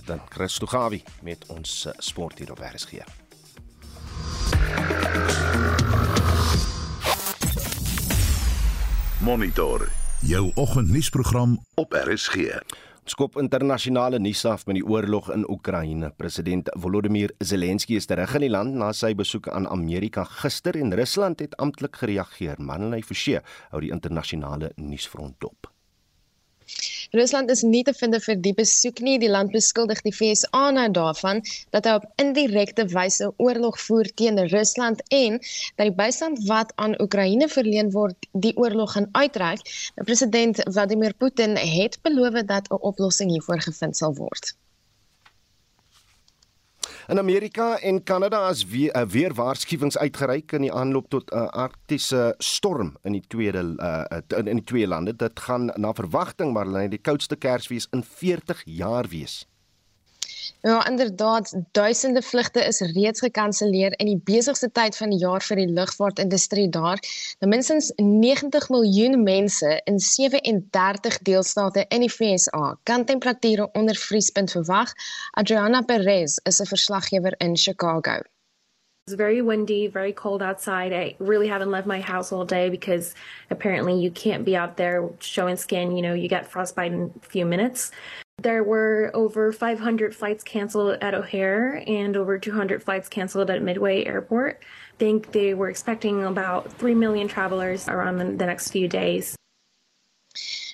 Dan 0.05 0.21
Christo 0.29 0.65
Gawie 0.65 1.03
met 1.21 1.45
ons 1.47 1.85
eh, 1.85 1.93
sport 1.97 2.39
hier 2.39 2.51
op 2.51 2.59
RSG. 2.59 3.01
Monitor 9.19 9.89
jou 10.19 10.51
oggendnuusprogram 10.55 11.59
op 11.73 11.93
RSG. 11.93 12.35
Skop 13.09 13.39
internasionale 13.41 14.19
nuus 14.21 14.43
af 14.45 14.67
met 14.69 14.77
die 14.77 14.83
oorlog 14.85 15.31
in 15.33 15.45
Oekraïne. 15.49 16.11
President 16.21 16.69
Volodymyr 16.77 17.31
Zelensky 17.41 17.97
is 17.97 18.05
terug 18.05 18.35
in 18.37 18.45
die 18.45 18.51
land 18.53 18.77
na 18.77 18.91
sy 18.93 19.15
besoek 19.17 19.49
aan 19.49 19.65
Amerika 19.65 20.27
gister 20.43 20.77
en 20.77 20.93
Rusland 20.93 21.41
het 21.41 21.57
amptelik 21.57 21.97
gereageer. 22.03 22.61
Manley 22.61 23.01
Forsie 23.01 23.39
hou 23.71 23.81
die 23.81 23.89
internasionale 23.95 24.69
nuusfront 24.77 25.39
dop. 25.41 25.71
Rusland 27.11 27.49
is 27.49 27.61
nie 27.65 27.81
te 27.83 27.93
vind 27.97 28.15
vir 28.23 28.35
die 28.45 28.53
besoek 28.53 28.99
nie. 29.05 29.15
Die 29.21 29.31
land 29.35 29.53
beskuldig 29.55 30.01
die 30.05 30.13
VSA 30.13 30.69
nou 30.75 30.85
daarvan 30.97 31.41
dat 31.73 31.89
hy 31.89 31.95
op 31.97 32.05
indirekte 32.21 32.85
wyse 32.91 33.31
oorlog 33.45 33.79
voer 33.81 34.11
teen 34.21 34.37
Rusland 34.51 35.01
en 35.21 35.39
dat 35.41 35.87
die 35.87 35.95
bystand 36.03 36.45
wat 36.51 36.73
aan 36.75 36.93
Oekraïne 37.01 37.49
verleen 37.49 37.89
word, 37.97 38.29
die 38.45 38.53
oorlog 38.57 38.93
gaan 38.93 39.09
uitreik. 39.17 39.65
Nou, 39.97 40.05
president 40.11 40.61
Vladimir 40.69 41.17
Putin 41.17 41.57
het 41.57 41.97
beloof 42.05 42.43
dat 42.53 42.69
'n 42.69 42.81
oplossing 42.93 43.31
hiervoor 43.33 43.61
gevind 43.61 43.97
sal 43.97 44.13
word. 44.13 44.53
In 47.09 47.17
Amerika 47.17 47.79
en 47.79 48.03
Kanada 48.03 48.49
is 48.49 48.65
weer 48.65 48.95
uh, 48.95 49.01
weer 49.01 49.33
waarskuwings 49.33 49.97
uitgereik 49.97 50.51
in 50.51 50.61
die 50.67 50.73
aanloop 50.73 51.07
tot 51.09 51.31
'n 51.31 51.37
uh, 51.37 51.47
arktiese 51.47 52.35
storm 52.37 52.91
in 53.01 53.15
die 53.17 53.23
tweede 53.27 53.63
uh, 53.81 54.19
in, 54.37 54.47
in 54.47 54.61
die 54.61 54.63
twee 54.63 54.87
lande. 54.87 55.15
Dit 55.15 55.39
gaan 55.39 55.71
na 55.75 55.93
verwagting 55.93 56.53
maar 56.53 56.69
lê 56.69 56.87
die 56.87 57.01
koudste 57.01 57.35
Kersfees 57.35 57.87
in 57.91 58.03
40 58.03 58.61
jaar 58.65 59.09
wees. 59.09 59.47
Ja, 60.61 60.87
inderdaad, 60.87 61.61
duisende 61.71 62.21
vlugte 62.21 62.65
is 62.65 62.79
reeds 62.79 63.19
gekanselleer 63.19 63.93
in 63.99 64.05
die 64.05 64.21
besigste 64.23 64.67
tyd 64.71 64.97
van 64.97 65.13
die 65.13 65.19
jaar 65.21 65.39
vir 65.41 65.55
die 65.55 65.69
lugvaartindustrie 65.71 66.65
daar. 66.69 66.99
Nou 67.39 67.47
minstens 67.53 67.93
90 67.95 68.67
miljoen 68.69 69.23
mense 69.23 69.69
in 69.87 69.99
37 70.03 71.17
deelstate 71.29 71.85
in 71.87 72.03
die 72.03 72.11
FSA 72.11 72.75
kan 72.83 73.05
temperature 73.05 73.69
onder 73.71 73.95
vriespunt 73.95 74.51
verwag. 74.51 74.91
Adriana 75.31 75.81
Perez 75.81 76.35
is 76.43 76.59
'n 76.59 76.67
verslaggewer 76.67 77.33
in 77.37 77.55
Chicago. 77.57 78.19
It's 79.07 79.15
very 79.15 79.41
windy, 79.41 79.89
very 79.91 80.13
cold 80.13 80.41
outside. 80.41 80.91
I 80.91 81.15
really 81.19 81.47
haven't 81.47 81.71
left 81.71 81.87
my 81.87 82.01
house 82.01 82.35
all 82.35 82.45
day 82.45 82.69
because 82.69 83.13
apparently 83.49 83.93
you 83.93 84.11
can't 84.11 84.43
be 84.43 84.57
out 84.57 84.75
there 84.75 85.07
showing 85.19 85.57
skin. 85.57 85.95
You 85.95 86.01
know, 86.01 86.13
you 86.13 86.27
get 86.27 86.51
frostbite 86.51 86.91
in 86.91 87.11
a 87.23 87.29
few 87.29 87.45
minutes. 87.45 87.91
There 88.41 88.63
were 88.63 89.11
over 89.13 89.51
500 89.51 90.15
flights 90.15 90.43
canceled 90.43 90.97
at 91.01 91.13
O'Hare 91.13 91.83
and 91.85 92.15
over 92.15 92.39
200 92.39 92.81
flights 92.81 93.09
canceled 93.09 93.49
at 93.49 93.61
Midway 93.61 94.05
Airport. 94.05 94.59
I 94.61 94.97
think 94.97 95.31
they 95.33 95.53
were 95.53 95.69
expecting 95.69 96.23
about 96.23 96.71
3 96.73 96.95
million 96.95 97.27
travelers 97.27 97.89
around 97.89 98.17
the, 98.17 98.25
the 98.25 98.45
next 98.45 98.71
few 98.71 98.87
days. 98.87 99.35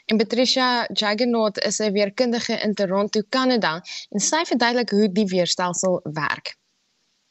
En 0.07 0.17
Patricia 0.17 0.87
Jaggernaut 0.93 1.57
is 1.65 1.79
'n 1.79 1.91
weerkundige 1.91 2.61
in 2.61 2.73
Toronto, 2.75 3.21
Kanada, 3.29 3.81
en 4.11 4.19
sy 4.19 4.43
verduidelik 4.45 4.89
hoe 4.89 5.11
die 5.11 5.25
weerstelsel 5.25 5.99
werk. 6.03 6.53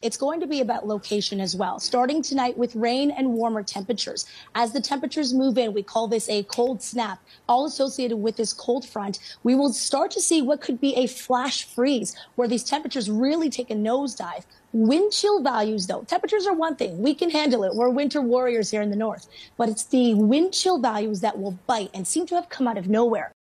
It's 0.05 0.19
going 0.19 0.39
to 0.41 0.47
be 0.47 0.61
about 0.61 0.87
location 0.87 1.41
as 1.41 1.57
well, 1.57 1.81
starting 1.81 2.21
tonight 2.21 2.59
with 2.59 2.77
rain 2.77 3.11
and 3.11 3.33
warmer 3.33 3.63
temperatures. 3.63 4.27
As 4.55 4.71
the 4.71 4.81
temperatures 4.83 5.33
move 5.33 5.57
in, 5.57 5.73
we 5.73 5.83
call 5.83 6.09
this 6.09 6.29
a 6.29 6.43
cold 6.43 6.83
snap. 6.83 7.21
All 7.49 7.65
associated 7.65 8.19
with 8.19 8.37
this 8.37 8.53
cold 8.53 8.85
front, 8.87 9.19
we 9.45 9.55
will 9.55 9.73
start 9.73 10.11
to 10.11 10.21
see 10.21 10.43
what 10.43 10.61
could 10.61 10.79
be 10.79 10.95
a 10.95 11.07
flash 11.07 11.65
freeze, 11.65 12.15
where 12.35 12.47
these 12.47 12.65
temperatures 12.65 13.11
really 13.11 13.49
take 13.49 13.71
a 13.71 13.75
nosedive. 13.75 14.45
Wind 14.75 15.11
chill 15.11 15.43
values, 15.43 15.87
though, 15.87 16.03
temperatures 16.03 16.47
are 16.47 16.53
one 16.55 16.77
thing. 16.77 17.01
We 17.01 17.15
can 17.15 17.31
handle 17.31 17.65
it. 17.65 17.75
We're 17.75 17.89
winter 17.89 18.21
warriors 18.21 18.71
here 18.71 18.83
in 18.83 18.91
the 18.91 18.97
north. 18.97 19.27
But 19.57 19.71
it's 19.71 19.85
the 19.85 20.13
wind 20.13 20.53
chill 20.53 20.81
values 20.81 21.21
that 21.23 21.41
will 21.41 21.59
bite 21.67 21.89
and 21.95 22.07
seem 22.07 22.27
to 22.27 22.35
have 22.35 22.51
come 22.51 22.69
out 22.69 22.77
of 22.77 22.89
nowhere. 22.89 23.33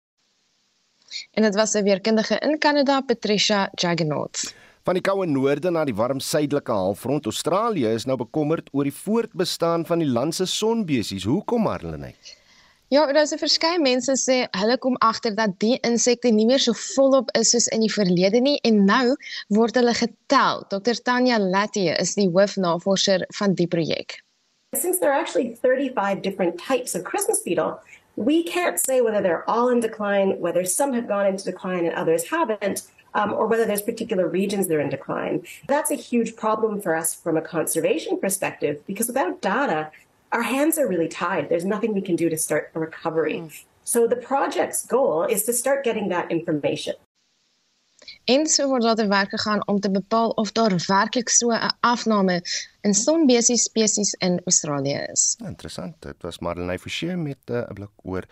En 1.34 1.42
dit 1.42 1.54
was 1.54 1.74
'n 1.74 1.84
weerkundige 1.84 2.38
in 2.38 2.58
Kanada, 2.58 3.02
Patricia 3.02 3.68
Jaggernaut. 3.74 4.54
Van 4.84 4.98
die 4.98 5.00
koue 5.00 5.24
noorde 5.24 5.70
na 5.72 5.80
die 5.88 5.94
warm 5.96 6.18
suidelike 6.20 6.72
halfrond, 6.76 7.24
Australië 7.24 7.94
is 7.96 8.04
nou 8.04 8.18
bekommerd 8.20 8.66
oor 8.76 8.84
die 8.84 8.92
voortbestaan 8.92 9.86
van 9.88 10.02
die 10.02 10.08
land 10.08 10.36
se 10.36 10.44
sonbesies. 10.44 11.24
Hoekom 11.24 11.64
Marlene? 11.64 12.10
Ja, 12.92 13.06
daar's 13.12 13.32
'n 13.32 13.40
verskeie 13.40 13.80
mense 13.80 14.12
sê 14.20 14.36
hulle 14.60 14.76
kom 14.78 14.96
agter 15.00 15.34
dat 15.34 15.56
die 15.58 15.78
insekte 15.88 16.30
nie 16.30 16.44
meer 16.44 16.60
so 16.60 16.72
volop 16.72 17.30
is 17.32 17.50
soos 17.50 17.66
in 17.68 17.80
die 17.80 17.92
verlede 17.92 18.40
nie 18.40 18.60
en 18.62 18.84
nou 18.84 19.16
word 19.48 19.74
hulle 19.74 19.94
getel. 19.94 20.66
Dr 20.68 20.94
Tanya 21.02 21.38
Latie 21.38 21.96
is 21.98 22.14
die 22.14 22.28
hoofnavorser 22.28 23.24
van 23.38 23.54
die 23.54 23.66
projek. 23.66 24.20
Since 24.76 24.98
there 24.98 25.12
are 25.12 25.20
actually 25.20 25.56
35 25.62 26.20
different 26.20 26.58
types 26.58 26.94
of 26.94 27.04
Christmas 27.04 27.40
beetle, 27.42 27.80
we 28.16 28.42
can't 28.42 28.78
say 28.78 29.00
whether 29.00 29.22
they're 29.22 29.48
all 29.48 29.70
in 29.70 29.80
decline, 29.80 30.36
whether 30.40 30.66
some 30.66 30.92
have 30.92 31.08
gone 31.08 31.26
into 31.26 31.44
decline 31.44 31.86
and 31.86 31.96
others 31.96 32.28
haven't. 32.28 32.84
Um, 33.14 33.32
or 33.32 33.46
whether 33.46 33.64
there's 33.64 33.82
particular 33.82 34.28
regions 34.28 34.66
that 34.66 34.76
are 34.76 34.80
in 34.80 34.90
decline. 34.90 35.44
That's 35.66 35.90
a 35.90 35.94
huge 35.94 36.36
problem 36.36 36.80
for 36.80 36.94
us 36.94 37.14
from 37.14 37.36
a 37.36 37.42
conservation 37.42 38.18
perspective 38.18 38.82
because 38.86 39.06
without 39.06 39.40
data, 39.40 39.90
our 40.32 40.42
hands 40.42 40.78
are 40.78 40.88
really 40.88 41.08
tied. 41.08 41.48
There's 41.48 41.64
nothing 41.64 41.94
we 41.94 42.02
can 42.02 42.16
do 42.16 42.28
to 42.28 42.36
start 42.36 42.70
a 42.74 42.80
recovery. 42.80 43.34
Mm. 43.34 43.64
So 43.84 44.06
the 44.06 44.16
project's 44.16 44.86
goal 44.86 45.24
is 45.24 45.44
to 45.44 45.52
start 45.52 45.84
getting 45.84 46.08
that 46.08 46.30
information. 46.30 46.94
En 48.24 48.46
so 48.46 48.68
word 48.68 48.82
daar 48.82 48.94
te 48.94 49.06
werk 49.06 49.30
gegaan 49.30 49.66
om 49.66 49.80
te 49.80 49.90
bepaal 49.90 50.30
of 50.30 50.52
daar 50.52 50.82
werklik 50.86 51.28
so 51.28 51.50
'n 51.50 51.72
afname 51.80 52.42
in 52.80 52.94
sonbesies 52.94 53.62
spesies 53.62 54.12
in 54.12 54.40
Australië 54.44 55.06
is. 55.12 55.36
Interessant. 55.44 56.02
Dit 56.02 56.14
was 56.22 56.38
Marlene 56.38 56.78
Forsie 56.78 57.16
met 57.16 57.38
'n 57.46 57.52
uh, 57.52 57.68
blik 57.72 57.90
oor 58.02 58.24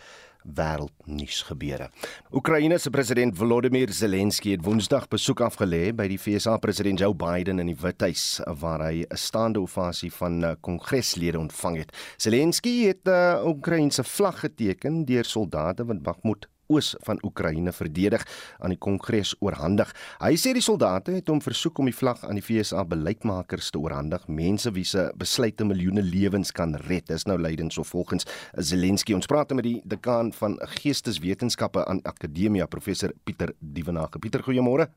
wêreldnuus 0.44 1.42
gebeure. 1.42 1.90
Oekraïne 2.32 2.78
se 2.78 2.90
president 2.90 3.36
Volodymyr 3.36 3.92
Zelensky 3.92 4.50
het 4.50 4.64
Woensdag 4.64 5.08
besoek 5.08 5.40
afgelê 5.40 5.92
by 5.94 6.08
die 6.10 6.20
VSA 6.20 6.56
president 6.62 7.00
Joe 7.02 7.14
Biden 7.14 7.62
in 7.62 7.70
die 7.72 7.78
Withuis 7.78 8.40
waar 8.60 8.86
hy 8.88 9.04
'n 9.04 9.16
staande 9.16 9.60
ovasie 9.60 10.12
van 10.12 10.44
eh, 10.44 10.54
kongreslede 10.60 11.38
ontvang 11.38 11.76
het. 11.76 11.96
Zelensky 12.16 12.86
het 12.86 13.04
'n 13.04 13.10
uh, 13.10 13.32
eh, 13.32 13.46
Oekraïense 13.46 14.04
vlag 14.04 14.40
geteken 14.40 15.04
deur 15.04 15.24
soldate 15.24 15.84
wat 15.84 16.02
Bakhmut 16.02 16.51
oos 16.72 16.94
van 17.06 17.20
Oekraïne 17.26 17.72
verdedig 17.76 18.24
aan 18.58 18.74
die 18.74 18.80
Kongres 18.80 19.34
oorhandig. 19.40 19.92
Hy 20.22 20.32
sê 20.40 20.54
die 20.56 20.64
soldate 20.64 21.14
het 21.16 21.28
hom 21.28 21.42
versoek 21.44 21.78
om 21.82 21.90
die 21.90 21.96
vlag 21.96 22.24
aan 22.24 22.40
die 22.40 22.44
FSA 22.44 22.84
beleidsmakers 22.88 23.70
te 23.72 23.80
oorhandig, 23.82 24.24
mense 24.28 24.72
wie 24.76 24.86
se 24.88 25.10
besluite 25.20 25.66
miljoene 25.68 26.04
lewens 26.06 26.52
kan 26.56 26.76
red. 26.88 27.06
Dis 27.10 27.26
nou 27.28 27.38
lydens 27.40 27.78
of 27.78 27.92
volgens 27.92 28.26
Zelensky. 28.56 29.14
Ons 29.16 29.28
praat 29.30 29.52
met 29.56 29.66
die 29.68 29.78
dekaan 29.84 30.32
van 30.32 30.58
Geesteswetenskappe 30.78 31.84
aan 31.86 32.00
Akademia, 32.08 32.66
professor 32.66 33.12
Pieter 33.24 33.54
Dievenage. 33.60 34.18
Pieter, 34.18 34.42
goeiemôre. 34.42 34.88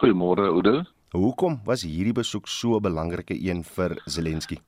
Goeiemôre, 0.00 0.50
Oude. 0.52 0.84
Hoekom 1.14 1.60
was 1.64 1.84
hierdie 1.86 2.12
besoek 2.12 2.48
so 2.48 2.76
'n 2.76 2.82
belangrike 2.82 3.34
een 3.38 3.62
vir 3.64 4.00
Zelensky? 4.04 4.58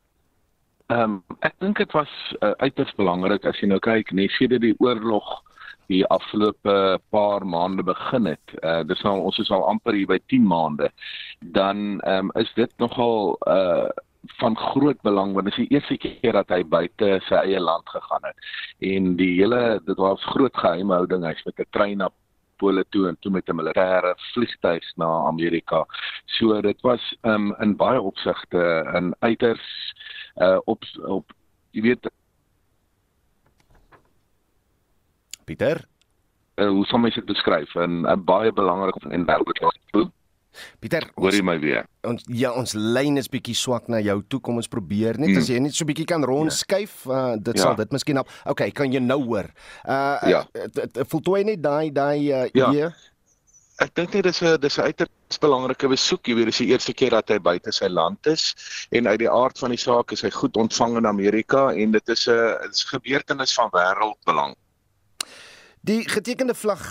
Ehm 0.87 1.03
um, 1.03 1.25
ek 1.43 1.55
dink 1.59 1.79
dit 1.79 1.93
was 1.93 2.11
uh, 2.41 2.51
uiters 2.63 2.95
belangrik 2.95 3.45
as 3.45 3.59
jy 3.59 3.67
nou 3.67 3.81
kyk, 3.83 4.13
net 4.13 4.31
sedert 4.31 4.63
die 4.63 4.77
oorlog 4.79 5.43
die 5.87 6.05
afgelope 6.07 6.99
paar 7.11 7.47
maande 7.47 7.83
begin 7.83 8.25
het. 8.25 8.57
Uh 8.63 8.83
dis 8.87 9.03
nou 9.03 9.19
ons 9.21 9.39
is 9.39 9.51
al 9.51 9.67
amper 9.69 9.95
hier 9.95 10.07
by 10.07 10.19
10 10.27 10.47
maande. 10.47 10.91
Dan 11.41 12.01
ehm 12.01 12.31
um, 12.31 12.35
is 12.43 12.53
dit 12.55 12.73
nogal 12.79 13.37
uh 13.47 13.89
van 14.41 14.57
groot 14.59 15.01
belang 15.07 15.33
want 15.33 15.45
dit 15.47 15.55
is 15.55 15.69
die 15.69 15.77
eerste 15.77 15.97
keer 15.97 16.33
dat 16.33 16.49
hy 16.51 16.65
buite 16.67 17.21
sy 17.29 17.41
eie 17.47 17.61
land 17.61 17.89
gegaan 17.89 18.25
het. 18.27 18.49
En 18.83 19.15
die 19.17 19.33
hele 19.39 19.81
dit 19.87 19.97
was 20.03 20.25
groot 20.35 20.57
geheimhouding. 20.57 21.25
Hy's 21.25 21.45
met 21.45 21.61
'n 21.61 21.71
trein 21.71 21.99
na 21.99 22.11
Pole 22.57 22.85
toe 22.89 23.09
en 23.09 23.17
toe 23.21 23.31
met 23.31 23.49
'n 23.49 23.57
militêre 23.57 24.15
vliegtuig 24.33 24.85
na 24.97 25.27
Amerika. 25.27 25.87
So 26.27 26.61
dit 26.61 26.81
was 26.81 27.17
um 27.23 27.55
in 27.61 27.77
baie 27.77 28.01
opsigte 28.01 28.85
'n 28.95 29.15
uiters 29.19 29.95
uh 30.37 30.59
op 30.65 30.83
op 31.05 31.33
jy 31.71 31.83
weet 31.83 32.11
Pieter, 35.47 35.85
uh, 36.59 36.69
hoe 36.69 36.85
sou 36.91 37.01
mens 37.01 37.15
dit 37.15 37.27
beskryf? 37.27 37.75
'n 37.75 38.05
'n 38.05 38.25
baie 38.25 38.53
belangrike 38.53 39.07
en 39.11 39.27
wêreldwye 39.27 40.11
Pieter, 40.81 41.07
hoor 41.17 41.35
jy 41.35 41.43
my 41.45 41.57
weer? 41.61 41.87
Ons 42.09 42.25
ja, 42.33 42.53
ons 42.57 42.73
lyn 42.77 43.21
is 43.21 43.29
bietjie 43.33 43.57
swak 43.57 43.91
na 43.93 44.01
jou 44.05 44.19
toe. 44.31 44.41
Kom 44.45 44.61
ons 44.61 44.71
probeer 44.73 45.19
net 45.21 45.33
mm. 45.33 45.41
as 45.43 45.51
jy 45.53 45.59
net 45.63 45.77
so 45.77 45.89
bietjie 45.89 46.07
kan 46.09 46.25
rondskuif, 46.27 47.03
uh, 47.11 47.35
dit 47.37 47.59
ja. 47.59 47.67
sal 47.67 47.77
dit 47.81 47.93
miskien 47.95 48.21
help. 48.21 48.33
Okay, 48.55 48.73
kan 48.77 48.93
jy 48.93 49.03
nou 49.03 49.21
hoor? 49.27 49.51
Uh 49.85 50.33
ja. 50.33 50.43
voltooi 51.13 51.45
net 51.49 51.63
daai 51.65 51.93
daai 51.95 52.21
uh, 52.31 52.47
ja. 52.53 52.71
idee. 52.71 52.91
Ek 53.85 53.93
dink 53.99 54.15
dit 54.17 54.25
is 54.25 54.41
'n 54.41 54.57
dis 54.61 54.79
'n 54.79 54.89
uiters 54.89 55.41
belangrike 55.43 55.89
besoek. 55.93 56.29
Jy 56.29 56.37
weet, 56.39 56.53
dis 56.53 56.63
die 56.65 56.71
eerste 56.73 56.95
keer 56.97 57.13
dat 57.13 57.29
hy 57.29 57.39
buite 57.39 57.73
sy 57.73 57.89
land 57.93 58.27
is 58.27 58.55
en 58.91 59.07
uit 59.07 59.21
die 59.21 59.31
aard 59.31 59.59
van 59.59 59.75
die 59.75 59.81
saak 59.81 60.13
is 60.17 60.25
hy 60.25 60.31
goed 60.31 60.57
ontvang 60.57 60.97
in 61.03 61.07
Amerika 61.07 61.69
en 61.73 61.93
dit 61.93 62.09
is 62.09 62.29
'n 62.29 62.71
dis 62.71 62.85
gebeurtenis 62.85 63.53
van 63.55 63.69
wêreldbelang. 63.73 64.57
Die 65.87 66.03
getekende 66.11 66.55
vlag, 66.59 66.83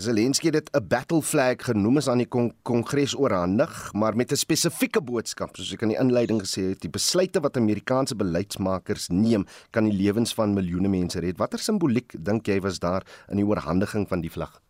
Zelensky 0.00 0.48
het 0.48 0.54
dit 0.54 0.68
'n 0.72 0.86
battle 0.88 1.22
flag 1.22 1.64
genoem 1.64 1.96
is 1.96 2.08
aan 2.08 2.22
die 2.22 2.28
kon 2.28 2.54
kongres 2.62 3.14
oorhandig, 3.14 3.92
maar 3.92 4.16
met 4.16 4.32
'n 4.32 4.36
spesifieke 4.36 5.02
boodskap, 5.02 5.56
soos 5.56 5.72
ek 5.72 5.82
in 5.82 5.88
die 5.88 5.98
inleiding 5.98 6.40
gesê 6.40 6.62
het, 6.68 6.80
die 6.80 6.90
besluite 6.90 7.40
wat 7.40 7.56
Amerikaanse 7.56 8.16
beleidsmakers 8.16 9.08
neem, 9.08 9.44
kan 9.70 9.84
die 9.84 9.92
lewens 9.92 10.34
van 10.34 10.54
miljoene 10.54 10.88
mense 10.88 11.20
red. 11.20 11.36
Watter 11.36 11.58
simboliek 11.58 12.14
dink 12.24 12.46
jy 12.46 12.60
was 12.60 12.78
daar 12.78 13.02
in 13.28 13.36
die 13.36 13.44
oorhandiging 13.44 14.08
van 14.08 14.20
die 14.20 14.30
vlag? 14.30 14.62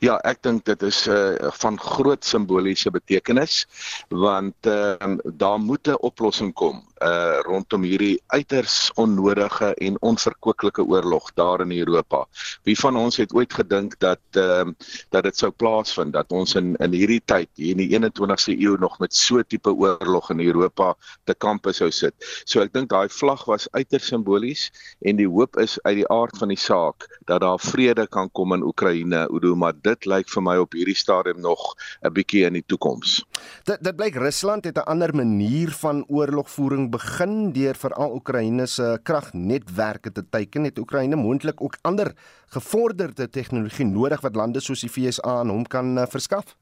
Ja, 0.00 0.16
ek 0.26 0.42
dink 0.42 0.64
dit 0.64 0.82
is 0.82 1.06
uh, 1.06 1.34
van 1.62 1.78
groot 1.78 2.24
simboliese 2.24 2.90
betekenis 2.90 3.66
want 4.08 4.66
uh, 4.66 4.94
daar 5.24 5.58
moet 5.58 5.88
'n 5.88 6.00
oplossing 6.00 6.52
kom 6.52 6.82
uh 7.02 7.40
rondom 7.46 7.82
hierdie 7.82 8.22
uiters 8.26 8.90
onnodige 8.94 9.74
en 9.74 9.96
onverkwikkelike 10.00 10.84
oorlog 10.84 11.32
daar 11.34 11.60
in 11.60 11.72
Europa. 11.78 12.26
Wie 12.62 12.78
van 12.78 12.96
ons 12.96 13.16
het 13.16 13.32
ooit 13.34 13.52
gedink 13.52 13.98
dat 13.98 14.20
ehm 14.32 14.68
uh, 14.68 14.74
dat 15.10 15.22
dit 15.22 15.36
sou 15.36 15.50
plaasvind 15.50 16.12
dat 16.12 16.32
ons 16.32 16.54
in 16.54 16.74
in 16.76 16.92
hierdie 16.92 17.22
tyd 17.24 17.48
hier 17.54 17.76
in 17.76 17.82
die 17.82 17.90
21ste 17.98 18.54
eeu 18.58 18.76
nog 18.80 18.98
met 18.98 19.14
so 19.14 19.42
tipe 19.42 19.72
oorlog 19.72 20.30
in 20.30 20.40
Europa 20.40 20.94
te 21.24 21.34
kampe 21.34 21.72
sou 21.72 21.90
sit. 21.90 22.14
So 22.44 22.60
ek 22.60 22.72
dink 22.72 22.90
daai 22.90 23.08
vlag 23.08 23.44
was 23.46 23.68
uiters 23.72 24.08
simbolies 24.08 24.68
en 25.00 25.16
die 25.16 25.28
hoop 25.28 25.56
is 25.62 25.78
uit 25.82 26.00
die 26.02 26.08
aard 26.12 26.36
van 26.38 26.52
die 26.52 26.60
saak 26.60 27.06
dat 27.28 27.40
daar 27.44 27.60
vrede 27.60 28.06
kan 28.08 28.30
kom 28.32 28.54
in 28.56 28.62
Oekraïne, 28.62 29.26
Udo, 29.30 29.54
maar 29.56 29.74
dit 29.82 30.06
lyk 30.06 30.28
vir 30.32 30.42
my 30.42 30.56
op 30.62 30.72
hierdie 30.76 30.96
stadium 30.96 31.40
nog 31.40 31.74
'n 32.02 32.12
bietjie 32.12 32.44
in 32.46 32.52
die 32.52 32.64
toekoms. 32.66 33.24
Dit 33.64 33.82
dit 33.82 33.96
blyk 33.96 34.16
Rusland 34.16 34.64
het 34.64 34.76
'n 34.76 34.88
ander 34.88 35.14
manier 35.14 35.70
van 35.70 36.04
oorlogvoering 36.08 36.87
begin 36.90 37.52
deur 37.52 37.76
veral 37.78 38.14
Oekraïne 38.18 38.66
se 38.66 38.98
kragnetwerke 39.02 40.12
te 40.12 40.24
teiken 40.28 40.64
het 40.64 40.78
Oekraïne 40.78 41.16
moontlik 41.16 41.62
ook 41.62 41.76
ander 41.82 42.12
gevorderde 42.54 43.28
tegnologie 43.30 43.86
nodig 43.86 44.20
wat 44.24 44.36
lande 44.36 44.60
soos 44.60 44.84
die 44.84 44.90
FSA 44.92 45.40
aan 45.42 45.52
hom 45.54 45.66
kan 45.66 45.98
uh, 45.98 46.06
verskaf. 46.08 46.56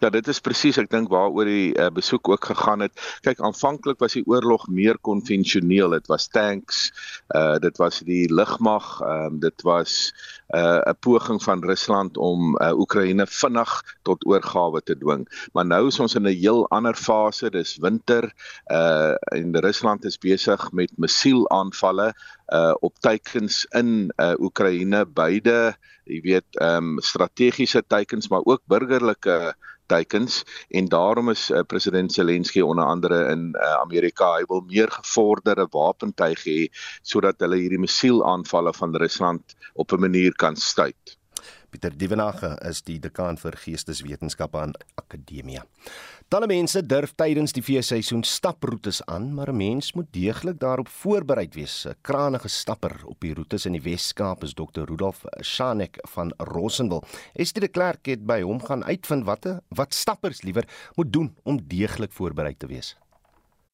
Ja, 0.00 0.10
dit 0.12 0.26
is 0.28 0.42
presies 0.44 0.76
ek 0.80 0.90
dink 0.92 1.08
waaroor 1.08 1.48
die 1.48 1.70
uh, 1.72 1.86
besoek 1.96 2.28
ook 2.28 2.50
gegaan 2.50 2.84
het. 2.84 2.92
Kyk, 3.24 3.40
aanvanklik 3.40 4.00
was 4.02 4.12
die 4.18 4.26
oorlog 4.28 4.66
meer 4.68 4.98
konvensioneel. 5.00 5.94
Dit 5.96 6.10
was 6.12 6.28
tanks, 6.28 6.90
uh 7.36 7.56
dit 7.64 7.80
was 7.80 8.02
die 8.04 8.26
lugmag, 8.28 8.98
ehm 9.00 9.38
uh, 9.38 9.40
dit 9.48 9.64
was 9.64 10.12
'n 10.50 10.88
uh, 10.88 10.94
poging 11.00 11.42
van 11.42 11.62
Rusland 11.64 12.16
om 12.16 12.56
uh, 12.58 12.72
Oekraïne 12.74 13.26
vinnig 13.26 13.70
tot 14.02 14.26
oorgawe 14.26 14.80
te 14.82 14.96
dwing. 14.98 15.22
Maar 15.52 15.66
nou 15.66 15.86
is 15.86 16.00
ons 16.00 16.14
in 16.14 16.26
'n 16.26 16.34
heel 16.34 16.68
ander 16.70 16.94
fase. 16.94 17.50
Dis 17.50 17.76
winter 17.76 18.32
uh 18.70 19.14
en 19.32 19.60
Rusland 19.60 20.04
is 20.04 20.18
besig 20.18 20.72
met 20.72 20.90
missielaanvalle 20.96 22.14
uh 22.48 22.74
op 22.80 22.98
teikens 22.98 23.64
in 23.70 24.12
uh 24.16 24.34
Oekraïne 24.38 25.06
beide 25.06 25.76
jy 26.10 26.20
weet 26.24 26.60
um, 26.62 26.98
strategiese 27.04 27.82
teikens 27.86 28.28
maar 28.28 28.44
ook 28.44 28.62
burgerlike 28.66 29.54
teikens 29.90 30.40
en 30.70 30.88
daarom 30.92 31.32
is 31.34 31.48
uh, 31.50 31.62
president 31.66 32.12
Zelensky 32.12 32.62
onder 32.64 32.84
andere 32.84 33.22
in 33.34 33.50
uh, 33.52 33.74
Amerika 33.82 34.32
hy 34.38 34.44
wil 34.48 34.64
meer 34.68 34.90
gevorderde 34.94 35.66
wapentuig 35.74 36.44
hê 36.48 36.58
sodat 37.02 37.40
hulle 37.44 37.60
hierdie 37.62 37.82
missielaanvalle 37.86 38.74
van 38.82 38.96
Rusland 39.04 39.56
op 39.74 39.92
'n 39.92 40.06
manier 40.06 40.36
kan 40.36 40.56
stuit. 40.56 41.19
Pieter 41.70 41.94
Dievenage 41.94 42.48
is 42.66 42.80
die 42.82 42.96
dekaan 42.98 43.36
vir 43.38 43.54
geesteswetenskappe 43.62 44.58
aan 44.58 44.72
Akademia. 44.98 45.62
Talle 46.30 46.48
mense 46.50 46.82
durf 46.82 47.12
tydens 47.18 47.54
die 47.54 47.62
feesseisoen 47.62 48.24
staproetes 48.26 48.98
aan, 49.06 49.28
maar 49.34 49.52
'n 49.52 49.56
mens 49.56 49.92
moet 49.94 50.10
deeglik 50.12 50.58
daarop 50.58 50.88
voorbereid 50.88 51.54
wees. 51.54 51.86
'n 51.86 51.94
Kranige 52.02 52.48
stapper 52.48 52.96
op 53.06 53.20
die 53.20 53.34
roetes 53.34 53.66
in 53.66 53.72
die 53.72 53.82
Wes-Kaap 53.82 54.42
is 54.42 54.54
Dr. 54.54 54.82
Rudolf 54.84 55.24
Shanek 55.42 55.98
van 56.08 56.32
Rossenwil. 56.38 57.04
Estie 57.34 57.60
de 57.60 57.68
Klerk 57.68 58.06
het 58.06 58.26
by 58.26 58.40
hom 58.42 58.60
gaan 58.60 58.84
uitvind 58.84 59.24
watte 59.24 59.62
wat 59.68 59.94
stappers 59.94 60.42
liewer 60.42 60.64
moet 60.96 61.12
doen 61.12 61.36
om 61.44 61.60
deeglik 61.68 62.12
voorberei 62.12 62.54
te 62.56 62.66
wees. 62.66 62.96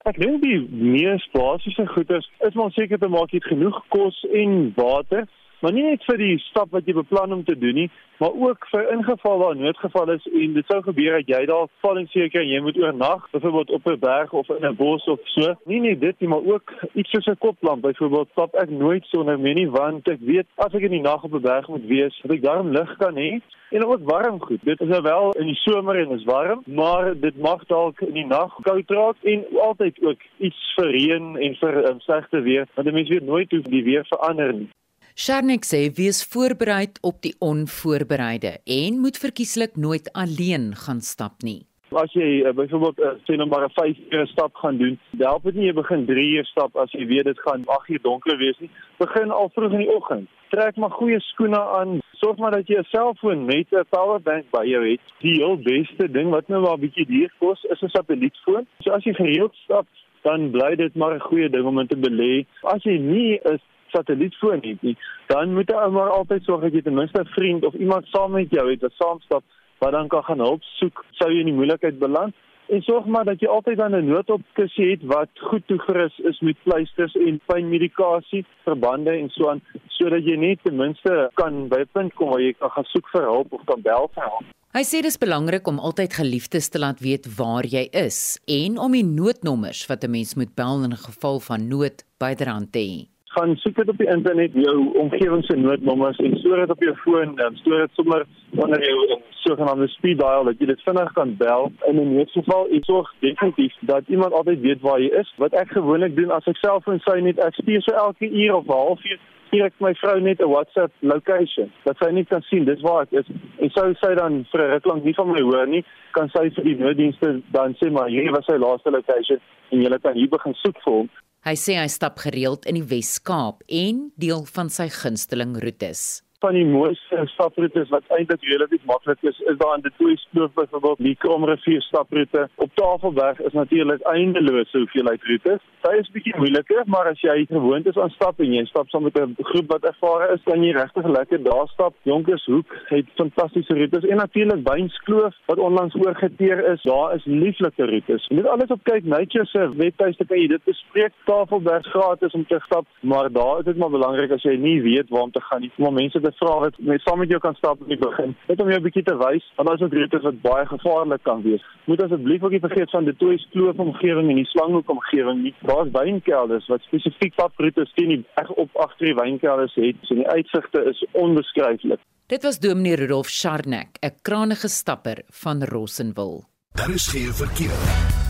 Ek 0.05 0.18
dink 0.18 0.42
die 0.42 0.61
mees 0.70 1.28
basiese 1.32 1.86
goedes 1.86 2.30
is 2.47 2.55
om 2.55 2.70
seker 2.70 2.99
te 2.99 3.09
maak 3.09 3.30
jy 3.30 3.38
het 3.38 3.49
genoeg 3.53 3.84
kos 3.88 4.24
en 4.32 4.72
water 4.76 5.26
maar 5.61 5.72
nie 5.72 5.82
net 5.82 6.04
vir 6.04 6.18
die 6.20 6.38
stap 6.38 6.70
wat 6.70 6.86
jy 6.86 6.94
beplan 6.96 7.32
om 7.32 7.44
te 7.44 7.59
doen 7.59 7.74
nie, 7.74 7.90
maar 8.20 8.32
ook 8.32 8.66
vir 8.70 8.92
ingeval 8.92 9.38
waar 9.38 9.54
'n 9.54 9.62
noodgeval 9.62 10.11
is 10.11 10.26
en 10.26 10.54
dit 10.54 10.66
sou 10.66 10.82
gebeur 10.82 11.16
dat 11.20 11.28
jy 11.28 11.46
daar 11.46 11.68
val 11.80 11.98
en 11.98 12.07
seker 12.07 12.42
jy 12.42 12.61
moet 12.61 12.78
oornag, 12.78 13.30
byvoorbeeld 13.30 13.70
op 13.70 13.86
'n 13.86 13.98
berg 13.98 14.32
of 14.32 14.48
in 14.48 14.66
'n 14.66 14.76
bos 14.76 15.04
of 15.04 15.20
so. 15.24 15.54
Nie 15.64 15.80
net 15.80 16.00
dit 16.00 16.20
nie, 16.20 16.28
maar 16.28 16.44
ook 16.44 16.72
iets 16.94 17.11
soos 17.11 17.26
'n 17.26 17.38
koplamp. 17.38 17.82
Byvoorbeeld 17.82 18.28
stap 18.30 18.54
ek 18.54 18.70
nooit 18.70 19.04
sonder 19.04 19.38
my 19.38 19.52
nie 19.52 19.70
want 19.70 20.09
ek 20.09 20.20
weet 20.20 20.46
as 20.57 20.74
ek 20.74 20.82
in 20.82 20.90
die 20.90 21.00
nag 21.00 21.24
op 21.24 21.34
'n 21.34 21.40
berg 21.40 21.68
moet 21.68 21.86
wees, 21.86 22.20
dat 22.22 22.36
ek 22.36 22.42
daarom 22.42 22.70
lig 22.70 22.96
kan 22.96 23.14
hê 23.16 23.40
en 23.70 23.84
ook 23.84 24.00
warm 24.04 24.40
goed. 24.40 24.61
Dit 24.62 24.80
is 24.80 24.88
nou 24.88 25.02
wel 25.02 25.30
in 25.32 25.46
die 25.46 25.54
somer 25.54 25.96
en 25.96 26.11
is 26.11 26.24
warm, 26.24 26.62
maar 26.66 27.20
dit 27.20 27.38
mag 27.38 27.64
dalk 27.66 28.00
in 28.00 28.14
die 28.14 28.26
nag 28.26 28.54
koud 28.62 28.90
raak 28.90 29.16
en 29.22 29.44
altyd 29.61 30.02
ook 30.02 30.20
iets 30.38 30.72
vir 30.76 30.90
reën 30.90 31.36
en 31.36 31.54
vir 31.54 31.88
um, 31.90 32.00
slegte 32.00 32.40
weer, 32.40 32.66
want 32.74 32.92
mense 32.92 33.12
weet 33.12 33.26
nooit 33.26 33.50
hoe 33.50 33.61
die 33.61 33.84
weer 33.84 34.07
verander 34.09 34.52
nie. 34.52 34.68
Sharnik 35.16 35.64
sê 35.64 35.78
wees 35.96 36.18
voorbereid 36.28 36.98
op 37.00 37.22
die 37.24 37.32
onvoorbereide 37.40 38.50
en 38.68 38.98
moet 39.00 39.16
verkieslik 39.16 39.78
nooit 39.80 40.10
alleen 40.12 40.74
gaan 40.76 41.00
stap 41.00 41.40
nie. 41.40 41.62
As 41.96 42.12
jy 42.12 42.42
uh, 42.42 42.50
byvoorbeeld 42.58 43.00
uh, 43.00 43.14
sê 43.24 43.38
nou 43.40 43.46
maar 43.48 43.64
'n 43.64 43.72
5 43.72 44.02
uur 44.12 44.26
stap 44.26 44.52
gaan 44.60 44.76
doen, 44.76 44.98
help 45.16 45.46
dit 45.48 45.54
nie 45.54 45.70
jy 45.70 45.72
begin 45.72 46.04
3 46.04 46.26
uur 46.36 46.44
stap 46.44 46.76
as 46.76 46.92
jy 46.92 47.06
weet 47.06 47.24
dit 47.24 47.40
gaan 47.46 47.64
8 47.64 47.88
uur 47.88 48.02
donker 48.02 48.36
wees 48.36 48.58
nie. 48.60 48.68
Begin 48.98 49.30
al 49.30 49.48
vroeg 49.54 49.72
in 49.72 49.84
die 49.86 49.94
oggend. 49.94 50.28
Trek 50.52 50.76
maar 50.76 50.92
goeie 50.92 51.20
skoene 51.20 51.62
aan. 51.78 52.00
Sorg 52.20 52.36
maar 52.36 52.52
dat 52.52 52.68
jy 52.68 52.76
'n 52.76 52.90
selfoon 52.92 53.44
met 53.44 53.72
'n 53.72 53.88
powerbank 53.88 54.50
by 54.50 54.64
jou 54.68 54.84
het. 54.84 55.00
Die 55.24 55.40
heel 55.40 55.56
beste 55.56 56.10
ding 56.12 56.28
wat 56.30 56.48
nou 56.48 56.60
maar 56.60 56.76
'n 56.76 56.84
bietjie 56.84 57.06
duur 57.06 57.32
kos, 57.38 57.64
is 57.64 57.80
'n 57.80 57.88
satellietfoon. 57.88 58.66
So 58.84 58.90
as 58.90 59.04
jy 59.04 59.14
gereeld 59.14 59.54
stap, 59.64 59.86
dan 60.22 60.50
bly 60.50 60.76
dit 60.76 60.94
maar 60.94 61.14
'n 61.14 61.28
goeie 61.30 61.48
ding 61.48 61.64
om 61.64 61.78
in 61.78 61.86
te 61.86 61.96
belê. 61.96 62.44
As 62.62 62.82
jy 62.82 62.98
nie 62.98 63.40
'n 63.40 63.60
satellietfoon 63.91 64.61
het 64.62 64.82
nie, 64.82 64.97
dan 65.26 65.55
moet 65.55 65.68
jy 65.68 65.89
maar 65.91 66.11
altyd 66.11 66.43
sorg 66.45 66.62
dat 66.62 66.72
jy 66.72 66.82
ten 66.82 66.95
minste 66.95 67.20
'n 67.20 67.34
vriend 67.34 67.64
of 67.64 67.74
iemand 67.74 68.07
saam 68.07 68.32
met 68.32 68.51
jou 68.51 68.70
het 68.70 68.80
wat 68.80 68.93
saamstap 68.93 69.45
wat 69.78 69.93
dan 69.93 70.09
kan 70.09 70.24
gaan 70.24 70.39
help 70.39 70.62
soek 70.62 71.05
sou 71.11 71.30
jy 71.30 71.41
in 71.41 71.51
die 71.53 71.59
moeilikheid 71.59 71.99
beland. 71.99 72.34
En 72.66 72.82
sorg 72.82 73.05
maar 73.07 73.24
dat 73.24 73.41
jy 73.41 73.47
altyd 73.47 73.76
dan 73.76 73.95
'n 73.95 74.09
noodopkussie 74.09 74.91
het 74.91 75.03
wat 75.03 75.30
goed 75.49 75.66
toegerus 75.66 76.18
is 76.18 76.41
met 76.41 76.57
pleisters 76.62 77.14
en 77.14 77.41
pynmedikasie, 77.47 78.45
verbande 78.64 79.11
en 79.11 79.28
so 79.30 79.49
aan 79.49 79.62
sodat 79.87 80.24
jy 80.24 80.37
net 80.37 80.59
ten 80.62 80.76
minste 80.76 81.30
kan 81.34 81.68
by 81.68 81.80
'n 81.80 81.89
punt 81.93 82.14
kom 82.14 82.30
waar 82.30 82.41
jy 82.41 82.53
kan 82.53 82.70
gaan 82.70 82.84
soek 82.84 83.09
vir 83.09 83.22
hulp 83.22 83.53
of 83.53 83.64
kan 83.64 83.82
bel 83.82 84.11
vir 84.14 84.22
hulp. 84.22 84.45
Hy 84.72 84.82
sê 84.82 85.01
dit 85.01 85.07
is 85.07 85.18
belangrik 85.18 85.66
om 85.68 85.78
altyd 85.78 86.14
geliefdes 86.14 86.68
te 86.68 86.78
laat 86.78 87.01
weet 87.01 87.37
waar 87.37 87.64
jy 87.64 87.89
is 87.93 88.41
en 88.47 88.78
om 88.78 88.93
die 88.93 89.05
noodnommers 89.05 89.87
wat 89.87 90.05
'n 90.05 90.11
mens 90.11 90.34
moet 90.34 90.55
bel 90.55 90.84
in 90.84 90.97
geval 90.97 91.41
van 91.41 91.68
nood 91.68 92.05
byderhand 92.18 92.72
te 92.72 92.78
hê 92.78 93.15
gaan 93.37 93.57
soek 93.61 93.76
dit 93.76 93.89
op 93.93 93.99
die 94.01 94.09
internet 94.09 94.55
jou 94.57 94.76
omgewing 95.03 95.45
se 95.45 95.57
noodnommers 95.57 96.18
en 96.24 96.37
stoor 96.41 96.62
dit 96.62 96.70
op 96.72 96.82
jou 96.87 96.95
foon 97.05 97.39
en 97.45 97.57
stoor 97.61 97.82
dit 97.84 97.99
sommer 97.99 98.24
onder 98.64 98.84
jou 98.84 99.18
sogenaamde 99.45 99.89
speed 99.93 100.18
dial 100.18 100.49
dat 100.49 100.61
jy 100.61 100.68
dit 100.70 100.84
vinnig 100.89 101.12
kan 101.18 101.34
bel. 101.43 101.70
In 101.91 102.01
'n 102.01 102.14
noodgeval 102.14 102.68
en 102.68 102.84
sorg 102.89 103.12
definitief 103.20 103.74
dat 103.80 104.09
iemand 104.09 104.32
altyd 104.32 104.61
weet 104.61 104.80
waar 104.80 105.01
jy 105.01 105.11
is. 105.20 105.32
Wat 105.37 105.53
ek 105.53 105.68
gewoonlik 105.68 106.16
doen 106.16 106.30
as 106.30 106.47
ek 106.47 106.57
selfoon 106.57 107.01
sy 107.05 107.18
net 107.20 107.39
ek 107.39 107.55
stuur 107.55 107.82
so 107.82 107.93
elke 107.93 108.30
uur 108.30 108.55
of 108.55 108.66
halfuur 108.66 109.18
stuur 109.47 109.64
ek 109.64 109.76
my 109.78 109.95
vrou 109.95 110.20
net 110.20 110.41
'n 110.41 110.49
WhatsApp 110.55 110.93
location 111.01 111.70
dat 111.84 111.97
sy 111.99 112.11
net 112.11 112.28
kan 112.28 112.43
sien 112.43 112.64
dis 112.64 112.80
waar 112.80 113.03
ek 113.03 113.12
is. 113.12 113.26
En 113.59 113.70
sou 113.70 113.95
sy 113.95 114.14
dan 114.14 114.47
vir 114.53 114.61
'n 114.61 114.70
ruk 114.70 114.87
lank 114.87 115.05
nie 115.05 115.14
van 115.14 115.28
my 115.28 115.41
hoor 115.41 115.66
nie 115.66 115.84
kan 116.11 116.28
sy 116.28 116.51
vir 116.51 116.64
die 116.64 116.76
nooddienste 116.76 117.43
dan 117.53 117.74
sê 117.74 117.91
maar 117.93 118.09
hierdie 118.09 118.34
was 118.37 118.45
sy 118.45 118.57
laaste 118.57 118.91
location 118.91 119.41
en 119.70 119.82
jy 119.82 119.99
kan 119.99 120.14
hier 120.14 120.28
begin 120.28 120.55
soek 120.55 120.76
vir 120.84 120.93
hom 120.93 121.09
Hy 121.47 121.55
sê 121.55 121.76
hy 121.78 121.86
stap 121.86 122.18
gereeld 122.18 122.64
in 122.66 122.74
die 122.74 122.88
Wes-Kaap 122.90 123.61
en 123.70 124.09
deel 124.18 124.40
van 124.51 124.66
sy 124.66 124.88
gunsteling 124.90 125.53
roetes. 125.62 126.24
Van 126.39 126.53
die 126.53 126.66
mooiste 126.68 127.22
staproetes 127.32 127.89
wat 127.89 128.05
eintlik 128.12 128.43
relatief 128.45 128.82
maklik 128.84 129.22
is, 129.24 129.39
is 129.49 129.57
daar 129.57 129.78
in 129.78 129.84
die 129.87 129.93
twee 129.97 130.16
sploof 130.20 130.51
byvoorbeeld 130.59 130.99
die 130.99 131.14
Kromrivier 131.16 131.82
staproete. 131.82 132.49
Op 132.55 132.74
Tafelberg 132.74 133.41
is 133.41 133.53
natuurlik 133.57 134.03
eindelose 134.11 134.78
hoeveelheid 134.78 135.24
roetes. 135.24 135.62
Dit 135.87 136.01
is 136.03 136.11
bietjie 136.12 136.34
moeiliker, 136.37 136.82
maar 136.93 137.09
as 137.09 137.22
jy 137.24 137.47
gewoond 137.49 137.89
is 137.89 137.97
aan 137.97 138.12
stap 138.12 138.41
en 138.45 138.53
jy 138.53 138.64
stap 138.68 138.91
saam 138.93 139.07
met 139.09 139.16
'n 139.20 139.37
groep 139.39 139.70
wat 139.72 139.84
ervare 139.89 140.34
is, 140.34 140.43
kan 140.45 140.62
jy 140.62 140.72
regtig 140.76 141.07
lekker 141.07 141.43
daar 141.43 141.68
stap. 141.72 141.95
Jonkershoek 142.03 142.66
het 142.93 143.07
fantastiese 143.14 143.74
roetes 143.74 144.05
en 144.05 144.16
natuurlik 144.16 144.62
Beinskloof 144.62 145.34
wat 145.47 145.59
onlangs 145.59 145.95
oorgeteer 145.95 146.72
is. 146.72 146.82
Daar 146.82 147.14
is 147.14 147.24
lieflike 147.24 147.87
roetes. 147.87 148.26
Jy 148.28 148.37
moet 148.37 148.47
alles 148.47 148.70
op 148.70 148.84
kyk 148.84 149.05
Nature 149.05 149.47
se 149.47 149.70
webtuiste 149.76 150.26
kan 150.26 150.39
jy 150.39 150.49
dit 150.49 150.64
bespreek. 150.64 151.12
Tafelberg 151.24 151.87
gratis 151.87 152.32
om 152.32 152.47
te 152.47 152.61
stap, 152.64 152.87
maar 153.01 153.32
daar 153.32 153.59
is 153.59 153.64
dit 153.64 153.76
maar 153.76 153.91
belangrik 153.91 154.30
as 154.30 154.43
jy 154.43 154.57
nie 154.57 154.82
weet 154.82 155.09
waar 155.09 155.22
om 155.22 155.30
te 155.30 155.41
gaan 155.41 155.61
nie. 155.61 155.72
Maar 155.76 155.93
mense 155.93 156.20
te 156.26 156.32
vra 156.40 156.54
wat 156.64 156.78
met 156.90 157.04
saam 157.04 157.18
met 157.22 157.32
jou 157.32 157.40
kan 157.42 157.54
stap 157.58 157.82
in 157.84 157.92
die 157.94 158.00
begin. 158.00 158.34
Net 158.50 158.60
om 158.60 158.70
jou 158.70 158.78
'n 158.80 158.86
bietjie 158.86 159.06
te 159.06 159.16
wys, 159.22 159.44
want 159.56 159.68
daar's 159.68 159.84
ook 159.84 159.94
roetes 159.98 160.26
wat 160.28 160.42
baie 160.42 160.66
gevaarlik 160.66 161.22
kan 161.22 161.42
wees. 161.42 161.62
Moet 161.86 162.02
asseblief 162.02 162.42
ook 162.42 162.54
nie 162.56 162.66
vergeet 162.68 162.90
van 162.90 163.04
die 163.04 163.16
Toys 163.16 163.46
Kloof 163.52 163.78
omgewing 163.78 164.28
en 164.30 164.40
die 164.42 164.52
Slanghoek 164.52 164.90
omgewing 164.90 165.42
nie. 165.42 165.54
Daar's 165.60 165.90
wynkelders 165.92 166.66
wat 166.66 166.82
spesifiek 166.82 167.34
paproetes 167.34 167.92
teen 167.94 168.08
die 168.08 168.24
berg 168.34 168.50
op 168.50 168.70
agter 168.76 169.06
die 169.06 169.14
wynkelders 169.14 169.74
het. 169.74 169.96
So 170.02 170.14
die 170.14 170.28
uitsigte 170.28 170.84
is 170.84 171.04
onbeskryflik. 171.12 172.00
Dit 172.26 172.42
was 172.42 172.58
Dominee 172.58 172.96
Rudolf 172.96 173.28
Charnek, 173.28 173.98
'n 174.02 174.14
krangige 174.22 174.68
stapper 174.68 175.22
van 175.30 175.62
Rossenwil. 175.62 176.44
Daar 176.72 176.90
is 176.90 177.06
geen 177.06 177.32
verkeer. 177.32 178.25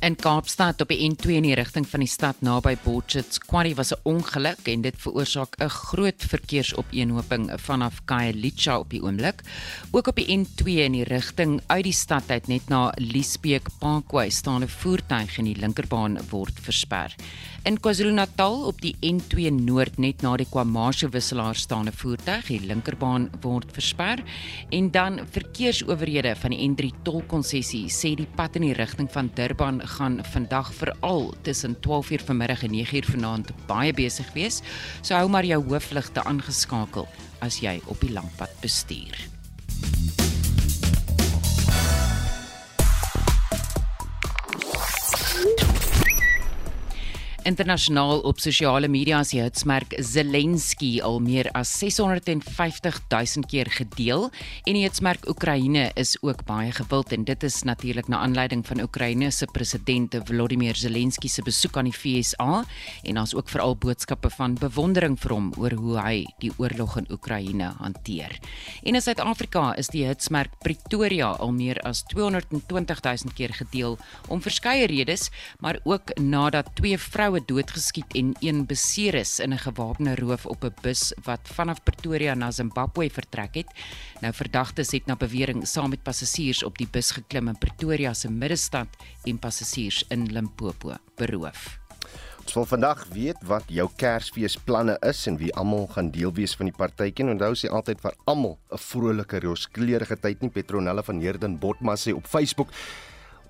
In 0.00 0.14
Kaapstad 0.16 0.80
op 0.80 0.88
die 0.88 1.04
N2 1.04 1.34
in 1.36 1.44
die 1.44 1.56
rigting 1.58 1.84
van 1.84 2.00
die 2.00 2.08
stad 2.08 2.38
naby 2.40 2.70
Potchefstroom 2.80 3.50
Quarry 3.50 3.74
was 3.76 3.92
'n 3.92 4.00
ongeluk 4.08 4.64
en 4.64 4.80
dit 4.80 4.96
veroorsaak 4.96 5.56
'n 5.60 5.68
groot 5.68 6.24
verkeersopeenhoping 6.24 7.50
vanaf 7.60 8.00
Khayelitsha 8.04 8.78
op 8.78 8.90
die 8.90 9.02
oomblik. 9.02 9.42
Ook 9.90 10.06
op 10.06 10.16
die 10.16 10.38
N2 10.38 10.64
in 10.64 10.92
die 10.92 11.04
rigting 11.04 11.60
uit 11.66 11.84
die 11.84 11.92
stad 11.92 12.30
uit 12.30 12.48
net 12.48 12.68
na 12.68 12.92
Liesbeek 12.96 13.68
Parkway 13.78 14.30
staan 14.30 14.62
'n 14.62 14.68
voertuig 14.68 15.38
en 15.38 15.44
die 15.44 15.56
linkerbaan 15.56 16.18
word 16.30 16.60
versper. 16.60 17.14
In 17.64 17.80
KwaZulu-Natal 17.80 18.64
op 18.64 18.80
die 18.80 18.96
N2 19.04 19.50
Noord 19.50 19.98
net 19.98 20.22
na 20.22 20.36
die 20.36 20.46
KwaMashu 20.48 21.08
wisselaar 21.08 21.54
staan 21.54 21.88
'n 21.88 21.92
voertuig, 21.92 22.46
die 22.46 22.60
linkerbaan 22.60 23.30
word 23.40 23.72
versper 23.72 24.22
en 24.70 24.90
dan 24.90 25.20
verkeersowerhede 25.30 26.36
van 26.36 26.50
die 26.50 26.68
N3 26.68 26.90
tolkonsessie 27.02 27.88
sê 27.88 28.14
die 28.14 28.28
pad 28.34 28.56
in 28.56 28.62
die 28.62 28.72
rigting 28.72 29.12
van 29.12 29.30
Durban 29.34 29.82
gaan 29.96 30.20
vandag 30.32 30.70
veral 30.74 31.34
tussen 31.42 31.76
12:00 31.86 32.24
vanmiddag 32.24 32.62
en 32.62 32.74
9:00 32.74 33.10
vanaand 33.10 33.52
baie 33.66 33.92
besig 33.92 34.32
wees. 34.32 34.62
So 35.02 35.14
hou 35.14 35.28
maar 35.28 35.44
jou 35.44 35.60
hoofligte 35.68 36.24
aangeskakel 36.24 37.08
as 37.40 37.60
jy 37.60 37.80
op 37.86 38.00
die 38.00 38.12
langpad 38.12 38.50
bestuur. 38.60 39.16
Internasionaal 47.42 48.20
op 48.28 48.40
sosiale 48.40 48.88
media 48.88 49.22
is 49.24 49.30
die 49.32 49.40
hitsmerk 49.40 49.94
Zelensky 50.04 50.98
al 51.00 51.22
meer 51.24 51.48
as 51.56 51.70
650 51.80 52.98
000 53.08 53.48
keer 53.48 53.68
gedeel 53.72 54.26
en 54.68 54.76
die 54.76 54.82
hitsmerk 54.84 55.24
Oekraïne 55.30 55.86
is 56.00 56.18
ook 56.20 56.42
baie 56.44 56.68
gewild 56.76 57.14
en 57.16 57.24
dit 57.24 57.46
is 57.48 57.62
natuurlik 57.64 58.10
na 58.12 58.20
aanleiding 58.26 58.60
van 58.68 58.82
Oekraïne 58.84 59.30
se 59.32 59.48
president 59.54 60.18
Volodymyr 60.28 60.76
Zelensky 60.76 61.30
se 61.32 61.44
besoek 61.46 61.78
aan 61.80 61.88
die 61.88 61.96
FSA 61.96 62.60
en 63.08 63.22
ons 63.22 63.32
ook 63.34 63.48
veral 63.48 63.76
boodskappe 63.86 64.28
van 64.36 64.58
bewondering 64.60 65.16
vir 65.22 65.34
hom 65.36 65.48
oor 65.56 65.78
hoe 65.80 65.96
hy 65.96 66.14
die 66.44 66.52
oorlog 66.58 66.98
in 67.00 67.08
Oekraïne 67.08 67.72
hanteer. 67.80 68.36
En 68.84 68.94
in 68.94 69.00
Suid-Afrika 69.00 69.70
is 69.80 69.88
die 69.88 70.04
hitsmerk 70.04 70.58
Pretoria 70.60 71.32
al 71.40 71.56
meer 71.56 71.80
as 71.88 72.04
220 72.12 73.00
000 73.00 73.34
keer 73.38 73.56
gedeel 73.62 73.96
om 74.28 74.44
verskeie 74.44 74.90
redes, 74.92 75.30
maar 75.60 75.80
ook 75.88 76.12
nadat 76.20 76.74
twee 76.76 76.98
vroue 77.00 77.29
vroue 77.30 77.46
doodgeskiet 77.46 78.14
en 78.18 78.32
een 78.42 78.64
beseer 78.66 79.14
is 79.14 79.38
in 79.38 79.52
'n 79.52 79.58
gewapende 79.58 80.14
roof 80.14 80.46
op 80.46 80.64
'n 80.64 80.74
bus 80.82 81.14
wat 81.22 81.40
vanaf 81.42 81.82
Pretoria 81.82 82.34
na 82.34 82.50
Zimbabwe 82.50 83.10
vertrek 83.10 83.54
het. 83.54 83.66
Nou 84.20 84.34
verdagtes 84.34 84.90
het 84.90 85.06
na 85.06 85.16
bewering 85.16 85.66
saam 85.66 85.90
met 85.90 86.02
passasiers 86.02 86.64
op 86.64 86.78
die 86.78 86.88
bus 86.90 87.10
geklim 87.10 87.48
in 87.48 87.58
Pretoria 87.58 88.14
se 88.14 88.30
middestad 88.30 88.86
en 89.24 89.38
passasiers 89.38 90.04
in 90.08 90.32
Limpopo 90.32 90.96
beroof. 91.16 91.78
Ons 92.42 92.54
wil 92.54 92.66
vandag 92.66 93.06
weet 93.12 93.38
wat 93.42 93.64
jou 93.66 93.88
Kersfeesplanne 93.96 94.96
is 95.00 95.26
en 95.26 95.36
wie 95.36 95.54
almal 95.54 95.86
gaan 95.86 96.10
deel 96.10 96.32
wees 96.32 96.54
van 96.54 96.66
die 96.66 96.76
partytjie. 96.76 97.30
Onthou 97.30 97.54
sê 97.54 97.70
altyd 97.70 98.00
vir 98.00 98.14
almal 98.24 98.58
'n 98.72 98.78
vrolike 98.78 99.40
rooskleurige 99.40 100.20
tyd 100.20 100.40
nie 100.40 100.50
Petronella 100.50 101.02
van 101.02 101.20
Herden 101.20 101.58
Botma 101.58 101.94
sê 101.94 102.12
op 102.12 102.26
Facebook. 102.26 102.68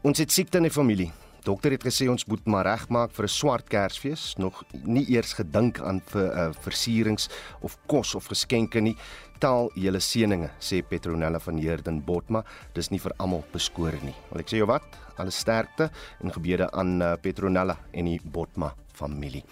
Ons 0.02 0.18
het 0.18 0.32
siekte 0.32 0.56
in 0.56 0.62
die 0.62 0.72
familie. 0.72 1.12
Dokter 1.40 1.72
het 1.72 1.84
gesê 1.86 2.04
ons 2.12 2.26
moet 2.28 2.46
maar 2.52 2.66
regmaak 2.68 3.14
vir 3.16 3.24
'n 3.24 3.28
swart 3.28 3.68
Kersfees, 3.68 4.36
nog 4.36 4.62
nie 4.84 5.06
eers 5.08 5.32
gedink 5.32 5.80
aan 5.80 6.00
vir 6.12 6.26
uh, 6.28 6.52
versierings 6.52 7.28
of 7.62 7.78
kos 7.86 8.14
of 8.14 8.26
geskenke 8.28 8.80
nie. 8.80 8.96
Taal 9.38 9.70
julle 9.74 10.00
seëninge, 10.00 10.50
sê 10.60 10.82
Petronella 10.82 11.38
van 11.38 11.56
Heerden 11.56 12.04
Botma. 12.04 12.44
Dis 12.74 12.90
nie 12.90 13.00
vir 13.00 13.12
almal 13.16 13.44
beskoor 13.52 13.96
nie. 14.04 14.14
Wil 14.30 14.40
ek 14.40 14.48
sê 14.48 14.56
jou 14.58 14.66
wat? 14.66 14.82
Alle 15.16 15.30
sterkte 15.30 15.90
en 16.22 16.30
gebede 16.30 16.70
aan 16.72 17.00
uh, 17.00 17.16
Petronella 17.16 17.76
en 17.92 18.04
die 18.04 18.20
Botma 18.22 18.74
familie. 18.92 19.42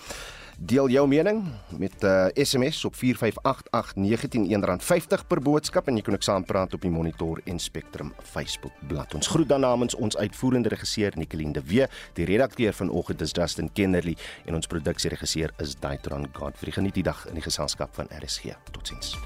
Deel 0.58 0.88
jou 0.90 1.08
mening 1.08 1.44
met 1.78 2.02
'n 2.02 2.06
uh, 2.06 2.26
SMS 2.34 2.84
op 2.84 2.94
4588919 2.94 2.98
R50 2.98 5.26
per 5.26 5.42
boodskap 5.42 5.86
en 5.86 5.94
jy 5.94 6.02
kan 6.02 6.14
ook 6.14 6.22
saampraat 6.22 6.74
op 6.74 6.80
die 6.80 6.90
Monitor 6.90 7.40
en 7.44 7.58
Spectrum 7.58 8.14
Facebook 8.22 8.72
bladsy. 8.86 9.14
Ons 9.14 9.26
groet 9.26 9.48
dan 9.48 9.60
namens 9.60 9.94
ons 9.94 10.16
uitvoerende 10.16 10.68
regisseur 10.68 11.12
Nicoline 11.14 11.52
de 11.52 11.62
Wee, 11.64 11.86
die 12.12 12.24
redakteur 12.24 12.72
vanoggend 12.72 13.20
is 13.20 13.30
Justin 13.32 13.72
Kennerly 13.72 14.16
en 14.44 14.54
ons 14.54 14.66
produksieregisseur 14.66 15.52
is 15.56 15.76
Daitron 15.80 16.28
Godfrey. 16.32 16.72
Geniet 16.72 16.94
die 16.94 17.02
dag 17.02 17.28
in 17.28 17.34
die 17.34 17.42
geselskap 17.42 17.94
van 17.94 18.06
RSG. 18.10 18.42
Totsiens. 18.70 19.16